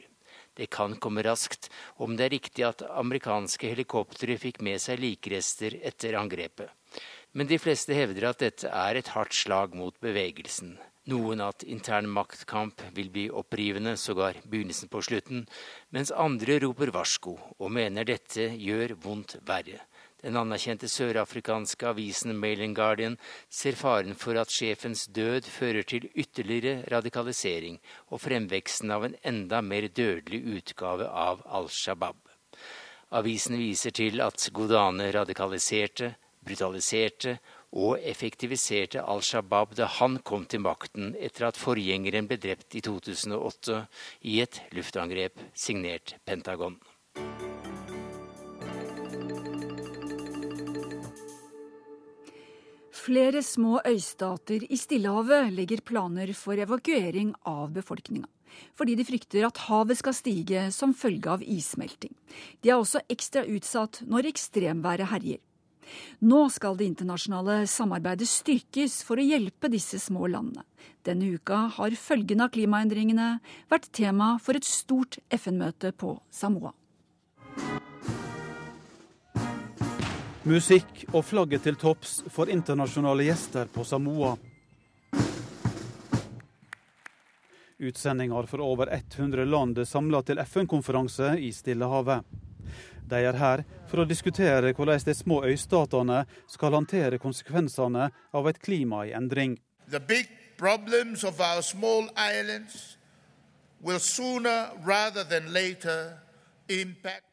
Det 0.59 0.67
kan 0.67 0.97
komme 0.99 1.23
raskt 1.23 1.69
om 2.03 2.17
det 2.19 2.27
er 2.27 2.35
riktig 2.35 2.67
at 2.67 2.83
amerikanske 2.83 3.71
helikoptre 3.71 4.35
fikk 4.41 4.59
med 4.59 4.83
seg 4.83 4.99
likrester 4.99 5.77
etter 5.87 6.19
angrepet. 6.19 6.67
Men 7.31 7.47
de 7.47 7.55
fleste 7.63 7.95
hevder 7.95 8.27
at 8.33 8.43
dette 8.43 8.67
er 8.67 8.99
et 8.99 9.15
hardt 9.15 9.37
slag 9.37 9.77
mot 9.79 9.95
bevegelsen. 10.03 10.75
Noen 11.09 11.41
at 11.41 11.63
intern 11.65 12.05
maktkamp 12.13 12.83
vil 12.93 13.09
bli 13.09 13.23
opprivende, 13.33 13.95
sågar 13.97 14.37
begynnelsen 14.45 14.89
på 14.89 15.01
slutten, 15.01 15.47
mens 15.89 16.11
andre 16.13 16.59
roper 16.61 16.91
varsko 16.93 17.33
og 17.57 17.71
mener 17.73 18.05
dette 18.05 18.51
gjør 18.53 18.93
vondt 19.01 19.39
verre. 19.47 19.79
Den 20.21 20.37
anerkjente 20.37 20.85
sørafrikanske 20.85 21.87
avisen 21.89 22.35
Mailing 22.37 22.75
Guardian 22.77 23.15
ser 23.49 23.73
faren 23.73 24.13
for 24.13 24.37
at 24.37 24.53
sjefens 24.53 25.07
død 25.09 25.49
fører 25.49 25.87
til 25.89 26.05
ytterligere 26.13 26.83
radikalisering 26.93 27.79
og 28.13 28.21
fremveksten 28.21 28.93
av 28.93 29.07
en 29.07 29.15
enda 29.25 29.63
mer 29.65 29.87
dødelig 29.89 30.43
utgave 30.59 31.07
av 31.09 31.41
Al 31.49 31.71
Shabaab. 31.73 32.21
Avisen 33.17 33.57
viser 33.57 33.97
til 33.97 34.21
at 34.21 34.45
Godane 34.53 35.09
radikaliserte, 35.11 36.13
brutaliserte 36.45 37.39
og 37.71 37.99
effektiviserte 38.03 39.03
Al 39.03 39.23
Shabaab 39.23 39.75
da 39.79 39.87
han 39.99 40.19
kom 40.27 40.45
til 40.45 40.63
makten 40.63 41.13
etter 41.19 41.47
at 41.49 41.59
forgjengeren 41.59 42.27
ble 42.27 42.39
drept 42.41 42.75
i 42.75 42.83
2008 42.83 43.85
i 44.27 44.41
et 44.43 44.61
luftangrep 44.75 45.39
signert 45.55 46.17
Pentagon. 46.27 46.77
Flere 53.01 53.41
små 53.41 53.79
øystater 53.87 54.61
i 54.69 54.77
Stillehavet 54.77 55.49
legger 55.55 55.81
planer 55.81 56.33
for 56.37 56.59
evakuering 56.59 57.31
av 57.49 57.71
befolkninga. 57.73 58.27
Fordi 58.77 58.97
de 58.99 59.05
frykter 59.07 59.47
at 59.47 59.61
havet 59.69 59.97
skal 59.97 60.13
stige 60.13 60.65
som 60.75 60.93
følge 60.93 61.31
av 61.33 61.41
issmelting. 61.41 62.11
De 62.61 62.69
er 62.69 62.77
også 62.77 63.01
ekstra 63.09 63.45
utsatt 63.47 64.03
når 64.05 64.29
ekstremværet 64.33 65.09
herjer. 65.15 65.39
Nå 66.21 66.41
skal 66.53 66.77
det 66.77 66.89
internasjonale 66.89 67.63
samarbeidet 67.69 68.29
styrkes 68.29 69.01
for 69.07 69.21
å 69.21 69.25
hjelpe 69.25 69.71
disse 69.71 69.99
små 69.99 70.29
landene. 70.31 70.65
Denne 71.05 71.31
uka 71.33 71.65
har 71.77 71.97
følgene 71.97 72.45
av 72.45 72.53
klimaendringene 72.53 73.31
vært 73.71 73.89
tema 73.95 74.35
for 74.41 74.57
et 74.57 74.67
stort 74.67 75.17
FN-møte 75.33 75.93
på 75.97 76.15
Samoa. 76.29 76.75
Musikk 80.41 81.03
og 81.11 81.21
flagget 81.25 81.67
til 81.67 81.75
topps 81.77 82.23
for 82.33 82.49
internasjonale 82.49 83.27
gjester 83.27 83.69
på 83.69 83.85
Samoa. 83.85 84.33
Utsendinger 87.81 88.45
fra 88.49 88.65
over 88.65 88.89
100 88.93 89.45
land 89.45 89.77
er 89.81 89.89
samla 89.89 90.21
til 90.25 90.41
FN-konferanse 90.41 91.35
i 91.41 91.51
Stillehavet. 91.53 92.25
De 93.09 93.19
er 93.19 93.37
her 93.37 93.63
for 93.89 94.03
å 94.03 94.07
diskutere 94.07 94.73
hvordan 94.73 95.03
de 95.05 95.15
små 95.15 95.41
øystatene 95.47 96.23
skal 96.47 96.77
håndtere 96.77 97.19
konsekvensene 97.19 98.09
av 98.33 98.47
et 98.47 98.59
klima 98.61 99.05
i 99.07 99.15
endring. 99.17 99.57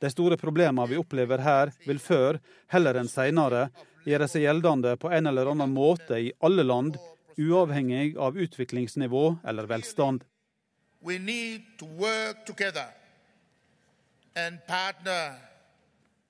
De 0.00 0.10
store 0.10 0.36
problemene 0.40 0.88
vi 0.88 0.98
opplever 0.98 1.44
her, 1.44 1.72
vil 1.86 2.00
før, 2.02 2.40
heller 2.72 2.98
enn 2.98 3.10
senere, 3.10 3.68
gjøre 4.08 4.28
seg 4.30 4.46
gjeldende 4.46 4.96
på 4.98 5.12
en 5.12 5.30
eller 5.30 5.50
annen 5.52 5.70
måte 5.74 6.18
i 6.18 6.32
alle 6.40 6.64
land, 6.64 6.96
uavhengig 7.38 8.16
av 8.18 8.38
utviklingsnivå 8.40 9.24
eller 9.46 9.68
velstand. 9.70 10.24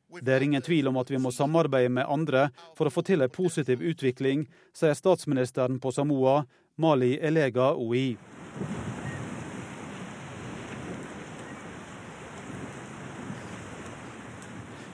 Det 0.09 0.33
er 0.33 0.41
ingen 0.41 0.63
tvil 0.63 0.89
om 0.89 0.97
at 0.97 1.11
vi 1.11 1.19
må 1.21 1.29
samarbeide 1.29 1.91
med 1.93 2.09
andre 2.09 2.47
for 2.79 2.89
å 2.89 2.93
få 2.93 3.03
til 3.05 3.21
en 3.21 3.33
positiv 3.33 3.83
utvikling, 3.85 4.47
sier 4.73 4.97
statsministeren 4.97 5.77
på 5.83 5.93
Samoa, 5.93 6.47
Mali 6.81 7.19
Elega 7.21 7.75
Oi. 7.77 8.17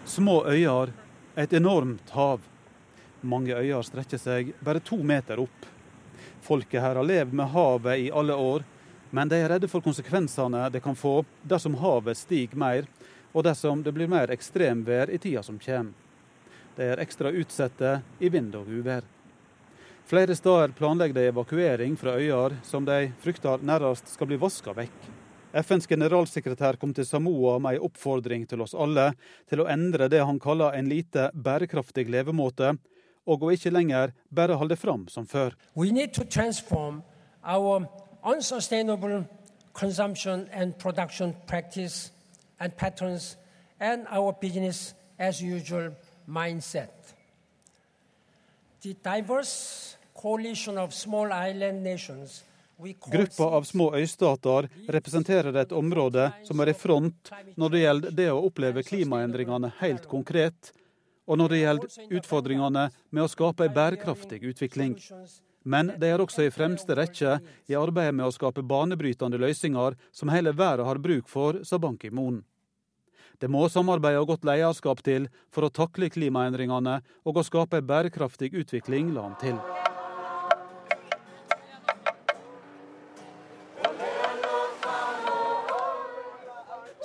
Små 0.04 0.40
øyer, 0.50 0.90
et 1.38 1.54
enormt 1.54 2.10
hav. 2.10 2.42
Mange 3.22 3.54
øyer 3.54 3.86
strekker 3.86 4.18
seg 4.18 4.50
bare 4.66 4.82
to 4.82 4.98
meter 4.98 5.46
opp. 5.46 5.70
Folket 6.42 6.82
her 6.82 6.98
har 6.98 7.06
levd 7.06 7.38
med 7.38 7.54
havet 7.54 8.02
i 8.02 8.10
alle 8.10 8.34
år, 8.34 8.66
men 9.14 9.30
de 9.30 9.38
er 9.38 9.52
redde 9.54 9.70
for 9.70 9.84
konsekvensene 9.84 10.66
det 10.74 10.82
kan 10.82 10.98
få 10.98 11.20
dersom 11.46 11.78
havet 11.78 12.18
stiger 12.18 12.58
mer, 12.58 12.90
og 13.34 13.44
dersom 13.44 13.82
det 13.82 13.92
blir 13.94 14.10
mer 14.10 14.30
ekstremvær 14.30 15.10
i 15.10 15.18
tida 15.18 15.42
som 15.42 15.58
kommer. 15.58 15.92
De 16.74 16.86
er 16.90 17.02
ekstra 17.02 17.30
utsatte 17.30 17.98
i 18.18 18.30
vind 18.30 18.54
og 18.58 18.70
uvær. 18.70 19.04
Flere 20.06 20.34
steder 20.36 20.74
planlegger 20.76 21.16
de 21.16 21.28
evakuering 21.30 21.94
fra 21.96 22.16
øyer 22.18 22.56
som 22.66 22.84
de 22.84 23.12
frykter 23.22 23.62
nærmest 23.62 24.10
skal 24.12 24.28
bli 24.28 24.38
vaska 24.40 24.74
vekk. 24.76 25.06
FNs 25.54 25.86
generalsekretær 25.86 26.76
kom 26.82 26.90
til 26.94 27.06
Samoa 27.06 27.60
med 27.62 27.78
en 27.78 27.86
oppfordring 27.86 28.42
til 28.50 28.64
oss 28.64 28.74
alle 28.74 29.12
til 29.50 29.62
å 29.62 29.68
endre 29.70 30.08
det 30.10 30.24
han 30.26 30.40
kaller 30.42 30.74
en 30.74 30.90
lite 30.90 31.28
bærekraftig 31.34 32.08
levemåte, 32.10 32.74
og 33.24 33.44
å 33.46 33.52
ikke 33.54 33.72
lenger 33.72 34.12
bare 34.34 34.58
holde 34.58 34.76
fram 34.76 35.06
som 35.08 35.26
før. 35.30 35.54
We 35.74 35.92
need 35.94 36.12
to 36.18 36.24
transform 36.24 37.02
our 37.44 37.86
unsustainable 38.24 39.24
consumption 39.72 40.48
and 40.52 40.76
production 40.78 41.34
practice 41.46 42.10
and 42.60 42.76
patterns 42.76 43.36
and 43.80 44.06
our 44.10 44.32
business 44.32 44.94
as 45.18 45.40
usual 45.42 45.90
mindset. 46.28 47.14
The 48.82 48.94
diverse 49.02 49.96
coalition 50.14 50.78
of 50.78 50.94
small 50.94 51.32
island 51.32 51.82
nations 51.82 52.44
Gruppa 53.10 53.44
av 53.44 53.62
små 53.62 53.94
øystater 53.96 54.68
representerer 54.88 55.54
et 55.56 55.72
område 55.72 56.26
som 56.44 56.60
er 56.60 56.72
i 56.72 56.74
front 56.74 57.30
når 57.56 57.70
det 57.70 57.82
gjelder 57.84 58.16
det 58.18 58.26
å 58.32 58.40
oppleve 58.48 58.82
klimaendringene 58.82 59.70
helt 59.78 60.08
konkret, 60.10 60.72
og 61.24 61.38
når 61.38 61.54
det 61.54 61.60
gjelder 61.60 62.16
utfordringene 62.18 62.88
med 63.10 63.22
å 63.22 63.30
skape 63.30 63.68
en 63.68 63.76
bærekraftig 63.78 64.42
utvikling. 64.50 64.96
Men 65.64 65.94
de 65.96 66.10
er 66.12 66.20
også 66.20 66.44
i 66.44 66.52
fremste 66.52 66.92
rekke 66.96 67.38
i 67.72 67.76
arbeidet 67.78 68.14
med 68.14 68.28
å 68.28 68.34
skape 68.34 68.64
banebrytende 68.68 69.40
løsninger 69.40 69.96
som 70.12 70.32
hele 70.32 70.52
verden 70.52 70.84
har 70.84 71.00
bruk 71.00 71.30
for, 71.30 71.62
sa 71.64 71.80
Ban 71.80 71.96
Ki-moon. 71.96 72.42
Det 73.40 73.48
må 73.50 73.64
samarbeid 73.72 74.20
og 74.20 74.28
godt 74.28 74.44
lederskap 74.46 75.00
til 75.04 75.26
for 75.52 75.66
å 75.66 75.72
takle 75.72 76.10
klimaendringene 76.12 77.00
og 77.24 77.40
å 77.40 77.46
skape 77.46 77.80
en 77.80 77.88
bærekraftig 77.88 78.52
utvikling, 78.54 79.10
la 79.16 79.24
han 79.26 79.40
til. 79.40 79.58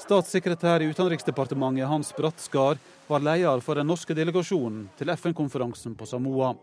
Statssekretær 0.10 0.82
i 0.82 0.90
Utenriksdepartementet 0.90 1.88
Hans 1.88 2.10
Brattskar 2.18 2.80
var 3.08 3.24
leder 3.24 3.62
for 3.62 3.78
den 3.78 3.88
norske 3.88 4.16
delegasjonen 4.18 4.88
til 4.98 5.14
FN-konferansen 5.14 5.96
på 5.96 6.08
Samoa. 6.10 6.56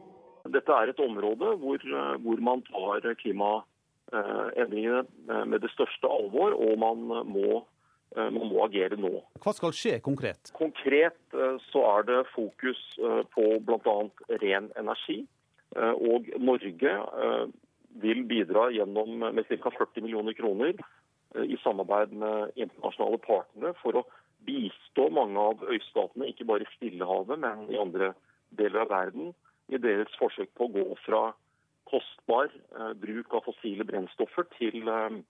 Dette 0.57 0.73
er 0.73 0.87
et 0.93 1.01
område 1.03 1.47
hvor, 1.61 1.79
hvor 2.25 2.39
man 2.49 2.59
tar 2.69 2.99
klimaendringene 3.23 5.01
med 5.53 5.59
det 5.65 5.71
største 5.75 6.07
alvor, 6.11 6.51
og 6.57 6.73
man 6.81 6.99
må, 7.29 7.51
man 8.17 8.41
må, 8.41 8.57
agere 8.65 8.97
nå. 9.01 9.15
Hva 9.45 9.53
skal 9.57 9.73
skje 9.77 9.95
konkret? 10.05 10.43
Konkret 10.57 11.21
så 11.69 11.81
er 11.93 12.01
det 12.09 12.21
fokus 12.33 12.81
på 13.35 13.45
bl.a. 13.69 13.99
ren 14.43 14.67
energi. 14.81 15.19
Og 15.77 16.21
Norge 16.41 16.93
vil 18.01 18.21
bidra 18.31 18.71
gjennom 18.73 19.11
med 19.27 19.45
ca. 19.51 19.71
40 19.77 20.07
millioner 20.07 20.35
kroner 20.39 20.73
Eh, 21.37 21.43
i 21.43 21.57
samarbeid 21.63 22.13
med 22.13 22.51
internasjonale 22.55 23.19
partnere 23.25 23.75
for 23.83 24.01
å 24.01 24.05
bistå 24.47 25.09
mange 25.11 25.41
av 25.41 25.65
øystatene, 25.67 26.31
ikke 26.31 26.47
bare 26.49 26.67
i 26.67 26.73
Stillehavet, 26.77 27.41
men 27.43 27.67
i 27.73 27.81
andre 27.81 28.13
deler 28.59 28.85
av 28.85 28.93
verden, 28.93 29.33
i 29.69 29.81
deres 29.83 30.13
forsøk 30.21 30.53
på 30.55 30.69
å 30.69 30.75
gå 30.77 30.87
fra 31.05 31.23
kostbar 31.91 32.51
eh, 32.51 32.93
bruk 32.99 33.35
av 33.35 33.47
fossile 33.47 33.87
brennstoffer 33.87 34.49
til 34.57 34.89
eh, 34.91 35.21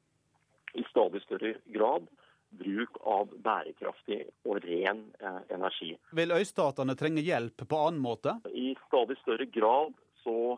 i 0.77 0.85
stadig 0.91 1.23
større 1.25 1.57
grad 1.73 2.09
bruk 2.57 3.01
av 3.05 3.33
bærekraftig 3.45 4.23
og 4.49 4.63
ren 4.65 5.03
eh, 5.21 5.41
energi. 5.57 5.93
Vil 6.17 6.37
øystatene 6.37 6.97
trenge 6.97 7.25
hjelp 7.25 7.67
på 7.69 7.83
annen 7.89 8.03
måte? 8.03 8.39
I 8.53 8.75
stadig 8.87 9.19
større 9.23 9.49
grad 9.53 9.97
så 10.25 10.57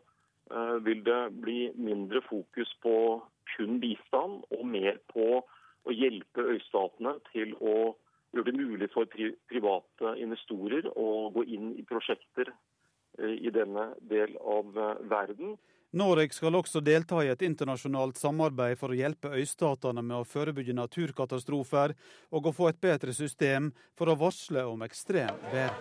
vil 0.81 1.03
det 1.05 1.16
bli 1.43 1.66
mindre 1.76 2.22
fokus 2.24 2.70
på 2.81 2.93
kun 3.51 3.74
bistand, 3.83 4.47
og 4.49 4.62
mer 4.64 4.97
på 5.12 5.43
å 5.45 5.93
hjelpe 5.93 6.47
øystatene 6.55 7.18
til 7.35 7.53
å 7.61 7.74
gjøre 8.33 8.47
det 8.47 8.55
mulig 8.57 8.89
for 8.95 9.05
private 9.12 10.14
investorer 10.22 10.89
å 10.97 11.29
gå 11.35 11.45
inn 11.53 11.74
i 11.76 11.85
prosjekter 11.85 12.49
i 13.19 13.51
denne 13.51 13.91
del 14.01 14.37
av 14.37 14.79
eh, 14.79 14.95
verden. 15.11 15.57
Norge 15.91 16.35
skal 16.37 16.53
også 16.59 16.83
delta 16.85 17.23
i 17.25 17.31
et 17.33 17.43
internasjonalt 17.47 18.19
samarbeid 18.21 18.77
for 18.77 18.93
å 18.93 18.99
hjelpe 18.99 19.33
øystatene 19.33 20.03
med 20.05 20.19
å 20.19 20.27
forebygge 20.29 20.77
naturkatastrofer 20.77 21.95
og 22.37 22.51
å 22.51 22.53
få 22.53 22.69
et 22.69 22.81
bedre 22.83 23.14
system 23.16 23.71
for 23.97 24.12
å 24.12 24.19
varsle 24.21 24.66
om 24.69 24.85
ekstremvær. 24.85 25.73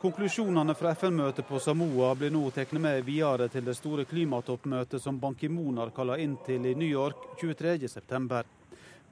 Konklusjonene 0.00 0.72
fra 0.72 0.94
FN-møtet 0.96 1.44
på 1.44 1.58
Samoa 1.60 2.14
blir 2.16 2.32
nå 2.32 2.46
tatt 2.56 2.72
med 2.72 3.02
videre 3.04 3.50
til 3.52 3.66
det 3.66 3.74
store 3.76 4.06
klimatoppmøtet 4.08 5.02
som 5.02 5.18
Ban 5.20 5.36
Ki-moon 5.36 5.82
har 5.82 5.92
kalla 5.92 6.16
inn 6.16 6.38
til 6.46 6.64
i 6.64 6.72
New 6.72 6.88
York 6.88 7.34
23.9. 7.42 8.40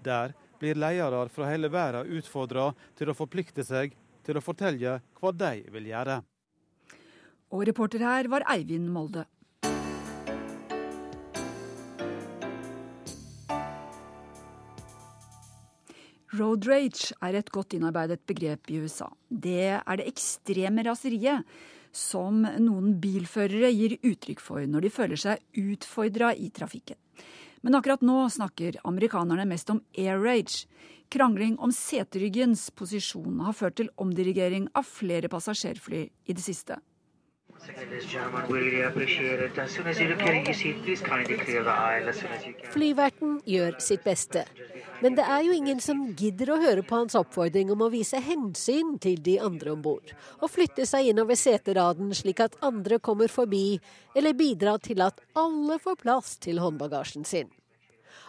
Der 0.00 0.32
blir 0.58 0.80
ledere 0.80 1.28
fra 1.28 1.50
hele 1.50 1.68
verden 1.68 2.08
utfordra 2.16 2.70
til 2.96 3.12
å 3.12 3.18
forplikte 3.18 3.66
seg 3.68 3.92
til 4.28 4.38
å 4.38 4.44
fortelle 4.44 4.98
hva 5.18 5.32
de 5.32 5.54
vil 5.72 5.90
gjøre. 5.90 6.20
Og 7.56 7.64
reporter 7.64 8.04
her 8.04 8.28
var 8.28 8.44
Eivind 8.52 8.90
Molde. 8.92 9.24
Road 16.38 16.66
rage 16.68 17.14
er 17.24 17.38
et 17.38 17.48
godt 17.50 17.72
innarbeidet 17.74 18.20
begrep 18.28 18.68
i 18.68 18.82
USA. 18.84 19.08
Det 19.28 19.80
er 19.80 19.98
det 19.98 20.10
ekstreme 20.10 20.84
raseriet 20.84 21.46
som 21.94 22.42
noen 22.60 22.98
bilførere 23.00 23.70
gir 23.72 23.96
uttrykk 24.04 24.42
for 24.44 24.66
når 24.68 24.84
de 24.84 24.92
føler 24.92 25.20
seg 25.20 25.40
utfordra 25.56 26.34
i 26.36 26.50
trafikken. 26.54 26.98
Men 27.64 27.78
akkurat 27.78 28.04
nå 28.04 28.28
snakker 28.30 28.78
amerikanerne 28.86 29.48
mest 29.48 29.72
om 29.72 29.80
air 29.96 30.20
rage. 30.20 30.68
Krangling 31.08 31.56
om 31.58 31.72
seteryggens 31.72 32.66
posisjon 32.76 33.40
har 33.40 33.56
ført 33.56 33.78
til 33.80 33.88
omdirigering 33.96 34.68
av 34.76 34.84
flere 34.84 35.30
passasjerfly 35.32 36.02
i 36.28 36.36
det 36.36 36.44
siste. 36.44 36.76
Flyverten 42.74 43.40
gjør 43.54 43.78
sitt 43.82 44.04
beste. 44.04 44.44
Men 45.02 45.14
det 45.14 45.24
er 45.24 45.42
jo 45.46 45.54
ingen 45.54 45.80
som 45.82 46.04
gidder 46.18 46.52
å 46.52 46.60
høre 46.60 46.84
på 46.86 47.00
hans 47.00 47.16
oppfordring 47.18 47.70
om 47.72 47.84
å 47.86 47.90
vise 47.92 48.20
hensyn 48.22 48.96
til 49.02 49.20
de 49.22 49.38
andre 49.42 49.72
om 49.74 49.82
bord, 49.82 50.12
og 50.42 50.50
flytte 50.50 50.86
seg 50.90 51.10
innover 51.12 51.38
seteraden 51.38 52.10
slik 52.14 52.42
at 52.44 52.58
andre 52.66 52.98
kommer 52.98 53.30
forbi, 53.30 53.78
eller 54.14 54.38
bidra 54.38 54.76
til 54.82 55.02
at 55.06 55.22
alle 55.38 55.78
får 55.82 56.02
plass 56.02 56.36
til 56.42 56.60
håndbagasjen 56.62 57.26
sin. 57.26 57.50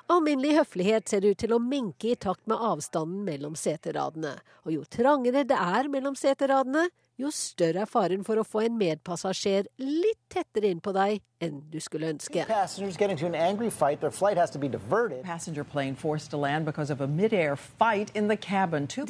Alminnelig 0.10 0.56
høflighet 0.58 1.12
ser 1.12 1.26
ut 1.28 1.38
til 1.38 1.52
å 1.54 1.60
minke 1.62 2.08
i 2.10 2.16
takt 2.18 2.48
med 2.50 2.58
avstanden 2.58 3.22
mellom 3.28 3.54
seteradene, 3.54 4.32
og 4.66 4.74
jo 4.74 4.82
trangere 4.90 5.44
det 5.46 5.54
er 5.54 5.90
mellom 5.94 6.18
seteradene, 6.18 6.88
jo 7.20 7.30
større 7.36 7.84
er 7.84 7.90
faren 7.90 8.24
for 8.26 8.42
å 8.42 8.46
få 8.48 8.64
en 8.64 8.78
medpassasjer 8.80 9.68
litt 9.84 10.20
tettere 10.34 10.72
inn 10.74 10.82
på 10.82 10.96
deg 10.96 11.20
enn 11.46 11.60
du 11.70 11.78
skulle 11.84 12.10
ønske. 12.16 12.48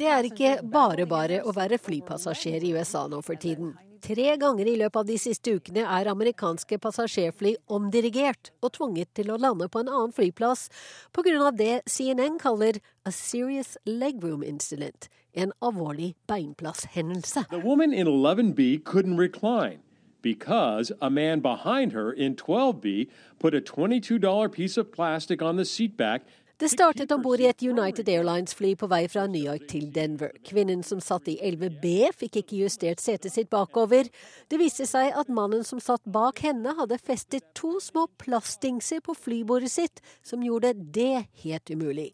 Det 0.04 0.10
er 0.18 0.32
ikke 0.34 0.56
bare 0.76 1.06
bare 1.06 1.44
å 1.44 1.54
være 1.62 1.80
flypassasjer 1.80 2.66
i 2.66 2.74
USA 2.76 3.06
nå 3.08 3.22
for 3.24 3.40
tiden. 3.40 3.72
Tre 4.00 4.36
ganger 4.40 4.64
i 4.64 4.76
løpet 4.80 4.96
av 4.96 5.08
de 5.08 5.16
siste 5.20 5.52
ukene 5.58 5.82
er 5.84 6.08
amerikanske 6.08 6.78
passasjerfly 6.80 7.52
omdirigert 7.68 8.48
og 8.64 8.72
tvunget 8.78 9.10
til 9.18 9.28
å 9.32 9.36
lande 9.36 9.68
på 9.68 9.82
en 9.82 9.90
annen 9.92 10.14
flyplass 10.16 10.68
pga. 11.12 11.50
det 11.52 11.82
CNN 11.86 12.38
kaller 12.38 12.80
a 13.04 13.12
serious 13.12 13.76
legroom 13.84 14.42
incident, 14.42 15.08
en 15.34 15.52
alvorlig 15.60 16.14
beinplasshendelse. 16.26 17.44
The 17.50 17.58
woman 17.58 17.92
in 17.92 18.06
11B 18.06 18.84
couldn't 18.84 19.18
recline 19.18 19.80
because 20.22 20.92
a 21.00 21.10
man 21.10 21.40
behind 21.40 21.92
her 21.92 22.12
in 22.12 22.36
12B 22.36 23.08
put 23.38 23.54
a 23.54 23.60
$22 23.60 24.52
piece 24.52 24.76
of 24.76 24.92
plastic 24.92 25.42
on 25.42 25.56
the 25.56 25.64
seatback 25.64 26.20
det 26.60 26.68
startet 26.68 27.12
om 27.14 27.22
bord 27.24 27.40
i 27.40 27.46
et 27.48 27.62
United 27.64 28.08
Airlines-fly 28.12 28.74
på 28.76 28.84
vei 28.92 29.06
fra 29.08 29.22
New 29.32 29.40
York 29.40 29.62
til 29.70 29.86
Denver. 29.94 30.34
Kvinnen 30.44 30.82
som 30.84 31.00
satt 31.00 31.30
i 31.32 31.38
11B, 31.40 32.10
fikk 32.12 32.36
ikke 32.42 32.58
justert 32.58 33.00
setet 33.00 33.32
sitt 33.32 33.48
bakover. 33.48 34.10
Det 34.52 34.58
viste 34.60 34.84
seg 34.84 35.16
at 35.16 35.32
mannen 35.32 35.64
som 35.64 35.80
satt 35.80 36.04
bak 36.04 36.42
henne, 36.44 36.74
hadde 36.76 37.00
festet 37.00 37.48
to 37.56 37.78
små 37.80 38.04
plastdingser 38.20 39.00
på 39.06 39.16
flybordet 39.16 39.72
sitt, 39.72 40.04
som 40.20 40.44
gjorde 40.44 40.74
det 40.76 41.30
helt 41.46 41.72
umulig. 41.72 42.10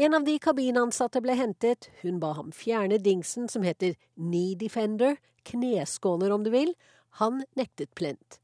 En 0.00 0.16
av 0.16 0.24
de 0.24 0.38
kabinansatte 0.40 1.20
ble 1.20 1.36
hentet. 1.36 1.90
Hun 2.00 2.16
ba 2.22 2.32
ham 2.40 2.56
fjerne 2.56 2.96
dingsen 2.96 3.52
som 3.52 3.66
heter 3.66 3.98
Knee 4.16 4.56
Defender, 4.56 5.18
kneskåner 5.44 6.32
om 6.32 6.48
du 6.48 6.54
vil. 6.56 6.72
Han 7.20 7.44
nektet 7.60 7.92
plent. 7.92 8.40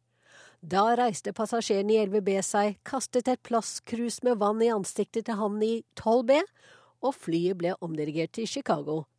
Da 0.61 0.95
reiste 0.97 1.35
passasjeren 1.37 1.91
i 1.93 1.99
11B 2.01 2.39
seg, 2.45 2.79
kastet 2.87 3.29
et 3.29 3.43
plastkrus 3.45 4.23
med 4.27 4.39
vann 4.41 4.63
i 4.65 4.71
ansiktet 4.73 5.29
til 5.29 5.37
han 5.39 5.61
i 5.63 5.83
12B, 6.01 6.41
og 7.05 7.15
flyet 7.15 7.59
ble 7.61 7.75
omdirigert 7.85 8.33
til 8.39 8.49
Chicago, 8.49 9.05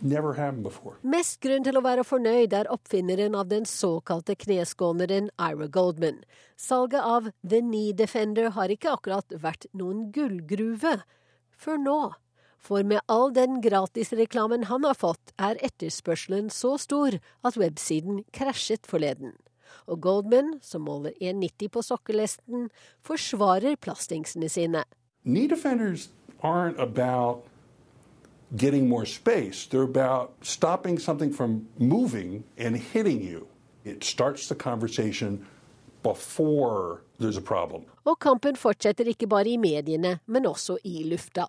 Mest 0.00 1.42
grunn 1.44 1.64
til 1.66 1.76
å 1.76 1.82
være 1.84 2.04
fornøyd 2.08 2.54
er 2.56 2.68
oppfinneren 2.72 3.34
av 3.36 3.50
den 3.50 3.66
såkalte 3.68 4.32
kneskåneren 4.40 5.28
Ira 5.36 5.66
Goldman. 5.68 6.22
Salget 6.56 7.04
av 7.04 7.28
The 7.44 7.60
Knee 7.60 7.92
Defender 7.92 8.48
har 8.56 8.72
ikke 8.72 8.94
akkurat 8.96 9.34
vært 9.42 9.66
noen 9.76 10.08
gullgruve 10.14 11.02
før 11.60 11.82
nå. 11.84 11.98
For 12.60 12.84
med 12.84 13.04
all 13.12 13.28
den 13.36 13.60
gratisreklamen 13.64 14.66
han 14.72 14.88
har 14.88 14.96
fått, 14.96 15.34
er 15.36 15.60
etterspørselen 15.64 16.48
så 16.52 16.76
stor 16.80 17.18
at 17.44 17.60
websiden 17.60 18.24
krasjet 18.36 18.88
forleden. 18.88 19.36
Og 19.84 20.00
Goldman, 20.00 20.58
som 20.64 20.88
måler 20.88 21.12
1,90 21.20 21.72
på 21.76 21.84
sokkelesten, 21.84 22.68
forsvarer 23.04 23.76
plastingsene 23.76 24.48
sine. 24.48 24.84
Knee 25.24 25.48
defenders 25.48 26.08
aren't 26.40 26.80
about 26.80 27.44
getting 28.56 28.88
more 28.88 29.06
space. 29.06 29.66
They're 29.66 29.82
about 29.82 30.32
stopping 30.42 30.98
something 30.98 31.32
from 31.32 31.66
moving 31.78 32.44
and 32.58 32.76
hitting 32.76 33.22
you. 33.22 33.46
It 33.84 34.04
starts 34.04 34.48
the 34.48 34.54
conversation 34.54 35.46
before 36.02 37.02
there's 37.18 37.36
a 37.36 37.42
problem. 37.42 37.82
Og 38.04 38.18
kampen 38.18 38.56
fortsetter 38.56 39.04
ikke 39.04 39.26
bare 39.28 39.48
i 39.48 39.56
mediene, 39.60 40.18
men 40.26 40.46
også 40.46 40.78
i 40.84 41.02
lufta. 41.04 41.44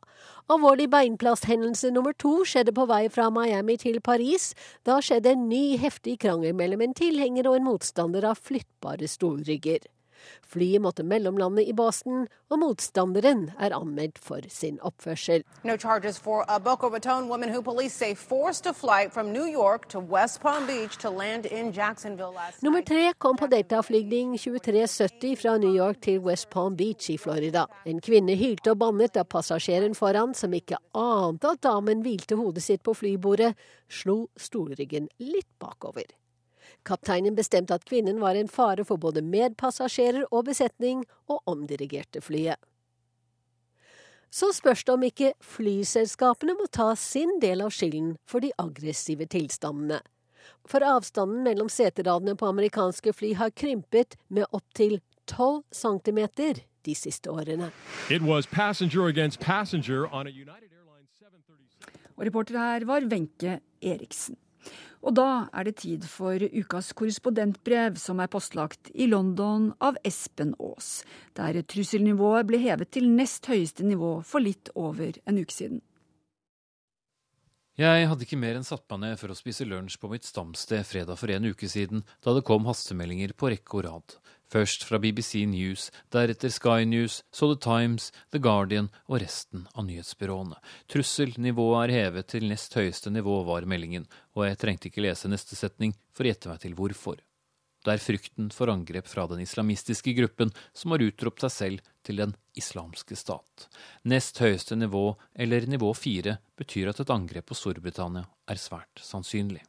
Alvorlig 0.52 0.90
beinplasthendelse 0.92 1.92
nummer 1.92 2.12
to 2.20 2.42
skjedde 2.46 2.74
på 2.76 2.86
vei 2.86 3.06
fra 3.10 3.30
Miami 3.30 3.78
til 3.78 4.02
Paris. 4.02 4.52
Da 4.86 5.00
skjedde 5.02 5.32
en 5.32 5.48
ny 5.50 5.78
heftig 5.80 6.20
krangel 6.20 6.56
mellom 6.56 6.82
en 6.82 6.94
tilhenger 6.94 7.48
og 7.48 7.56
en 7.56 7.70
motstander 7.72 8.28
av 8.28 8.44
flyttbare 8.44 9.08
stolrygger. 9.08 9.88
Flyet 10.48 10.82
måtte 10.82 11.04
mellomlande 11.04 11.64
i 11.66 11.74
Boston, 11.74 12.28
og 12.52 12.60
motstanderen 12.60 13.50
er 13.60 13.76
anmeldt 13.76 14.20
for 14.20 14.44
sin 14.50 14.80
oppførsel. 14.82 15.44
No 15.64 15.78
for 16.22 16.46
a 16.48 16.60
Boca 16.60 16.88
Raton 16.88 17.30
woman 17.30 17.50
who 17.50 17.62
police 17.62 17.94
say 17.94 18.14
forced 18.16 18.66
a 18.66 18.74
flight 18.74 19.14
from 19.14 19.32
New 19.32 19.46
York 19.46 19.88
to 19.90 20.00
West 20.00 20.42
Palm 20.42 20.68
Beach 20.68 20.98
to 20.98 21.10
land 21.10 21.46
in 21.46 21.72
Jacksonville 21.72 22.34
last 22.34 22.62
Nummer 22.62 22.82
tre 22.82 23.14
kom 23.18 23.38
på 23.38 23.48
deltaflygning 23.48 24.38
2370 24.38 25.36
fra 25.36 25.58
New 25.58 25.76
York 25.76 26.02
til 26.02 26.20
West 26.20 26.50
Palm 26.50 26.76
Beach 26.76 27.10
i 27.10 27.18
Florida. 27.18 27.66
En 27.86 28.02
kvinne 28.02 28.36
hylte 28.36 28.74
og 28.74 28.82
bannet 28.84 29.14
da 29.16 29.24
passasjeren 29.24 29.96
foran, 29.96 30.36
som 30.36 30.54
ikke 30.54 30.80
ante 30.98 31.56
at 31.56 31.64
damen 31.64 32.04
hvilte 32.06 32.38
hodet 32.40 32.64
sitt 32.66 32.84
på 32.84 32.96
flybordet, 32.98 33.54
slo 33.92 34.26
stolryggen 34.40 35.10
litt 35.20 35.50
bakover. 35.60 36.21
Kapteinen 36.88 37.36
bestemte 37.38 37.76
at 37.76 37.86
kvinnen 37.86 38.20
var 38.22 38.36
en 38.36 38.50
fare 38.52 38.86
for 38.88 39.02
både 39.02 39.24
medpassasjerer 39.26 40.28
og 40.32 40.46
besetning, 40.50 41.06
og 41.32 41.42
omdirigerte 41.48 42.22
flyet. 42.22 42.60
Så 44.32 44.54
spørs 44.56 44.86
det 44.88 44.94
om 44.94 45.04
ikke 45.04 45.34
flyselskapene 45.44 46.56
må 46.56 46.70
ta 46.72 46.94
sin 46.96 47.36
del 47.44 47.64
av 47.66 47.74
skylden 47.76 48.14
for 48.24 48.44
de 48.44 48.54
aggressive 48.62 49.28
tilstandene. 49.28 50.00
For 50.70 50.84
avstanden 50.88 51.44
mellom 51.44 51.70
seteradene 51.72 52.38
på 52.40 52.48
amerikanske 52.48 53.14
fly 53.14 53.34
har 53.40 53.52
krympet 53.52 54.16
med 54.30 54.48
opptil 54.56 55.02
12 55.28 55.64
cm 55.76 56.22
de 56.88 56.96
siste 56.98 57.32
årene. 57.32 57.72
Og 62.16 62.26
reporter 62.28 62.58
her 62.60 62.88
var 62.88 63.10
Wenche 63.12 63.60
Eriksen. 63.82 64.38
Og 65.02 65.16
da 65.18 65.48
er 65.50 65.66
det 65.66 65.80
tid 65.82 66.06
for 66.06 66.38
ukas 66.38 66.92
korrespondentbrev, 66.98 67.98
som 67.98 68.22
er 68.22 68.30
postlagt 68.30 68.92
i 68.94 69.08
London 69.10 69.72
av 69.82 69.98
Espen 70.06 70.54
Aas, 70.62 71.02
der 71.38 71.58
trusselnivået 71.66 72.50
ble 72.50 72.62
hevet 72.62 72.94
til 72.94 73.10
nest 73.10 73.50
høyeste 73.50 73.86
nivå 73.88 74.20
for 74.22 74.46
litt 74.46 74.70
over 74.78 75.18
en 75.26 75.42
uke 75.42 75.56
siden. 75.56 75.82
Jeg 77.80 78.08
hadde 78.12 78.26
ikke 78.26 78.36
mer 78.36 78.58
enn 78.60 78.66
satt 78.68 78.84
meg 78.92 79.00
ned 79.00 79.20
for 79.22 79.32
å 79.32 79.36
spise 79.38 79.64
lunsj 79.64 79.96
på 80.02 80.10
mitt 80.12 80.26
stamsted 80.28 80.84
fredag 80.84 81.16
for 81.16 81.32
en 81.32 81.48
uke 81.48 81.70
siden, 81.72 82.04
da 82.20 82.34
det 82.36 82.44
kom 82.44 82.68
hastemeldinger 82.68 83.32
på 83.32 83.48
rekke 83.54 83.78
og 83.80 83.86
rad. 83.86 84.16
Først 84.52 84.84
fra 84.84 85.00
BBC 85.00 85.46
News, 85.48 85.86
deretter 86.12 86.52
Sky 86.52 86.84
News, 86.84 87.22
så 87.32 87.48
The 87.54 87.62
Times, 87.64 88.10
The 88.36 88.44
Guardian 88.44 88.92
og 89.08 89.22
resten 89.24 89.70
av 89.72 89.88
nyhetsbyråene. 89.88 90.60
Trusselnivået 90.92 91.86
er 91.86 91.96
hevet 91.96 92.28
til 92.36 92.50
nest 92.52 92.76
høyeste 92.76 93.14
nivå, 93.16 93.40
var 93.48 93.64
meldingen, 93.64 94.10
og 94.36 94.50
jeg 94.50 94.60
trengte 94.60 94.92
ikke 94.92 95.08
lese 95.08 95.32
neste 95.32 95.56
setning 95.56 95.96
for 96.12 96.28
å 96.28 96.34
gjette 96.34 96.52
meg 96.52 96.60
til 96.66 96.76
hvorfor. 96.76 97.24
Det 97.82 97.96
er 97.96 98.04
frykten 98.04 98.52
for 98.54 98.70
angrep 98.70 99.08
fra 99.10 99.26
den 99.30 99.42
islamistiske 99.42 100.14
gruppen 100.18 100.52
som 100.78 100.94
har 100.94 101.02
utropt 101.02 101.42
seg 101.42 101.54
selv 101.56 101.90
til 102.06 102.22
den 102.22 102.36
islamske 102.58 103.18
stat. 103.18 103.68
Nest 104.06 104.38
høyeste 104.42 104.78
nivå, 104.78 105.16
eller 105.34 105.66
nivå 105.70 105.90
fire, 105.98 106.38
betyr 106.58 106.92
at 106.92 107.02
et 107.02 107.14
angrep 107.14 107.50
på 107.50 107.58
Storbritannia 107.58 108.28
er 108.50 108.62
svært 108.62 109.02
sannsynlig. 109.02 109.64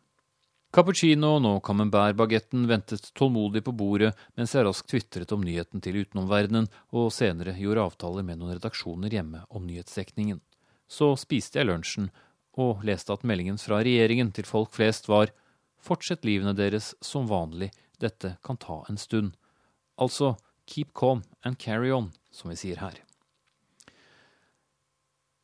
Cappuccino 0.72 1.34
og 1.36 1.58
camembert-bagetten 1.66 2.64
ventet 2.68 3.10
tålmodig 3.16 3.60
på 3.64 3.74
bordet 3.76 4.14
mens 4.40 4.54
jeg 4.56 4.64
raskt 4.64 4.88
tvitret 4.88 5.32
om 5.36 5.42
nyheten 5.44 5.84
til 5.84 5.98
utenomverdenen, 6.00 6.68
og 6.96 7.12
senere 7.12 7.52
gjorde 7.58 7.84
avtaler 7.84 8.24
med 8.24 8.40
noen 8.40 8.56
redaksjoner 8.56 9.12
hjemme 9.12 9.44
om 9.52 9.66
nyhetsdekningen. 9.68 10.40
Så 10.88 11.12
spiste 11.20 11.60
jeg 11.60 11.68
lunsjen 11.68 12.08
og 12.60 12.84
leste 12.88 13.12
at 13.12 13.24
meldingen 13.24 13.60
fra 13.60 13.82
regjeringen 13.84 14.32
til 14.32 14.48
folk 14.48 14.72
flest 14.76 15.08
var 15.12 15.32
Fortsett 15.82 16.22
livene 16.22 16.52
deres 16.54 16.92
som 17.02 17.26
vanlig, 17.26 17.72
dette 18.02 18.36
kan 18.44 18.58
ta 18.60 18.82
en 18.88 19.00
stund. 19.00 19.36
Altså 19.96 20.34
keep 20.66 20.92
calm 20.94 21.22
and 21.42 21.58
carry 21.58 21.92
on, 21.92 22.12
som 22.30 22.50
vi 22.50 22.58
sier 22.58 22.82
her. 22.82 23.00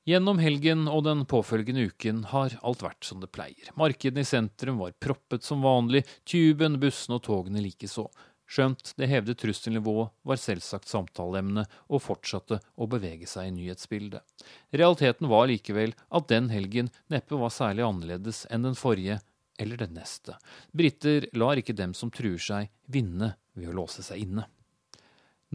Gjennom 0.09 0.38
helgen 0.40 0.86
og 0.88 1.02
den 1.04 1.26
påfølgende 1.28 1.82
uken 1.90 2.22
har 2.30 2.54
alt 2.64 2.80
vært 2.80 3.04
som 3.04 3.20
det 3.20 3.28
pleier. 3.34 3.68
Markedene 3.76 4.24
i 4.24 4.28
sentrum 4.28 4.78
var 4.80 4.94
proppet 4.96 5.44
som 5.44 5.61
vanlig, 5.61 6.00
tuben, 6.24 6.78
bussene 6.80 7.18
og 7.18 7.26
togene 7.26 7.61
likeså. 7.61 8.06
Skjønt 8.48 8.94
det 8.96 9.11
hevde 9.11 9.34
trusselnivået 9.36 10.14
var 10.24 10.40
selvsagt 10.40 10.88
samtaleemne 10.88 11.66
og 11.92 12.00
fortsatte 12.00 12.56
å 12.80 12.88
bevege 12.88 13.28
seg 13.28 13.50
i 13.50 13.54
nyhetsbildet. 13.59 14.24
Realiteten 14.72 15.28
var 15.28 15.50
likevel 15.50 15.92
at 16.09 16.30
den 16.32 16.48
helgen 16.54 16.88
neppe 17.12 17.36
var 17.36 17.52
særlig 17.52 17.84
annerledes 17.84 18.46
enn 18.48 18.64
den 18.64 18.78
forrige 18.78 19.20
eller 19.59 19.80
den 19.80 19.96
neste. 19.98 20.38
Briter 20.72 21.28
lar 21.38 21.61
ikke 21.61 21.76
dem 21.76 21.94
som 21.94 22.12
truer 22.14 22.40
seg, 22.42 22.70
vinne 22.86 23.34
ved 23.59 23.72
å 23.72 23.76
låse 23.82 24.04
seg 24.06 24.24
inne. 24.24 24.46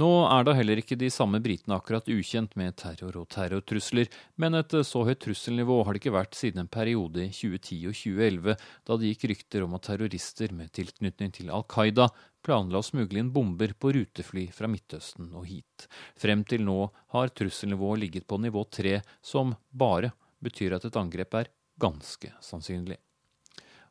Nå 0.01 0.07
er 0.25 0.41
da 0.41 0.55
heller 0.57 0.79
ikke 0.81 0.95
de 0.97 1.05
samme 1.13 1.37
britene 1.43 1.75
akkurat 1.77 2.07
ukjent 2.09 2.55
med 2.57 2.73
terror 2.81 3.13
og 3.19 3.27
terrortrusler, 3.29 4.07
men 4.41 4.57
et 4.57 4.73
så 4.89 5.03
høyt 5.05 5.21
trusselnivå 5.21 5.75
har 5.85 5.93
det 5.93 6.01
ikke 6.01 6.15
vært 6.15 6.37
siden 6.37 6.63
en 6.63 6.71
periode 6.73 7.21
i 7.21 7.29
2010 7.29 7.77
og 7.91 7.99
2011, 7.99 8.55
da 8.89 8.97
det 8.97 9.11
gikk 9.11 9.27
rykter 9.29 9.67
om 9.67 9.77
at 9.77 9.85
terrorister 9.91 10.55
med 10.57 10.73
tilknytning 10.73 11.35
til 11.37 11.53
Al 11.53 11.67
Qaida 11.69 12.09
planla 12.43 12.81
å 12.81 12.89
smugle 12.89 13.21
inn 13.21 13.29
bomber 13.37 13.77
på 13.77 13.93
rutefly 13.93 14.47
fra 14.55 14.71
Midtøsten 14.71 15.29
og 15.29 15.45
hit. 15.51 15.85
Frem 16.17 16.41
til 16.41 16.65
nå 16.65 16.89
har 17.13 17.29
trusselnivået 17.37 18.07
ligget 18.07 18.25
på 18.25 18.41
nivå 18.41 18.65
tre, 18.73 18.97
som 19.21 19.53
bare 19.69 20.09
betyr 20.41 20.73
at 20.79 20.89
et 20.89 20.97
angrep 20.97 21.37
er 21.37 21.53
ganske 21.77 22.33
sannsynlig 22.41 22.97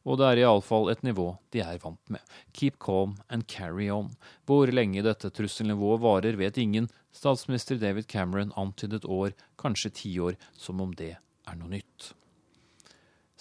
og 0.05 0.18
det 0.18 0.28
er 0.28 0.42
iallfall 0.42 0.90
et 0.92 1.05
nivå 1.07 1.28
de 1.55 1.62
er 1.64 1.82
vant 1.82 2.12
med. 2.12 2.22
Keep 2.53 2.78
calm 2.82 3.16
and 3.28 3.46
carry 3.46 3.90
on. 3.90 4.11
Hvor 4.46 4.70
lenge 4.72 5.05
dette 5.05 5.30
trusselnivået 5.30 6.03
varer, 6.03 6.38
vet 6.40 6.59
ingen. 6.59 6.88
Statsminister 7.12 7.78
David 7.78 8.09
Cameron 8.09 8.55
antydet 8.57 9.05
år, 9.05 9.36
kanskje 9.61 9.94
tiår, 10.03 10.40
som 10.57 10.80
om 10.80 10.96
det 10.96 11.14
er 11.16 11.61
noe 11.61 11.70
nytt. 11.76 12.12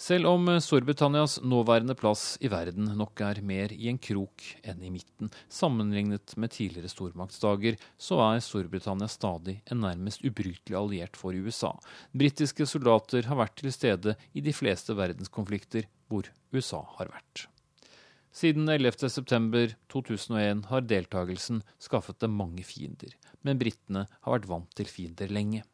Selv 0.02 0.26
om 0.26 0.48
Storbritannias 0.58 1.36
nåværende 1.46 1.94
plass 1.94 2.34
i 2.42 2.48
verden 2.50 2.88
nok 2.98 3.20
er 3.22 3.38
mer 3.46 3.70
i 3.70 3.86
en 3.86 4.00
krok 4.02 4.42
enn 4.66 4.80
i 4.82 4.90
midten, 4.90 5.30
sammenlignet 5.46 6.34
med 6.42 6.50
tidligere 6.56 6.90
stormaktsdager, 6.90 7.76
så 8.02 8.18
er 8.24 8.42
Storbritannia 8.42 9.06
stadig 9.12 9.60
en 9.70 9.84
nærmest 9.84 10.24
ubrytelig 10.26 10.74
alliert 10.74 11.20
for 11.20 11.38
USA. 11.38 11.70
Britiske 12.10 12.66
soldater 12.66 13.30
har 13.30 13.38
vært 13.44 13.54
til 13.62 13.70
stede 13.76 14.16
i 14.34 14.42
de 14.42 14.56
fleste 14.56 14.96
verdenskonflikter 14.98 15.86
hvor 16.12 16.28
USA 16.52 16.84
har 16.98 17.10
vært. 17.14 17.46
Siden 18.32 18.68
11.9.2001 18.68 20.64
har 20.70 20.86
deltakelsen 20.88 21.60
skaffet 21.80 22.22
dem 22.24 22.32
mange 22.36 22.64
fiender, 22.64 23.12
men 23.44 23.60
britene 23.60 24.06
har 24.08 24.38
vært 24.38 24.48
vant 24.48 24.72
til 24.76 24.88
fiender 24.88 25.32
lenge. 25.32 25.64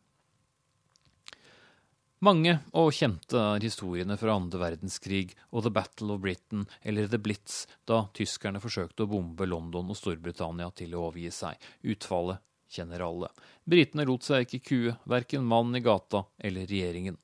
Mange 2.27 2.57
og 2.75 2.89
kjente 2.97 3.39
er 3.39 3.63
historiene 3.63 4.17
fra 4.19 4.35
andre 4.35 4.59
verdenskrig 4.59 5.37
og 5.53 5.63
The 5.63 5.71
Battle 5.71 6.17
of 6.17 6.25
Britain 6.25 6.65
eller 6.83 7.07
The 7.07 7.21
Blitz, 7.23 7.61
da 7.87 8.09
tyskerne 8.11 8.59
forsøkte 8.59 9.07
å 9.07 9.11
bombe 9.13 9.47
London 9.47 9.95
og 9.95 9.99
Storbritannia 10.01 10.67
til 10.75 10.97
å 10.97 11.05
overgi 11.07 11.31
seg. 11.37 11.55
Utfallet 11.87 12.43
kjenner 12.75 13.07
alle. 13.07 13.31
Britene 13.63 14.09
lot 14.09 14.27
seg 14.27 14.49
ikke 14.49 14.65
kue, 14.67 14.97
verken 15.07 15.47
mannen 15.47 15.79
i 15.79 15.85
gata 15.85 16.25
eller 16.43 16.67
regjeringen. 16.67 17.15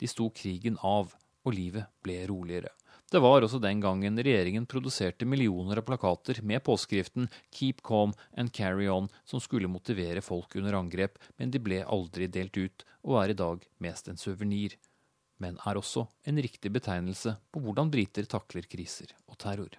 De 0.00 0.08
sto 0.08 0.30
krigen 0.32 0.80
av, 0.80 1.12
og 1.48 1.56
livet 1.56 1.88
ble 2.04 2.20
roligere. 2.28 2.74
Det 3.08 3.22
var 3.24 3.40
også 3.40 3.56
den 3.62 3.80
gangen 3.80 4.20
regjeringen 4.20 4.66
produserte 4.68 5.24
millioner 5.24 5.80
av 5.80 5.86
plakater 5.88 6.42
med 6.44 6.60
påskriften 6.60 7.30
'Keep 7.50 7.80
calm 7.82 8.12
and 8.36 8.52
carry 8.52 8.88
on', 8.88 9.08
som 9.24 9.40
skulle 9.40 9.68
motivere 9.68 10.20
folk 10.20 10.56
under 10.56 10.76
angrep, 10.76 11.16
men 11.38 11.50
de 11.50 11.58
ble 11.58 11.80
aldri 11.84 12.26
delt 12.28 12.56
ut, 12.56 12.84
og 13.04 13.22
er 13.22 13.30
i 13.30 13.38
dag 13.40 13.64
mest 13.80 14.08
en 14.08 14.20
suvenir. 14.20 14.76
Men 15.40 15.56
er 15.64 15.80
også 15.80 16.06
en 16.26 16.36
riktig 16.36 16.70
betegnelse 16.70 17.38
på 17.50 17.62
hvordan 17.64 17.90
briter 17.90 18.28
takler 18.28 18.68
kriser 18.68 19.14
og 19.26 19.38
terror. 19.38 19.72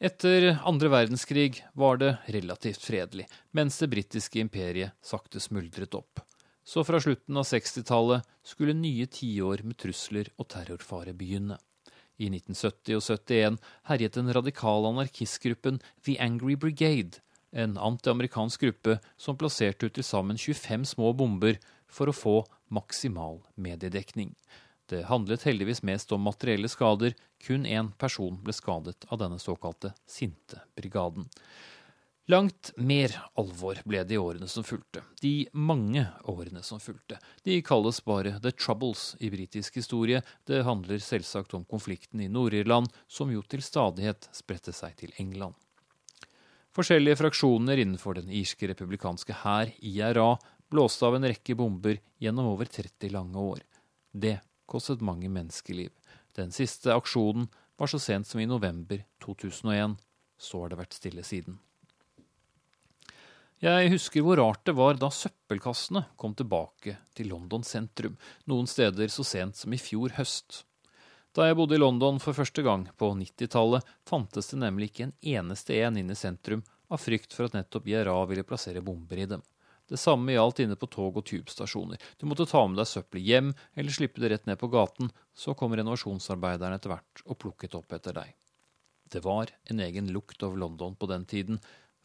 Etter 0.00 0.58
andre 0.64 0.88
verdenskrig 0.88 1.62
var 1.74 1.98
det 1.98 2.16
relativt 2.26 2.82
fredelig, 2.82 3.28
mens 3.52 3.78
det 3.78 3.90
britiske 3.90 4.40
imperiet 4.40 4.96
sakte 5.04 5.38
smuldret 5.38 5.94
opp 5.94 6.24
så 6.70 6.84
fra 6.86 7.00
slutten 7.02 7.36
av 7.40 7.48
60-tallet 7.48 8.26
skulle 8.46 8.76
nye 8.78 9.08
tiår 9.10 9.64
med 9.66 9.78
trusler 9.82 10.28
og 10.38 10.46
terrorfare 10.52 11.16
begynne. 11.18 11.56
I 12.20 12.28
1970 12.30 12.94
og 12.94 13.02
71 13.02 13.56
herjet 13.90 14.18
den 14.18 14.30
radikale 14.36 14.92
anarkistgruppen 14.92 15.80
The 16.06 16.14
Angry 16.22 16.54
Brigade, 16.54 17.18
en 17.50 17.74
antiamerikansk 17.74 18.62
gruppe 18.68 19.00
som 19.18 19.38
plasserte 19.40 19.88
ut 19.88 19.96
til 19.98 20.06
sammen 20.06 20.38
25 20.38 20.86
små 20.92 21.10
bomber 21.18 21.58
for 21.90 22.06
å 22.06 22.14
få 22.14 22.36
maksimal 22.70 23.40
mediedekning. 23.58 24.36
Det 24.86 25.08
handlet 25.10 25.48
heldigvis 25.48 25.82
mest 25.86 26.14
om 26.14 26.22
materielle 26.22 26.70
skader. 26.70 27.18
Kun 27.42 27.66
én 27.66 27.90
person 27.98 28.38
ble 28.44 28.54
skadet 28.54 29.08
av 29.08 29.18
denne 29.22 29.42
såkalte 29.42 29.90
sinte 30.06 30.62
brigaden. 30.78 31.26
Langt 32.30 32.70
mer 32.76 33.10
alvor 33.34 33.80
ble 33.88 34.04
det 34.06 34.14
i 34.14 34.18
årene 34.20 34.46
som 34.48 34.62
fulgte. 34.62 35.00
De 35.18 35.48
mange 35.56 36.04
årene 36.30 36.60
som 36.62 36.78
fulgte. 36.78 37.16
De 37.42 37.56
kalles 37.66 37.98
bare 38.06 38.36
The 38.44 38.52
Troubles 38.54 39.16
i 39.18 39.32
britisk 39.32 39.80
historie. 39.80 40.20
Det 40.46 40.60
handler 40.62 41.00
selvsagt 41.02 41.56
om 41.58 41.64
konflikten 41.64 42.20
i 42.22 42.28
Nord-Irland, 42.30 42.92
som 43.10 43.32
jo 43.34 43.42
til 43.42 43.64
stadighet 43.66 44.28
spredte 44.36 44.70
seg 44.76 44.94
til 45.00 45.16
England. 45.18 45.56
Forskjellige 46.76 47.18
fraksjoner 47.18 47.82
innenfor 47.82 48.20
den 48.20 48.30
irske 48.30 48.68
republikanske 48.70 49.40
hær, 49.40 49.72
IRA, 49.82 50.28
blåste 50.70 51.08
av 51.08 51.16
en 51.18 51.26
rekke 51.26 51.56
bomber 51.58 51.98
gjennom 52.22 52.52
over 52.52 52.70
30 52.70 53.10
lange 53.16 53.42
år. 53.42 53.64
Det 54.12 54.36
kostet 54.70 55.02
mange 55.02 55.32
menneskeliv. 55.32 55.90
Den 56.38 56.54
siste 56.54 56.94
aksjonen 56.94 57.50
var 57.80 57.90
så 57.90 57.98
sent 57.98 58.30
som 58.30 58.38
i 58.38 58.46
november 58.46 59.02
2001. 59.26 59.98
Så 60.38 60.62
har 60.62 60.70
det 60.70 60.80
vært 60.84 60.94
stille 61.00 61.26
siden. 61.26 61.58
Jeg 63.60 63.90
husker 63.92 64.24
hvor 64.24 64.38
rart 64.40 64.62
det 64.64 64.72
var 64.72 64.96
da 64.96 65.10
søppelkassene 65.12 66.00
kom 66.16 66.32
tilbake 66.32 66.94
til 67.12 67.28
London 67.28 67.60
sentrum, 67.60 68.14
noen 68.48 68.64
steder 68.64 69.10
så 69.12 69.20
sent 69.26 69.58
som 69.58 69.74
i 69.76 69.78
fjor 69.80 70.14
høst. 70.16 70.62
Da 71.36 71.44
jeg 71.44 71.58
bodde 71.58 71.76
i 71.76 71.82
London 71.82 72.16
for 72.24 72.32
første 72.32 72.64
gang, 72.64 72.86
på 72.96 73.10
90-tallet, 73.18 73.84
fantes 74.08 74.48
det 74.48 74.62
nemlig 74.62 74.88
ikke 74.88 75.10
en 75.10 75.12
eneste 75.34 75.76
en 75.76 75.98
inne 76.00 76.16
i 76.16 76.18
sentrum, 76.18 76.62
av 76.88 77.02
frykt 77.04 77.36
for 77.36 77.50
at 77.50 77.58
nettopp 77.58 77.90
IRA 77.92 78.14
ville 78.30 78.46
plassere 78.48 78.80
bomber 78.80 79.20
i 79.20 79.28
dem. 79.28 79.44
Det 79.92 80.00
samme 80.00 80.32
gjaldt 80.32 80.64
inne 80.64 80.78
på 80.80 80.88
tog- 80.88 81.20
og 81.20 81.28
tubestasjoner. 81.28 82.00
Du 82.16 82.24
måtte 82.30 82.48
ta 82.48 82.64
med 82.64 82.80
deg 82.80 82.88
søppelet 82.88 83.28
hjem, 83.28 83.52
eller 83.76 83.92
slippe 83.92 84.24
det 84.24 84.32
rett 84.32 84.48
ned 84.48 84.56
på 84.58 84.72
gaten, 84.72 85.12
så 85.36 85.52
kom 85.52 85.76
renovasjonsarbeiderne 85.76 86.80
etter 86.80 86.94
hvert 86.94 87.24
og 87.26 87.38
plukket 87.44 87.76
opp 87.76 87.92
etter 87.92 88.16
deg. 88.22 88.32
Det 89.10 89.20
var 89.26 89.52
en 89.68 89.84
egen 89.84 90.08
lukt 90.14 90.40
over 90.46 90.64
London 90.64 90.96
på 90.96 91.12
den 91.12 91.28
tiden, 91.28 91.60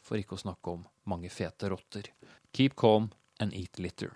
for 0.06 0.20
ikke 0.20 0.38
å 0.38 0.44
snakke 0.46 0.76
om 0.78 0.86
mange 1.10 1.32
fete 1.32 1.72
rotter. 1.72 2.12
Keep 2.54 2.78
calm 2.78 3.10
and 3.42 3.54
eat 3.54 3.82
litter. 3.82 4.14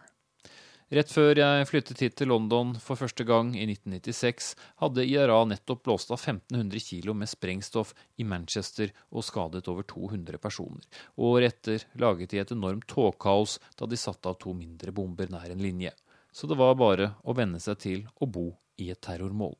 Rett 0.90 1.12
før 1.14 1.38
jeg 1.38 1.66
flyttet 1.70 2.00
hit 2.02 2.16
til 2.18 2.32
London 2.32 2.72
for 2.82 2.98
første 2.98 3.22
gang 3.22 3.52
i 3.54 3.62
1996, 3.62 4.48
hadde 4.82 5.04
IRA 5.06 5.36
nettopp 5.46 5.84
blåst 5.86 6.10
av 6.10 6.18
1500 6.18 6.82
kilo 6.82 7.14
med 7.14 7.30
sprengstoff 7.30 7.92
i 8.18 8.26
Manchester 8.26 8.90
og 9.14 9.22
skadet 9.22 9.70
over 9.70 9.86
200 9.86 10.42
personer. 10.42 10.82
Året 11.14 11.60
etter 11.60 11.86
laget 12.02 12.34
de 12.34 12.42
et 12.42 12.54
enormt 12.56 12.90
togkaos 12.90 13.60
da 13.78 13.86
de 13.86 14.00
satte 14.02 14.32
av 14.32 14.40
to 14.42 14.50
mindre 14.50 14.90
bomber 14.90 15.30
nær 15.30 15.54
en 15.54 15.62
linje. 15.62 15.94
Så 16.34 16.50
det 16.50 16.58
var 16.58 16.74
bare 16.74 17.12
å 17.22 17.38
venne 17.38 17.62
seg 17.62 17.78
til 17.86 18.06
å 18.18 18.26
bo 18.26 18.48
i 18.82 18.90
et 18.90 19.02
terrormål. 19.06 19.54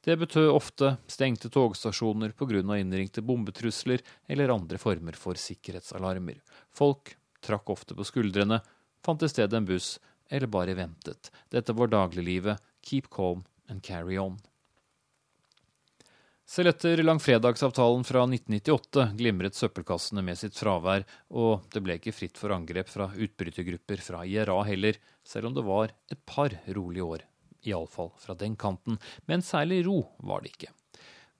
Det 0.00 0.16
betød 0.16 0.48
ofte 0.48 0.94
stengte 1.12 1.50
togstasjoner 1.52 2.32
pga. 2.32 2.76
innringte 2.78 3.20
bombetrusler 3.20 4.00
eller 4.26 4.48
andre 4.48 4.78
former 4.78 5.12
for 5.12 5.36
sikkerhetsalarmer. 5.36 6.40
Folk 6.72 7.16
trakk 7.44 7.68
ofte 7.68 7.94
på 7.94 8.04
skuldrene, 8.04 8.62
fant 9.04 9.22
i 9.22 9.28
stedet 9.28 9.52
en 9.52 9.68
buss 9.68 9.98
eller 10.30 10.46
bare 10.46 10.74
ventet. 10.74 11.30
Dette 11.50 11.72
var 11.72 11.88
dagliglivet. 11.92 12.58
Keep 12.82 13.10
calm 13.10 13.44
and 13.68 13.82
carry 13.82 14.16
on. 14.18 14.38
Selv 16.48 16.72
etter 16.72 17.02
langfredagsavtalen 17.04 18.02
fra 18.08 18.24
1998 18.24 19.04
glimret 19.20 19.54
søppelkassene 19.54 20.24
med 20.24 20.38
sitt 20.38 20.56
fravær, 20.58 21.04
og 21.30 21.68
det 21.70 21.82
ble 21.84 21.98
ikke 22.00 22.14
fritt 22.16 22.40
for 22.40 22.56
angrep 22.56 22.88
fra 22.90 23.06
utbrytergrupper 23.12 24.02
fra 24.02 24.24
IRA 24.26 24.56
heller, 24.66 24.96
selv 25.22 25.50
om 25.50 25.54
det 25.54 25.66
var 25.68 25.92
et 26.10 26.24
par 26.26 26.56
rolige 26.72 27.06
år 27.06 27.28
iallfall 27.66 28.12
fra 28.20 28.36
den 28.38 28.56
kanten, 28.56 28.98
men 29.26 29.42
særlig 29.44 29.84
ro 29.86 30.02
var 30.18 30.44
det 30.44 30.54
ikke. 30.54 30.74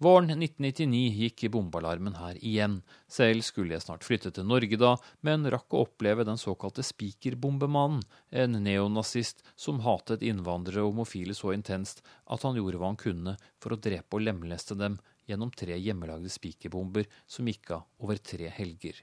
Våren 0.00 0.30
1999 0.32 1.00
gikk 1.12 1.42
bombealarmen 1.52 2.14
her 2.16 2.38
igjen. 2.40 2.78
Selv 3.04 3.44
skulle 3.44 3.74
jeg 3.74 3.84
snart 3.84 4.06
flytte 4.06 4.30
til 4.32 4.46
Norge 4.48 4.78
da, 4.80 4.94
men 5.20 5.44
rakk 5.52 5.76
å 5.76 5.82
oppleve 5.84 6.24
den 6.24 6.40
såkalte 6.40 6.80
spikerbombemannen, 6.88 8.00
en 8.32 8.56
neonazist 8.64 9.44
som 9.60 9.82
hatet 9.84 10.24
innvandrere 10.24 10.86
og 10.86 10.94
homofile 10.94 11.36
så 11.36 11.52
intenst 11.52 12.00
at 12.24 12.48
han 12.48 12.56
gjorde 12.56 12.80
hva 12.80 12.94
han 12.94 13.00
kunne 13.02 13.36
for 13.60 13.76
å 13.76 13.80
drepe 13.88 14.16
og 14.16 14.24
lemleste 14.24 14.78
dem 14.80 14.96
gjennom 15.28 15.52
tre 15.52 15.76
hjemmelagde 15.76 16.32
spikerbomber 16.32 17.04
som 17.28 17.52
gikk 17.52 17.74
av 17.76 17.84
over 18.00 18.24
tre 18.24 18.48
helger. 18.56 18.96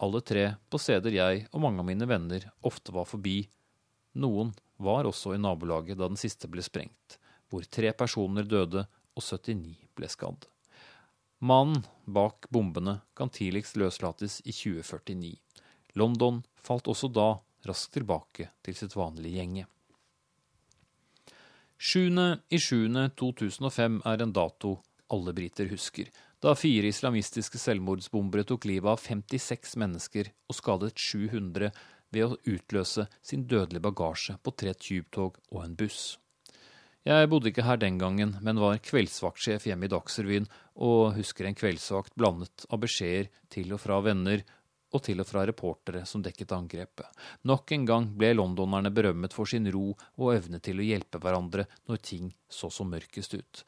Alle 0.00 0.24
tre 0.24 0.46
på 0.72 0.80
steder 0.80 1.12
jeg 1.12 1.44
og 1.52 1.60
mange 1.66 1.84
av 1.84 1.90
mine 1.92 2.08
venner 2.08 2.48
ofte 2.64 2.96
var 2.96 3.04
forbi. 3.04 3.42
Noen 4.16 4.56
var 4.82 5.04
også 5.08 5.34
i 5.34 5.38
nabolaget 5.40 5.98
da 5.98 6.08
den 6.10 6.20
siste 6.20 6.48
ble 6.50 6.62
sprengt, 6.64 7.18
hvor 7.50 7.62
tre 7.64 7.92
personer 7.96 8.44
døde 8.48 8.86
og 8.86 9.22
79 9.22 9.76
ble 9.96 10.08
skadd. 10.10 10.46
Mannen 11.42 11.84
bak 12.06 12.46
bombene 12.54 13.00
kan 13.18 13.30
tidligst 13.34 13.76
løslates 13.80 14.40
i 14.46 14.52
2049. 14.54 15.36
London 15.98 16.44
falt 16.62 16.88
også 16.88 17.08
da 17.12 17.40
raskt 17.66 17.92
tilbake 17.98 18.48
til 18.62 18.74
sitt 18.78 18.96
vanlige 18.96 19.36
gjenge. 19.40 19.64
7.07.2005 21.82 24.00
er 24.06 24.22
en 24.22 24.34
dato 24.34 24.78
alle 25.12 25.34
briter 25.34 25.66
husker, 25.68 26.06
da 26.42 26.54
fire 26.58 26.90
islamistiske 26.90 27.58
selvmordsbombere 27.58 28.46
tok 28.48 28.66
livet 28.70 28.90
av 28.94 29.02
56 29.02 29.76
mennesker 29.82 30.30
og 30.50 30.58
skadet 30.58 30.94
700 30.98 31.70
ved 32.12 32.28
å 32.28 32.40
utløse 32.44 33.08
sin 33.24 33.46
dødelige 33.48 33.84
bagasje 33.88 34.36
på 34.42 34.54
tre 34.54 34.74
tubetog 34.76 35.38
og 35.50 35.62
en 35.64 35.76
buss. 35.78 36.02
Jeg 37.02 37.26
bodde 37.32 37.50
ikke 37.50 37.64
her 37.66 37.80
den 37.82 37.96
gangen, 37.98 38.36
men 38.46 38.60
var 38.62 38.78
kveldsvaktsjef 38.78 39.64
hjemme 39.66 39.88
i 39.88 39.90
Dagsrevyen, 39.90 40.44
og 40.86 41.16
husker 41.16 41.48
en 41.48 41.56
kveldsvakt 41.58 42.14
blandet 42.14 42.66
av 42.70 42.78
beskjeder 42.84 43.32
til 43.50 43.74
og 43.74 43.82
fra 43.82 43.98
venner 44.06 44.44
og 44.92 45.02
til 45.02 45.22
og 45.24 45.26
fra 45.26 45.42
reportere 45.48 46.04
som 46.06 46.22
dekket 46.22 46.54
angrepet. 46.54 47.08
Nok 47.48 47.72
en 47.74 47.88
gang 47.88 48.06
ble 48.18 48.30
londonerne 48.36 48.92
berømmet 48.94 49.34
for 49.34 49.50
sin 49.50 49.66
ro 49.72 49.88
og 49.96 50.28
evne 50.34 50.60
til 50.62 50.78
å 50.78 50.86
hjelpe 50.86 51.18
hverandre 51.22 51.66
når 51.90 52.04
ting 52.06 52.30
så 52.46 52.70
som 52.70 52.92
mørkest 52.92 53.34
ut. 53.34 53.64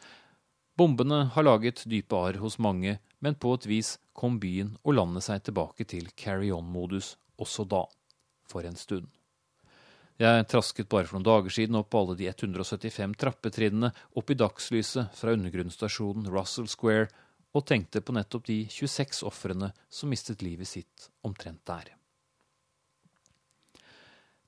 Bombene 0.79 1.25
har 1.35 1.47
laget 1.47 1.85
dype 1.91 2.19
arr 2.19 2.39
hos 2.43 2.61
mange, 2.63 2.99
men 3.19 3.35
på 3.39 3.53
et 3.57 3.67
vis 3.71 3.97
kom 4.13 4.39
byen 4.43 4.75
og 4.83 4.99
landet 4.99 5.27
seg 5.27 5.43
tilbake 5.47 5.87
til 5.91 6.11
carry 6.19 6.51
on-modus 6.55 7.15
også 7.41 7.67
da, 7.67 7.85
for 8.51 8.67
en 8.67 8.77
stund. 8.79 9.09
Jeg 10.21 10.47
trasket 10.47 10.89
bare 10.91 11.09
for 11.09 11.19
noen 11.19 11.27
dager 11.27 11.51
siden 11.57 11.81
opp 11.81 11.95
alle 11.99 12.15
de 12.19 12.29
175 12.31 13.17
trappetrinnene 13.19 13.91
opp 14.15 14.31
i 14.31 14.39
dagslyset 14.39 15.17
fra 15.19 15.35
undergrunnsstasjonen 15.35 16.31
Russell 16.31 16.71
Square 16.71 17.09
og 17.55 17.67
tenkte 17.67 18.03
på 18.03 18.15
nettopp 18.15 18.47
de 18.47 18.61
26 18.71 19.25
ofrene 19.27 19.73
som 19.91 20.11
mistet 20.15 20.43
livet 20.43 20.71
sitt 20.71 21.11
omtrent 21.27 21.65
der. 21.67 21.91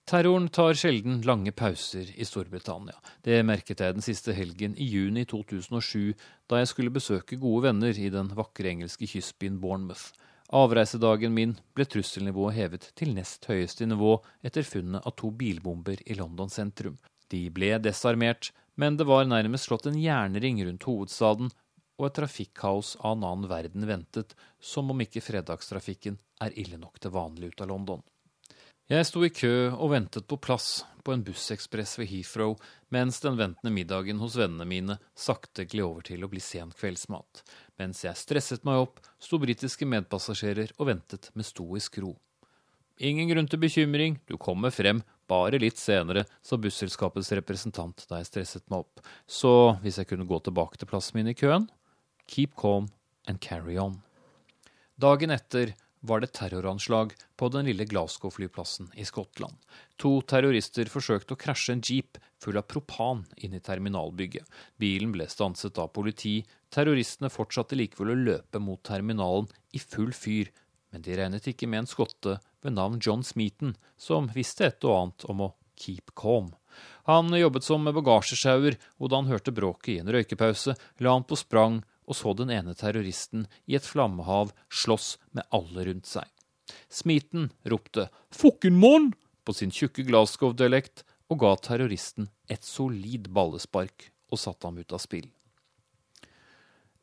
Terroren 0.07 0.47
tar 0.55 0.77
sjelden 0.79 1.19
lange 1.27 1.51
pauser 1.51 2.13
i 2.15 2.23
Storbritannia. 2.23 2.95
Det 3.27 3.41
merket 3.43 3.81
jeg 3.83 3.97
den 3.97 4.07
siste 4.07 4.37
helgen 4.39 4.77
i 4.79 4.87
juni 4.87 5.25
2007, 5.27 6.15
da 6.47 6.61
jeg 6.61 6.71
skulle 6.71 6.95
besøke 6.95 7.39
gode 7.43 7.65
venner 7.65 7.99
i 7.99 8.07
den 8.15 8.31
vakre 8.39 8.71
engelske 8.71 9.09
kystbyen 9.11 9.59
Bournemouth. 9.59 10.13
Avreisedagen 10.55 11.35
min 11.35 11.57
ble 11.75 11.85
trusselnivået 11.91 12.55
hevet 12.55 12.89
til 12.95 13.15
nest 13.17 13.49
høyeste 13.51 13.87
nivå 13.89 14.13
etter 14.47 14.67
funnet 14.67 15.03
av 15.03 15.17
to 15.19 15.33
bilbomber 15.35 15.99
i 16.07 16.15
London 16.15 16.51
sentrum. 16.53 17.01
De 17.31 17.49
ble 17.51 17.73
desarmert, 17.83 18.53
men 18.79 18.97
det 18.97 19.09
var 19.09 19.27
nærmest 19.27 19.67
slått 19.67 19.89
en 19.91 19.99
jernring 19.99 20.63
rundt 20.65 20.87
hovedstaden, 20.87 21.51
og 21.99 22.07
et 22.07 22.19
trafikkaos 22.21 22.95
av 23.01 23.17
en 23.17 23.25
annen 23.25 23.51
verden 23.51 23.87
ventet, 23.89 24.37
som 24.61 24.93
om 24.93 25.01
ikke 25.03 25.25
fredagstrafikken 25.25 26.21
er 26.45 26.55
ille 26.61 26.79
nok 26.79 27.01
til 27.01 27.15
vanlig 27.17 27.51
ut 27.51 27.65
av 27.65 27.73
London. 27.73 28.05
Jeg 28.87 29.07
sto 29.09 29.25
i 29.27 29.33
kø 29.35 29.73
og 29.73 29.91
ventet 29.91 30.29
på 30.31 30.39
plass 30.39 30.85
på 31.03 31.15
en 31.15 31.25
bussekspress 31.27 31.97
ved 31.99 32.11
Heathrow, 32.13 32.55
mens 32.95 33.19
den 33.21 33.39
ventende 33.39 33.73
middagen 33.75 34.21
hos 34.23 34.37
vennene 34.39 34.67
mine 34.69 34.99
sakte 35.19 35.67
gled 35.67 35.87
over 35.87 36.07
til 36.07 36.23
å 36.25 36.31
bli 36.31 36.41
sen 36.43 36.71
kveldsmat. 36.77 37.43
Mens 37.81 38.05
jeg 38.05 38.19
stresset 38.19 38.67
meg 38.67 38.85
opp, 38.85 39.01
sto 39.19 39.41
britiske 39.43 39.89
medpassasjerer 39.89 40.73
og 40.79 40.91
ventet 40.93 41.31
med 41.35 41.49
stoisk 41.49 41.99
ro. 42.05 42.15
Ingen 42.97 43.29
grunn 43.29 43.49
til 43.51 43.61
bekymring, 43.61 44.21
du 44.25 44.39
kommer 44.41 44.73
frem, 44.73 45.03
bare 45.29 45.59
litt 45.61 45.77
senere, 45.77 46.25
sa 46.41 46.57
busselskapets 46.57 47.33
representant 47.37 48.07
da 48.09 48.23
jeg 48.23 48.31
stresset 48.31 48.65
meg 48.73 48.87
opp. 48.87 49.03
Så 49.29 49.77
hvis 49.83 49.99
jeg 50.01 50.09
kunne 50.13 50.29
gå 50.29 50.39
tilbake 50.41 50.81
til 50.81 50.89
plassen 50.89 51.19
min 51.19 51.29
i 51.29 51.37
køen? 51.37 51.67
Keep 52.31 52.57
calm 52.57 52.89
and 53.29 53.43
carry 53.43 53.77
on. 53.77 54.01
Dagen 54.97 55.35
etter 55.35 55.75
var 56.01 56.21
det 56.21 56.33
terroranslag 56.37 57.15
på 57.37 57.49
den 57.49 57.67
lille 57.67 57.85
Glasgow-flyplassen 57.85 58.91
i 58.95 59.05
Skottland. 59.05 59.57
To 60.03 60.21
terrorister 60.23 60.91
forsøkte 60.93 61.35
å 61.35 61.41
krasje 61.41 61.77
en 61.77 61.83
jeep 61.85 62.21
full 62.43 62.59
av 62.61 62.67
propan 62.71 63.25
inn 63.37 63.57
i 63.57 63.63
terminalbygget. 63.65 64.45
Bilen 64.77 65.15
ble 65.15 65.29
stanset 65.31 65.79
av 65.83 65.93
politi. 65.97 66.39
Terroristene 66.73 67.33
fortsatte 67.33 67.79
likevel 67.79 68.13
å 68.13 68.21
løpe 68.29 68.63
mot 68.63 68.83
terminalen 68.87 69.49
i 69.73 69.83
full 69.83 70.13
fyr, 70.15 70.53
men 70.93 71.03
de 71.03 71.17
regnet 71.19 71.49
ikke 71.51 71.69
med 71.69 71.85
en 71.85 71.91
skotte 71.91 72.39
ved 72.63 72.77
navn 72.77 73.01
John 73.03 73.25
Smeaton, 73.25 73.75
som 73.97 74.31
visste 74.35 74.69
et 74.69 74.85
og 74.87 74.97
annet 75.01 75.27
om 75.33 75.45
å 75.49 75.53
keep 75.77 76.15
calm. 76.17 76.53
Han 77.09 77.33
jobbet 77.33 77.65
som 77.65 77.85
bagasjesjauer, 77.87 78.77
og 79.01 79.11
da 79.11 79.21
han 79.21 79.31
hørte 79.31 79.55
bråket 79.55 79.95
i 79.95 80.01
en 80.03 80.11
røykepause, 80.13 80.75
la 81.01 81.13
han 81.15 81.25
på 81.25 81.39
sprang 81.39 81.81
og 82.07 82.17
så 82.17 82.33
den 82.39 82.53
ene 82.55 82.75
terroristen 82.79 83.47
i 83.67 83.77
et 83.79 83.87
flammehav 83.87 84.55
slåss 84.71 85.17
med 85.37 85.47
alle 85.51 85.87
rundt 85.91 86.07
seg. 86.07 86.27
Smiten 86.89 87.51
ropte 87.65 88.09
'fucken 88.31 89.13
på 89.45 89.55
sin 89.55 89.71
tjukke 89.71 90.03
Glasgow-dialekt 90.03 91.05
og 91.31 91.39
ga 91.39 91.55
terroristen 91.57 92.29
et 92.51 92.65
solid 92.67 93.31
ballespark 93.31 94.11
og 94.31 94.39
satte 94.39 94.67
ham 94.67 94.79
ut 94.79 94.93
av 94.93 95.03
spill. 95.03 95.29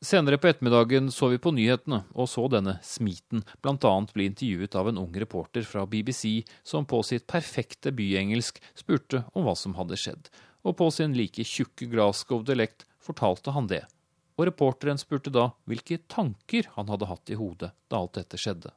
Senere 0.04 0.36
på 0.36 0.50
ettermiddagen 0.50 1.08
så 1.12 1.30
vi 1.32 1.38
på 1.40 1.54
nyhetene 1.56 2.02
og 2.12 2.28
så 2.28 2.44
denne 2.52 2.74
Smiten 2.84 3.40
bl.a. 3.64 3.92
bli 4.12 4.26
intervjuet 4.28 4.76
av 4.76 4.90
en 4.90 5.00
ung 5.00 5.14
reporter 5.16 5.64
fra 5.64 5.86
BBC 5.88 6.44
som 6.62 6.84
på 6.84 7.00
sitt 7.08 7.24
perfekte 7.30 7.92
byengelsk 7.96 8.60
spurte 8.76 9.22
om 9.32 9.46
hva 9.46 9.56
som 9.56 9.78
hadde 9.78 9.96
skjedd, 9.96 10.28
og 10.60 10.76
på 10.76 10.90
sin 10.92 11.16
like 11.16 11.46
tjukke 11.48 11.88
Glasgow-dialekt 11.88 12.84
fortalte 13.00 13.56
han 13.56 13.70
det 13.72 13.86
og 14.34 14.48
reporteren 14.48 14.98
spurte 15.00 15.32
da 15.32 15.48
hvilke 15.68 16.00
tanker 16.10 16.68
han 16.74 16.90
hadde 16.90 17.08
hatt 17.10 17.30
i 17.30 17.38
hodet 17.38 17.70
da 17.90 18.00
alt 18.00 18.16
dette 18.18 18.40
skjedde. 18.40 18.72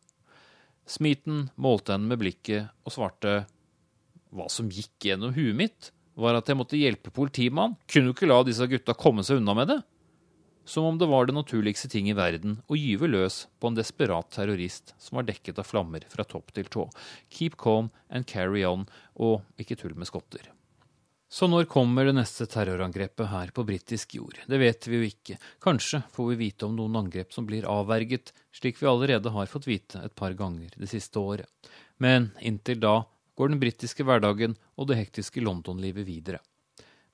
Smeaton 0.87 1.49
målte 1.59 1.95
henne 1.95 2.07
med 2.07 2.21
blikket 2.21 2.69
og 2.87 2.95
svarte 2.95 3.41
hva 4.35 4.47
som 4.51 4.69
gikk 4.71 5.09
gjennom 5.09 5.33
huet 5.35 5.57
mitt, 5.57 5.91
var 6.17 6.37
at 6.37 6.49
jeg 6.49 6.57
måtte 6.57 6.79
hjelpe 6.79 7.13
politimannen, 7.13 7.77
kunne 7.89 8.09
jo 8.09 8.15
ikke 8.15 8.29
la 8.29 8.41
disse 8.45 8.65
gutta 8.69 8.95
komme 8.97 9.25
seg 9.25 9.41
unna 9.41 9.53
med 9.57 9.71
det. 9.71 9.77
Som 10.67 10.83
om 10.83 10.97
det 10.99 11.07
var 11.07 11.27
det 11.27 11.35
naturligste 11.37 11.87
ting 11.91 12.09
i 12.11 12.15
verden 12.17 12.57
å 12.67 12.75
gyve 12.75 13.07
løs 13.07 13.45
på 13.59 13.69
en 13.69 13.77
desperat 13.77 14.27
terrorist 14.35 14.91
som 14.99 15.19
var 15.19 15.29
dekket 15.29 15.61
av 15.61 15.69
flammer 15.69 16.03
fra 16.11 16.25
topp 16.27 16.51
til 16.57 16.67
tå. 16.73 16.89
Keep 17.31 17.55
calm 17.61 17.87
and 18.09 18.27
carry 18.27 18.65
on, 18.67 18.83
og 19.15 19.45
ikke 19.61 19.79
tull 19.79 19.95
med 19.95 20.09
skotter. 20.09 20.43
Så 21.29 21.47
når 21.51 21.65
kommer 21.67 22.07
det 22.07 22.13
neste 22.15 22.45
terrorangrepet 22.47 23.27
her 23.27 23.49
på 23.51 23.65
britisk 23.67 24.15
jord? 24.15 24.37
Det 24.47 24.59
vet 24.61 24.87
vi 24.87 24.95
jo 24.95 25.07
ikke. 25.09 25.35
Kanskje 25.59 25.99
får 26.15 26.29
vi 26.29 26.37
vite 26.39 26.65
om 26.65 26.75
noen 26.77 26.95
angrep 27.01 27.33
som 27.35 27.45
blir 27.45 27.67
avverget, 27.67 28.31
slik 28.55 28.79
vi 28.79 28.87
allerede 28.87 29.33
har 29.35 29.49
fått 29.51 29.67
vite 29.67 29.99
et 30.07 30.15
par 30.15 30.37
ganger 30.39 30.71
det 30.79 30.87
siste 30.87 31.19
året. 31.19 31.49
Men 31.99 32.29
inntil 32.39 32.79
da 32.79 33.01
går 33.35 33.51
den 33.51 33.59
britiske 33.59 34.05
hverdagen 34.07 34.55
og 34.77 34.87
det 34.87 35.01
hektiske 35.01 35.43
London-livet 35.43 36.07
videre. 36.07 36.39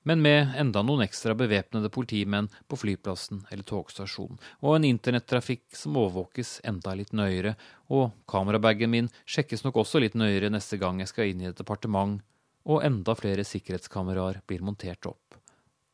Men 0.06 0.20
med 0.22 0.52
enda 0.60 0.82
noen 0.84 1.02
ekstra 1.02 1.34
bevæpnede 1.34 1.88
politimenn 1.90 2.50
på 2.68 2.76
flyplassen 2.76 3.40
eller 3.50 3.64
togstasjonen, 3.66 4.36
og 4.60 4.76
en 4.76 4.86
internettrafikk 4.86 5.64
som 5.74 5.96
overvåkes 5.96 6.58
enda 6.68 6.92
litt 6.94 7.14
nøyere, 7.16 7.54
og 7.88 8.12
kamerabagen 8.30 8.92
min 8.92 9.08
sjekkes 9.24 9.64
nok 9.64 9.80
også 9.82 10.04
litt 10.04 10.14
nøyere 10.14 10.52
neste 10.52 10.78
gang 10.78 11.00
jeg 11.00 11.10
skal 11.10 11.32
inn 11.32 11.42
i 11.42 11.48
et 11.48 11.58
departement 11.58 12.20
og 12.64 12.84
enda 12.84 13.14
flere 13.18 13.44
sikkerhetskameraer 13.46 14.40
blir 14.48 14.64
montert 14.64 15.06
opp. 15.08 15.36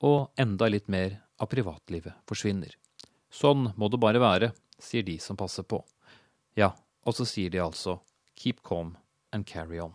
Og 0.06 0.30
enda 0.40 0.68
litt 0.70 0.88
mer 0.88 1.18
av 1.40 1.50
privatlivet 1.52 2.22
forsvinner. 2.28 2.72
Sånn 3.30 3.70
må 3.76 3.88
det 3.90 4.00
bare 4.02 4.22
være, 4.22 4.52
sier 4.80 5.04
de 5.06 5.18
som 5.22 5.38
passer 5.38 5.66
på. 5.66 5.82
Ja, 6.58 6.72
og 7.06 7.16
så 7.16 7.26
sier 7.28 7.50
de 7.52 7.60
altså 7.62 8.00
keep 8.38 8.62
calm 8.66 8.96
and 9.32 9.46
carry 9.46 9.80
on. 9.82 9.94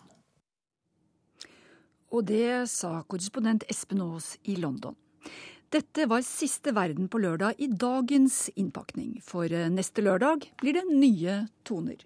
Og 2.13 2.27
det 2.29 2.69
sa 2.71 3.01
korrespondent 3.09 3.65
Espen 3.71 4.03
Aas 4.03 4.35
i 4.47 4.55
London. 4.59 4.95
Dette 5.73 6.05
var 6.07 6.21
siste 6.23 6.71
verden 6.75 7.09
på 7.11 7.19
lørdag 7.19 7.57
i 7.59 7.67
dagens 7.67 8.45
innpakning. 8.55 9.17
For 9.25 9.49
neste 9.73 10.05
lørdag 10.05 10.45
blir 10.61 10.77
det 10.77 10.85
nye 10.87 11.39
toner. 11.67 11.97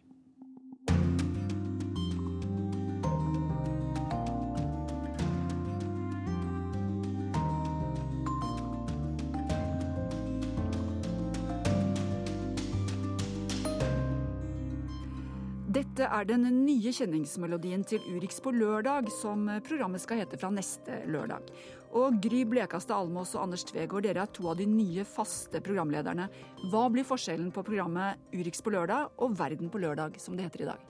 Dette 16.00 16.16
er 16.16 16.28
den 16.30 16.46
nye 16.64 16.94
kjenningsmelodien 16.96 17.82
til 17.84 18.06
Urix 18.08 18.38
på 18.40 18.54
lørdag, 18.56 19.10
som 19.12 19.42
programmet 19.68 20.00
skal 20.00 20.22
hete 20.22 20.38
fra 20.40 20.48
neste 20.48 21.02
lørdag. 21.12 21.50
Og 22.00 22.22
Gry 22.24 22.46
Blekastad 22.48 22.96
Almås 22.96 23.34
og 23.36 23.42
Anders 23.44 23.68
Tvegård, 23.68 24.08
dere 24.08 24.24
er 24.24 24.32
to 24.32 24.48
av 24.48 24.56
de 24.62 24.70
nye 24.72 25.04
faste 25.04 25.60
programlederne. 25.60 26.30
Hva 26.72 26.86
blir 26.94 27.04
forskjellen 27.04 27.52
på 27.52 27.66
programmet 27.68 28.32
Urix 28.32 28.64
på 28.64 28.72
lørdag 28.72 29.20
og 29.20 29.36
Verden 29.42 29.68
på 29.68 29.84
lørdag, 29.84 30.16
som 30.24 30.40
det 30.40 30.48
heter 30.48 30.64
i 30.64 30.70
dag? 30.72 30.88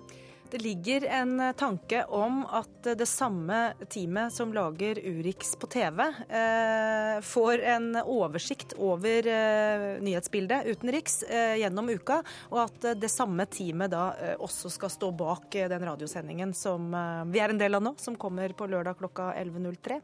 Det 0.51 0.57
ligger 0.57 1.05
en 1.05 1.39
eh, 1.39 1.51
tanke 1.51 2.03
om 2.05 2.41
at 2.45 2.87
det 2.97 3.05
samme 3.05 3.73
teamet 3.89 4.33
som 4.33 4.53
lager 4.53 4.97
Urix 5.05 5.53
på 5.55 5.67
TV, 5.69 6.01
eh, 6.29 7.21
får 7.21 7.59
en 7.59 7.91
oversikt 8.01 8.73
over 8.77 9.27
eh, 9.29 9.85
nyhetsbildet 10.01 10.65
utenriks 10.65 11.21
gjennom 11.29 11.89
uka, 11.93 12.23
og 12.49 12.63
at 12.63 12.89
det 12.97 13.11
samme 13.13 13.45
teamet 13.45 13.93
da 13.93 14.09
også 14.41 14.71
skal 14.73 14.89
stå 14.93 15.11
bak 15.13 15.53
den 15.69 15.85
radiosendingen 15.85 16.53
som 16.57 16.89
vi 17.29 17.41
er 17.41 17.53
en 17.53 17.61
del 17.61 17.77
av 17.77 17.85
nå, 17.85 17.93
som 18.01 18.17
kommer 18.17 18.53
på 18.57 18.67
lørdag 18.69 18.97
klokka 18.97 19.33
11.03. 19.37 19.99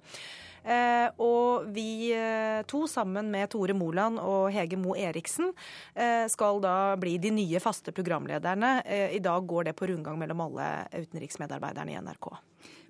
Eh, 0.66 1.08
og 1.22 1.68
vi 1.76 2.10
eh, 2.16 2.64
to, 2.70 2.86
sammen 2.90 3.30
med 3.34 3.52
Tore 3.54 3.76
Moland 3.78 4.18
og 4.22 4.50
Hege 4.54 4.80
Mo 4.82 4.96
Eriksen, 4.98 5.52
eh, 5.94 6.26
skal 6.32 6.62
da 6.64 6.96
bli 6.98 7.20
de 7.22 7.32
nye 7.36 7.62
faste 7.62 7.94
programlederne. 7.96 8.80
I 9.14 9.22
dag 9.24 9.46
går 9.46 9.70
det 9.70 9.76
på 9.78 9.90
rundgang 9.92 10.18
mellom 10.20 10.42
alle 10.48 10.70
utenriksmedarbeiderne 10.96 11.94
i 11.94 12.00
NRK. 12.02 12.32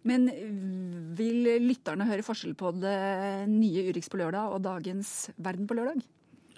Men 0.05 0.29
vil 1.17 1.49
lytterne 1.65 2.07
høre 2.07 2.25
forskjell 2.25 2.53
på 2.57 2.71
det 2.77 2.97
nye 3.49 3.87
Urix 3.89 4.11
på 4.11 4.21
lørdag 4.21 4.53
og 4.53 4.61
dagens 4.63 5.31
Verden 5.35 5.67
på 5.67 5.77
lørdag? 5.77 6.05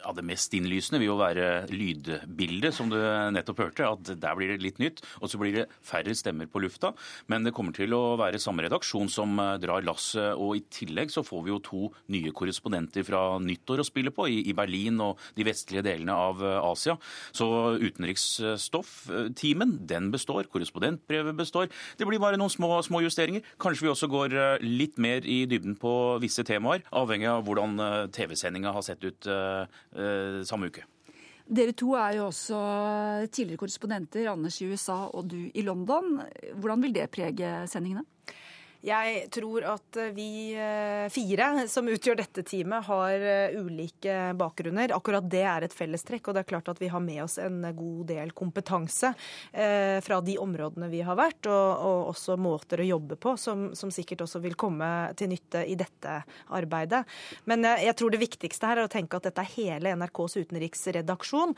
Ja, 0.08 0.14
det 0.16 0.24
mest 0.24 0.54
innlysende 0.56 1.02
vil 1.02 1.10
jo 1.12 1.18
være 1.20 1.68
lydbildet, 1.68 2.72
som 2.76 2.88
du 2.92 2.96
nettopp 3.36 3.60
hørte. 3.66 3.88
At 3.88 4.12
der 4.22 4.38
blir 4.38 4.54
det 4.54 4.64
litt 4.64 4.80
nytt. 4.80 5.02
Og 5.20 5.32
så 5.32 5.40
blir 5.42 5.56
det 5.56 5.66
færre 5.86 6.16
stemmer 6.16 6.48
på 6.48 6.62
lufta. 6.64 6.94
Men 7.28 7.44
det 7.44 7.54
kommer 7.56 7.76
til 7.76 7.92
å 7.96 8.16
være 8.20 8.40
samme 8.40 8.64
redaksjon 8.64 9.12
som 9.12 9.36
eh, 9.42 9.58
drar 9.60 9.84
lasset. 9.86 10.38
Og 10.40 10.56
i 10.60 10.64
tillegg 10.72 11.12
så 11.12 11.26
får 11.28 11.44
vi 11.44 11.52
jo 11.52 11.60
to 11.66 11.82
nye 12.14 12.32
korrespondenter 12.36 13.04
fra 13.08 13.22
nyttår 13.44 13.84
å 13.84 13.88
spille 13.88 14.14
på, 14.16 14.30
i 14.32 14.56
Berlin 14.56 15.02
og 15.04 15.20
de 15.36 15.46
vestlige 15.48 15.84
delene 15.90 16.16
av 16.16 16.44
eh, 16.44 16.60
Asia. 16.62 16.98
Så 17.36 17.50
utenriksstoff-teamen, 17.84 19.78
den 19.92 20.12
består. 20.14 20.48
Korrespondentbrevet 20.54 21.36
består. 21.36 21.68
Det 22.00 22.08
blir 22.08 22.24
bare 22.24 22.40
noen 22.40 22.54
små, 22.54 22.72
små 22.86 23.04
justeringer. 23.04 23.44
Kanskje 23.60 23.88
vi 23.88 23.92
også 23.92 24.12
går 24.12 24.38
eh, 24.38 24.64
litt 24.64 25.02
mer 25.04 25.28
i 25.28 25.42
dybden 25.50 25.76
på 25.82 25.94
visse 26.24 26.48
temaer, 26.48 26.86
avhengig 26.96 27.28
av 27.28 27.44
hvordan 27.48 27.76
TV-sendinga 28.14 28.72
har 28.74 28.84
sett 28.86 29.04
ut 29.04 29.28
samme 30.48 30.70
uke. 30.72 30.84
Dere 31.48 31.72
to 31.72 31.94
er 31.96 32.18
jo 32.18 32.26
også 32.28 32.58
tidligere 33.32 33.62
korrespondenter, 33.62 34.28
Anders 34.32 34.60
i 34.62 34.68
USA 34.68 34.98
og 35.08 35.30
du 35.32 35.38
i 35.48 35.64
London. 35.64 36.20
Hvordan 36.60 36.84
vil 36.84 36.96
det 36.98 37.10
prege 37.14 37.52
sendingene? 37.72 38.04
Jeg 38.86 39.24
tror 39.34 39.66
at 39.66 39.98
vi 40.14 40.54
eh, 40.54 41.08
fire 41.10 41.66
som 41.68 41.88
utgjør 41.90 42.20
dette 42.20 42.44
teamet, 42.46 42.86
har 42.86 43.24
eh, 43.26 43.56
ulike 43.58 44.14
bakgrunner. 44.38 44.94
Akkurat 44.94 45.26
det 45.26 45.42
er 45.50 45.66
et 45.66 45.74
fellestrekk. 45.74 46.30
Og 46.30 46.38
det 46.38 46.44
er 46.44 46.50
klart 46.52 46.70
at 46.70 46.82
vi 46.82 46.92
har 46.94 47.02
med 47.02 47.24
oss 47.24 47.40
en 47.42 47.64
god 47.74 48.06
del 48.12 48.34
kompetanse 48.38 49.10
eh, 49.52 49.98
fra 50.06 50.20
de 50.22 50.38
områdene 50.38 50.92
vi 50.92 51.02
har 51.02 51.18
vært, 51.18 51.50
og, 51.50 51.66
og 51.88 52.12
også 52.14 52.38
måter 52.38 52.84
å 52.84 52.88
jobbe 52.88 53.18
på 53.18 53.34
som, 53.42 53.72
sikkert 53.74 54.22
også 54.28 54.44
vil 54.44 54.58
komme 54.60 54.88
til 55.18 55.32
nytte 55.32 55.64
i 55.66 55.74
dette 55.80 56.20
arbeidet. 56.54 57.02
Men 57.50 57.66
jeg 57.66 57.96
tror 57.98 58.14
det 58.14 58.22
viktigste 58.22 58.70
her 58.70 58.82
er 58.82 58.86
å 58.86 58.92
tenke 58.92 59.18
at 59.18 59.26
dette 59.26 59.42
er 59.42 59.54
hele 59.56 59.96
NRKs 59.98 60.38
utenriksredaksjon 60.44 61.56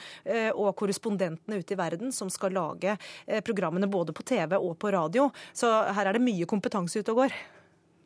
og 0.53 0.70
korrespondentene 0.80 1.59
ute 1.59 1.74
i 1.74 1.80
verden 1.80 2.13
som 2.15 2.30
skal 2.32 2.53
lage 2.55 2.95
programmene 3.45 3.89
både 3.91 4.13
på 4.15 4.24
TV 4.30 4.55
og 4.59 4.78
på 4.80 4.93
radio. 4.93 5.28
Så 5.57 5.67
her 5.67 6.09
er 6.09 6.15
det 6.15 6.24
mye 6.24 6.47
kompetanse 6.49 7.01
ute 7.01 7.09
og 7.12 7.24
går. 7.24 7.39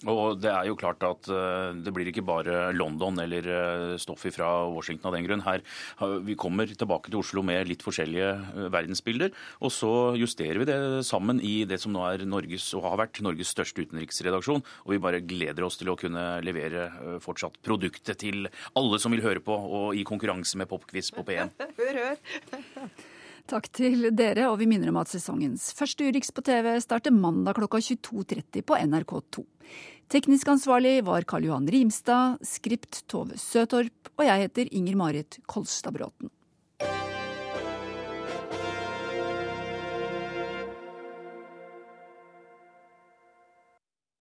Og 0.10 0.40
Det 0.42 0.52
er 0.52 0.68
jo 0.68 0.78
klart 0.80 1.04
at 1.08 1.30
eh, 1.32 1.76
det 1.84 1.94
blir 1.96 2.10
ikke 2.12 2.26
bare 2.26 2.74
London 2.76 3.20
eller 3.24 3.48
eh, 3.48 3.94
stoff 4.02 4.26
fra 4.36 4.50
Washington 4.72 5.10
av 5.10 5.16
den 5.18 5.28
grunn. 5.28 5.44
Her, 5.46 5.64
Vi 6.24 6.36
kommer 6.40 6.68
tilbake 6.68 7.12
til 7.12 7.22
Oslo 7.22 7.44
med 7.46 7.70
litt 7.70 7.84
forskjellige 7.86 8.30
eh, 8.34 8.70
verdensbilder, 8.74 9.34
og 9.64 9.74
så 9.74 9.94
justerer 10.20 10.60
vi 10.62 10.70
det 10.70 10.78
sammen 11.08 11.40
i 11.44 11.64
det 11.70 11.80
som 11.82 11.96
nå 11.96 12.04
er 12.08 12.26
Norges, 12.28 12.70
og 12.78 12.88
har 12.88 13.00
vært 13.06 13.24
Norges 13.24 13.54
største 13.56 13.86
utenriksredaksjon. 13.86 14.64
Og 14.86 14.96
vi 14.96 15.02
bare 15.04 15.24
gleder 15.24 15.68
oss 15.68 15.80
til 15.80 15.92
å 15.94 15.98
kunne 16.00 16.42
levere 16.44 16.90
fortsatt 17.24 17.60
produktet 17.64 18.20
til 18.24 18.48
alle 18.80 19.00
som 19.00 19.14
vil 19.14 19.24
høre 19.24 19.44
på, 19.44 19.56
og 19.56 19.98
i 19.98 20.06
konkurranse 20.08 20.60
med 20.60 20.72
Popquiz 20.72 21.14
på 21.16 21.26
P1. 21.28 21.54
hør, 21.80 22.00
hør. 22.04 23.04
Takk 23.44 23.66
til 23.76 24.06
dere, 24.16 24.46
og 24.48 24.62
vi 24.62 24.68
minner 24.72 24.88
om 24.94 25.02
at 25.02 25.10
sesongens 25.12 25.66
første 25.76 26.06
Urix 26.08 26.30
på 26.32 26.44
TV 26.48 26.70
starter 26.80 27.12
mandag 27.12 27.58
klokka 27.58 27.82
22.30 27.84 28.64
på 28.64 28.78
NRK2. 28.80 29.44
Teknisk 30.14 30.48
ansvarlig 30.54 31.02
var 31.04 31.28
Karl 31.28 31.50
Johan 31.50 31.68
Rimstad, 31.68 32.40
skript 32.48 33.02
Tove 33.12 33.36
Søtorp, 33.40 34.14
og 34.16 34.24
jeg 34.30 34.46
heter 34.46 34.72
Inger 34.72 34.96
Marit 34.96 35.42
Kolstad 35.44 35.92
Bråten. 35.98 36.32